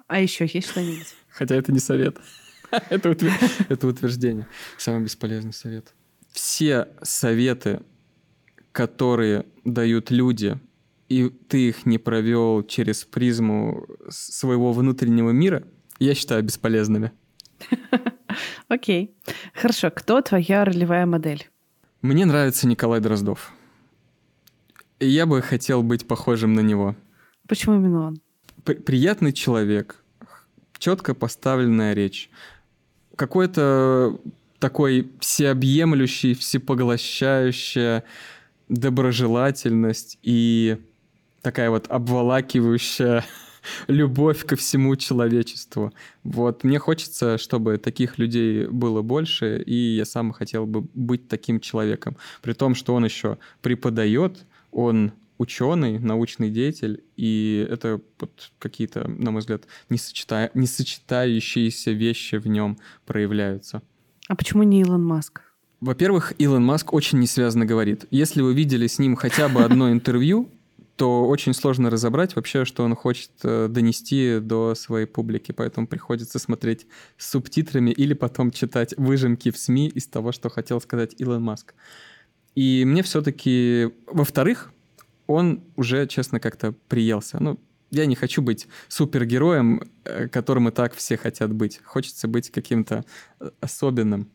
А 0.08 0.20
еще 0.20 0.48
есть 0.52 0.70
что-нибудь? 0.70 1.14
Хотя 1.30 1.56
это 1.56 1.72
не 1.72 1.80
совет. 1.80 2.18
это, 2.90 3.10
утвер... 3.10 3.34
это 3.70 3.88
утверждение. 3.88 4.48
Самый 4.78 5.04
бесполезный 5.04 5.54
совет. 5.54 5.94
Все 6.32 6.88
советы, 7.02 7.82
которые 8.72 9.46
дают 9.66 10.12
люди 10.12 10.60
и 11.10 11.30
ты 11.30 11.70
их 11.70 11.86
не 11.86 11.98
провел 11.98 12.64
через 12.64 13.04
призму 13.04 13.86
своего 14.10 14.72
внутреннего 14.72 15.32
мира, 15.32 15.64
я 16.00 16.14
считаю 16.14 16.44
бесполезными. 16.44 17.12
Окей. 18.68 19.16
Хорошо. 19.54 19.92
Кто 19.92 20.22
твоя 20.22 20.64
ролевая 20.64 21.06
модель? 21.06 21.50
Мне 22.02 22.26
нравится 22.26 22.68
Николай 22.68 23.02
Дроздов. 23.02 23.52
И 25.00 25.08
я 25.08 25.26
бы 25.26 25.42
хотел 25.42 25.82
быть 25.82 26.08
похожим 26.08 26.54
на 26.54 26.62
него. 26.62 26.96
Почему 27.48 27.76
именно 27.76 28.08
он? 28.08 28.22
Приятный 28.64 29.34
человек, 29.34 30.04
четко 30.78 31.16
поставленная 31.16 31.94
речь, 31.94 32.30
какой-то 33.16 34.20
такой 34.60 35.12
всеобъемлющий, 35.20 36.36
всепоглощающая 36.36 38.04
доброжелательность 38.68 40.20
и 40.22 40.78
такая 41.42 41.70
вот 41.70 41.88
обволакивающая 41.88 43.26
любовь 43.88 44.46
ко 44.46 44.56
всему 44.56 44.96
человечеству. 44.96 45.94
Вот 46.24 46.64
мне 46.64 46.80
хочется, 46.80 47.38
чтобы 47.38 47.78
таких 47.78 48.18
людей 48.18 48.68
было 48.68 49.02
больше, 49.02 49.62
и 49.62 49.96
я 49.96 50.06
сам 50.06 50.32
хотел 50.32 50.66
бы 50.66 50.82
быть 50.94 51.28
таким 51.28 51.60
человеком. 51.60 52.18
При 52.42 52.54
том, 52.54 52.76
что 52.76 52.94
он 52.94 53.06
еще 53.06 53.38
преподает, 53.62 54.46
он 54.72 55.14
ученый, 55.38 56.00
научный 56.00 56.50
деятель, 56.50 57.04
и 57.16 57.66
это 57.70 58.02
вот 58.20 58.52
какие-то, 58.60 59.08
на 59.08 59.32
мой 59.32 59.40
взгляд, 59.40 59.64
несочета... 59.90 60.52
несочетающиеся 60.54 61.92
вещи 61.92 62.36
в 62.36 62.48
нем 62.48 62.78
проявляются. 63.06 63.82
А 64.28 64.36
почему 64.36 64.64
не 64.64 64.82
Илон 64.82 65.04
Маск? 65.04 65.42
Во-первых, 65.80 66.34
Илон 66.38 66.66
Маск 66.66 66.94
очень 66.94 67.20
несвязно 67.20 67.66
говорит. 67.66 68.06
Если 68.12 68.42
вы 68.42 68.54
видели 68.54 68.86
с 68.88 69.00
ним 69.00 69.16
хотя 69.16 69.48
бы 69.48 69.64
одно 69.64 69.92
интервью, 69.94 70.50
то 71.00 71.26
очень 71.26 71.54
сложно 71.54 71.90
разобрать 71.90 72.36
вообще, 72.36 72.66
что 72.66 72.84
он 72.84 72.94
хочет 72.94 73.32
э, 73.44 73.70
донести 73.70 74.40
до 74.42 74.76
своей 74.76 75.06
публики, 75.06 75.54
поэтому 75.54 75.88
приходится 75.88 76.40
смотреть 76.40 76.88
с 77.18 77.30
субтитрами 77.30 77.92
или 77.92 78.14
потом 78.14 78.52
читать 78.52 78.94
выжимки 78.98 79.50
в 79.50 79.58
СМИ 79.58 79.88
из 79.88 80.08
того, 80.08 80.34
что 80.34 80.50
хотел 80.50 80.82
сказать 80.82 81.16
Илон 81.18 81.42
Маск. 81.42 81.74
И 82.54 82.84
мне 82.84 83.02
все-таки, 83.02 83.92
во-вторых, 84.08 84.74
он 85.26 85.64
уже, 85.78 86.06
честно, 86.06 86.42
как-то 86.42 86.74
приелся. 86.90 87.42
Ну, 87.42 87.58
я 87.92 88.06
не 88.06 88.16
хочу 88.16 88.42
быть 88.42 88.68
супергероем, 88.90 89.90
э, 90.04 90.28
которым 90.28 90.68
и 90.68 90.72
так 90.72 90.94
все 90.96 91.16
хотят 91.16 91.54
быть. 91.54 91.80
Хочется 91.82 92.28
быть 92.28 92.52
каким-то 92.52 93.06
э, 93.40 93.52
особенным. 93.62 94.30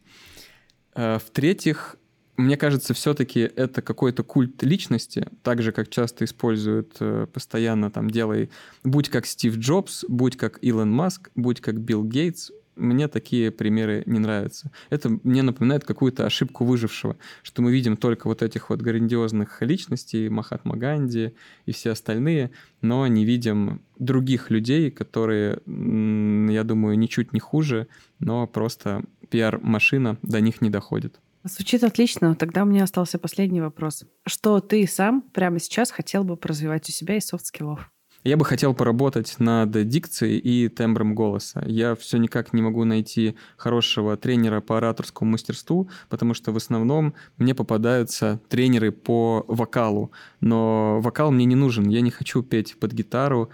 В-третьих, 0.95 1.97
мне 2.37 2.57
кажется, 2.57 2.95
все-таки 2.95 3.41
это 3.41 3.81
какой-то 3.83 4.25
культ 4.25 4.63
личности, 4.63 5.29
так 5.43 5.63
же, 5.63 5.73
как 5.73 5.89
часто 5.89 6.25
используют 6.25 6.97
э, 7.01 7.27
постоянно 7.33 7.91
там 7.91 8.11
делай, 8.11 8.51
будь 8.83 9.09
как 9.09 9.27
Стив 9.27 9.57
Джобс, 9.57 10.05
будь 10.09 10.37
как 10.37 10.59
Илон 10.63 10.91
Маск, 10.91 11.31
будь 11.35 11.61
как 11.61 11.81
Билл 11.81 12.05
Гейтс, 12.05 12.51
мне 12.77 13.09
такие 13.09 13.51
примеры 13.51 14.03
не 14.07 14.19
нравятся. 14.19 14.71
Это 14.91 15.19
мне 15.23 15.43
напоминает 15.43 15.85
какую-то 15.85 16.27
ошибку 16.27 16.65
выжившего, 16.65 17.17
что 17.43 17.63
мы 17.63 17.73
видим 17.73 17.97
только 17.97 18.27
вот 18.27 18.43
этих 18.43 18.71
вот 18.71 18.83
грандиозных 18.83 19.63
личностей, 19.63 20.29
Махатма 20.29 20.77
Ганди 20.77 21.35
и 21.67 21.73
все 21.73 21.91
остальные, 21.91 22.51
но 22.81 23.07
не 23.07 23.25
видим 23.25 23.83
других 23.99 24.51
людей, 24.51 24.91
которые, 24.91 25.61
я 25.67 26.65
думаю, 26.65 26.99
ничуть 26.99 27.33
не 27.33 27.41
хуже, 27.41 27.87
но 28.19 28.47
просто 28.47 29.05
пиар-машина 29.31 30.19
до 30.23 30.41
них 30.41 30.61
не 30.61 30.71
доходит. 30.71 31.21
Звучит 31.47 31.85
отлично. 31.85 32.35
Тогда 32.35 32.63
у 32.63 32.67
меня 32.67 32.85
остался 32.85 33.19
последний 33.19 33.61
вопрос. 33.61 34.05
Что 34.27 34.61
ты 34.61 34.87
сам 34.87 35.21
прямо 35.21 35.59
сейчас 35.59 35.91
хотел 35.91 36.25
бы 36.25 36.39
развивать 36.41 36.89
у 36.89 36.93
себя 36.93 37.19
из 37.19 37.27
софт-скиллов? 37.27 37.91
Я 38.23 38.39
бы 38.39 38.47
хотел 38.47 38.73
поработать 38.73 39.39
над 39.39 39.87
дикцией 39.87 40.39
и 40.39 40.69
тембром 40.69 41.15
голоса. 41.15 41.63
Я 41.67 41.95
все 41.95 42.17
никак 42.17 42.55
не 42.55 42.63
могу 42.63 42.85
найти 42.85 43.37
хорошего 43.59 44.17
тренера 44.17 44.63
по 44.63 44.79
ораторскому 44.79 45.33
мастерству, 45.33 45.91
потому 46.09 46.33
что 46.33 46.51
в 46.51 46.57
основном 46.57 47.13
мне 47.37 47.55
попадаются 47.55 48.41
тренеры 48.49 48.93
по 48.93 49.45
вокалу. 49.47 50.13
Но 50.41 51.01
вокал 51.03 51.31
мне 51.31 51.45
не 51.45 51.57
нужен. 51.57 51.91
Я 51.91 52.01
не 52.01 52.11
хочу 52.11 52.43
петь 52.43 52.79
под 52.81 52.93
гитару 52.93 53.51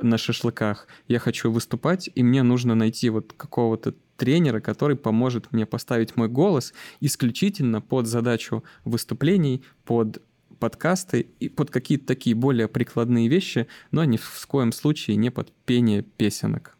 на 0.00 0.16
шашлыках. 0.16 0.86
Я 1.08 1.18
хочу 1.18 1.50
выступать, 1.50 2.08
и 2.14 2.22
мне 2.22 2.44
нужно 2.44 2.76
найти 2.76 3.10
вот 3.10 3.32
какого-то 3.36 3.94
тренера, 4.22 4.60
который 4.60 4.94
поможет 4.94 5.50
мне 5.50 5.66
поставить 5.66 6.14
мой 6.14 6.28
голос 6.28 6.72
исключительно 7.00 7.80
под 7.80 8.06
задачу 8.06 8.62
выступлений, 8.84 9.64
под 9.84 10.22
подкасты 10.60 11.26
и 11.40 11.48
под 11.48 11.72
какие-то 11.72 12.06
такие 12.06 12.36
более 12.36 12.68
прикладные 12.68 13.26
вещи, 13.26 13.66
но 13.90 14.04
ни 14.04 14.16
в 14.16 14.46
коем 14.46 14.70
случае 14.70 15.16
не 15.16 15.30
под 15.30 15.52
пение 15.64 16.02
песенок. 16.02 16.76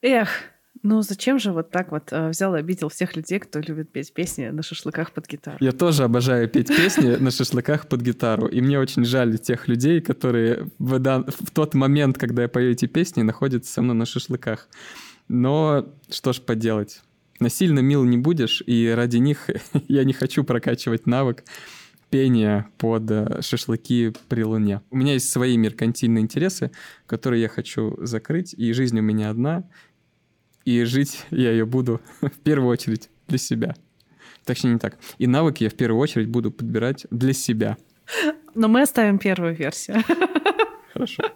Эх, 0.00 0.28
ну 0.82 1.02
зачем 1.02 1.38
же 1.38 1.52
вот 1.52 1.70
так 1.70 1.92
вот 1.92 2.08
э, 2.10 2.30
взял 2.30 2.56
и 2.56 2.58
обидел 2.58 2.88
всех 2.88 3.14
людей, 3.14 3.38
кто 3.38 3.60
любит 3.60 3.92
петь 3.92 4.12
песни 4.12 4.48
на 4.48 4.64
шашлыках 4.64 5.12
под 5.12 5.28
гитару? 5.28 5.58
Я 5.60 5.70
тоже 5.70 6.02
обожаю 6.02 6.48
петь 6.48 6.66
песни 6.66 7.14
на 7.14 7.30
шашлыках 7.30 7.86
под 7.86 8.00
гитару. 8.00 8.48
И 8.48 8.60
мне 8.60 8.80
очень 8.80 9.04
жаль 9.04 9.38
тех 9.38 9.68
людей, 9.68 10.00
которые 10.00 10.66
в, 10.80 10.98
дан... 10.98 11.26
в 11.28 11.52
тот 11.52 11.74
момент, 11.74 12.18
когда 12.18 12.42
я 12.42 12.48
пою 12.48 12.72
эти 12.72 12.86
песни, 12.86 13.22
находятся 13.22 13.72
со 13.72 13.82
мной 13.82 13.94
на 13.94 14.04
шашлыках. 14.04 14.68
Но 15.32 15.88
что 16.10 16.34
ж 16.34 16.42
поделать. 16.42 17.00
Насильно 17.40 17.80
мил 17.80 18.04
не 18.04 18.18
будешь, 18.18 18.62
и 18.66 18.92
ради 18.94 19.16
них 19.16 19.48
я 19.88 20.04
не 20.04 20.12
хочу 20.12 20.44
прокачивать 20.44 21.06
навык 21.06 21.44
пение 22.10 22.66
под 22.76 23.10
э, 23.10 23.40
шашлыки 23.40 24.12
при 24.28 24.44
луне. 24.44 24.82
У 24.90 24.96
меня 24.98 25.14
есть 25.14 25.30
свои 25.30 25.56
меркантильные 25.56 26.20
интересы, 26.20 26.70
которые 27.06 27.40
я 27.40 27.48
хочу 27.48 27.96
закрыть, 28.04 28.52
и 28.52 28.74
жизнь 28.74 28.98
у 28.98 29.02
меня 29.02 29.30
одна, 29.30 29.66
и 30.66 30.84
жить 30.84 31.24
я 31.30 31.50
ее 31.50 31.64
буду 31.64 32.02
в 32.20 32.38
первую 32.40 32.68
очередь 32.68 33.08
для 33.26 33.38
себя. 33.38 33.74
Точнее, 34.44 34.74
не 34.74 34.78
так. 34.78 34.98
И 35.16 35.26
навыки 35.26 35.64
я 35.64 35.70
в 35.70 35.74
первую 35.74 35.98
очередь 35.98 36.28
буду 36.28 36.50
подбирать 36.50 37.06
для 37.10 37.32
себя. 37.32 37.78
Но 38.54 38.68
мы 38.68 38.82
оставим 38.82 39.18
первую 39.18 39.54
версию. 39.54 40.04
Хорошо. 40.92 41.22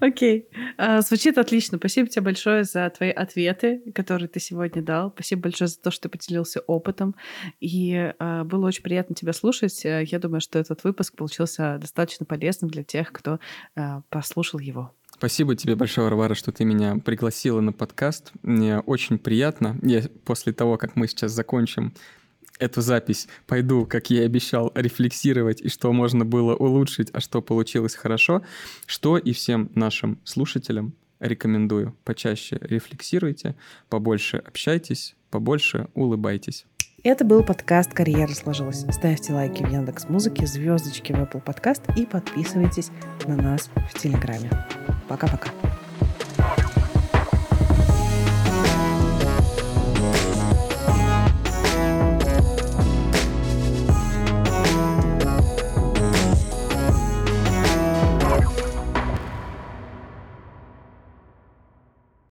Окей. 0.00 0.48
А, 0.78 1.02
звучит 1.02 1.36
отлично. 1.36 1.78
Спасибо 1.78 2.08
тебе 2.08 2.22
большое 2.22 2.64
за 2.64 2.88
твои 2.90 3.10
ответы, 3.10 3.82
которые 3.94 4.28
ты 4.28 4.40
сегодня 4.40 4.82
дал. 4.82 5.10
Спасибо 5.10 5.42
большое 5.42 5.68
за 5.68 5.78
то, 5.78 5.90
что 5.90 6.08
ты 6.08 6.08
поделился 6.08 6.60
опытом. 6.60 7.14
И 7.60 8.12
а, 8.18 8.44
было 8.44 8.66
очень 8.66 8.82
приятно 8.82 9.14
тебя 9.14 9.32
слушать. 9.34 9.84
Я 9.84 10.18
думаю, 10.18 10.40
что 10.40 10.58
этот 10.58 10.84
выпуск 10.84 11.16
получился 11.16 11.76
достаточно 11.78 12.24
полезным 12.24 12.70
для 12.70 12.82
тех, 12.82 13.12
кто 13.12 13.40
а, 13.76 14.02
послушал 14.08 14.58
его. 14.58 14.92
Спасибо 15.20 15.54
тебе 15.54 15.76
большое, 15.76 16.06
Варвара, 16.06 16.34
что 16.34 16.50
ты 16.50 16.64
меня 16.64 16.96
пригласила 16.96 17.60
на 17.60 17.74
подкаст. 17.74 18.32
Мне 18.42 18.78
очень 18.78 19.18
приятно. 19.18 19.78
Я 19.82 20.04
после 20.24 20.54
того, 20.54 20.78
как 20.78 20.96
мы 20.96 21.08
сейчас 21.08 21.32
закончим 21.32 21.92
эту 22.60 22.80
запись, 22.82 23.26
пойду, 23.46 23.86
как 23.86 24.10
я 24.10 24.22
и 24.22 24.26
обещал, 24.26 24.70
рефлексировать, 24.74 25.60
и 25.60 25.68
что 25.68 25.92
можно 25.92 26.24
было 26.24 26.54
улучшить, 26.54 27.10
а 27.12 27.20
что 27.20 27.42
получилось 27.42 27.94
хорошо, 27.94 28.42
что 28.86 29.18
и 29.18 29.32
всем 29.32 29.70
нашим 29.74 30.18
слушателям 30.24 30.94
рекомендую. 31.18 31.96
Почаще 32.04 32.58
рефлексируйте, 32.60 33.56
побольше 33.88 34.38
общайтесь, 34.38 35.16
побольше 35.30 35.88
улыбайтесь. 35.94 36.66
Это 37.02 37.24
был 37.24 37.42
подкаст 37.42 37.94
«Карьера 37.94 38.32
сложилась». 38.32 38.84
Ставьте 38.90 39.32
лайки 39.32 39.62
в 39.62 39.70
Яндекс 39.70 40.08
Музыке, 40.10 40.46
звездочки 40.46 41.12
в 41.12 41.16
Apple 41.16 41.42
Podcast 41.42 41.82
и 41.98 42.04
подписывайтесь 42.04 42.90
на 43.26 43.36
нас 43.36 43.70
в 43.90 43.98
Телеграме. 43.98 44.50
Пока-пока. 45.08 45.50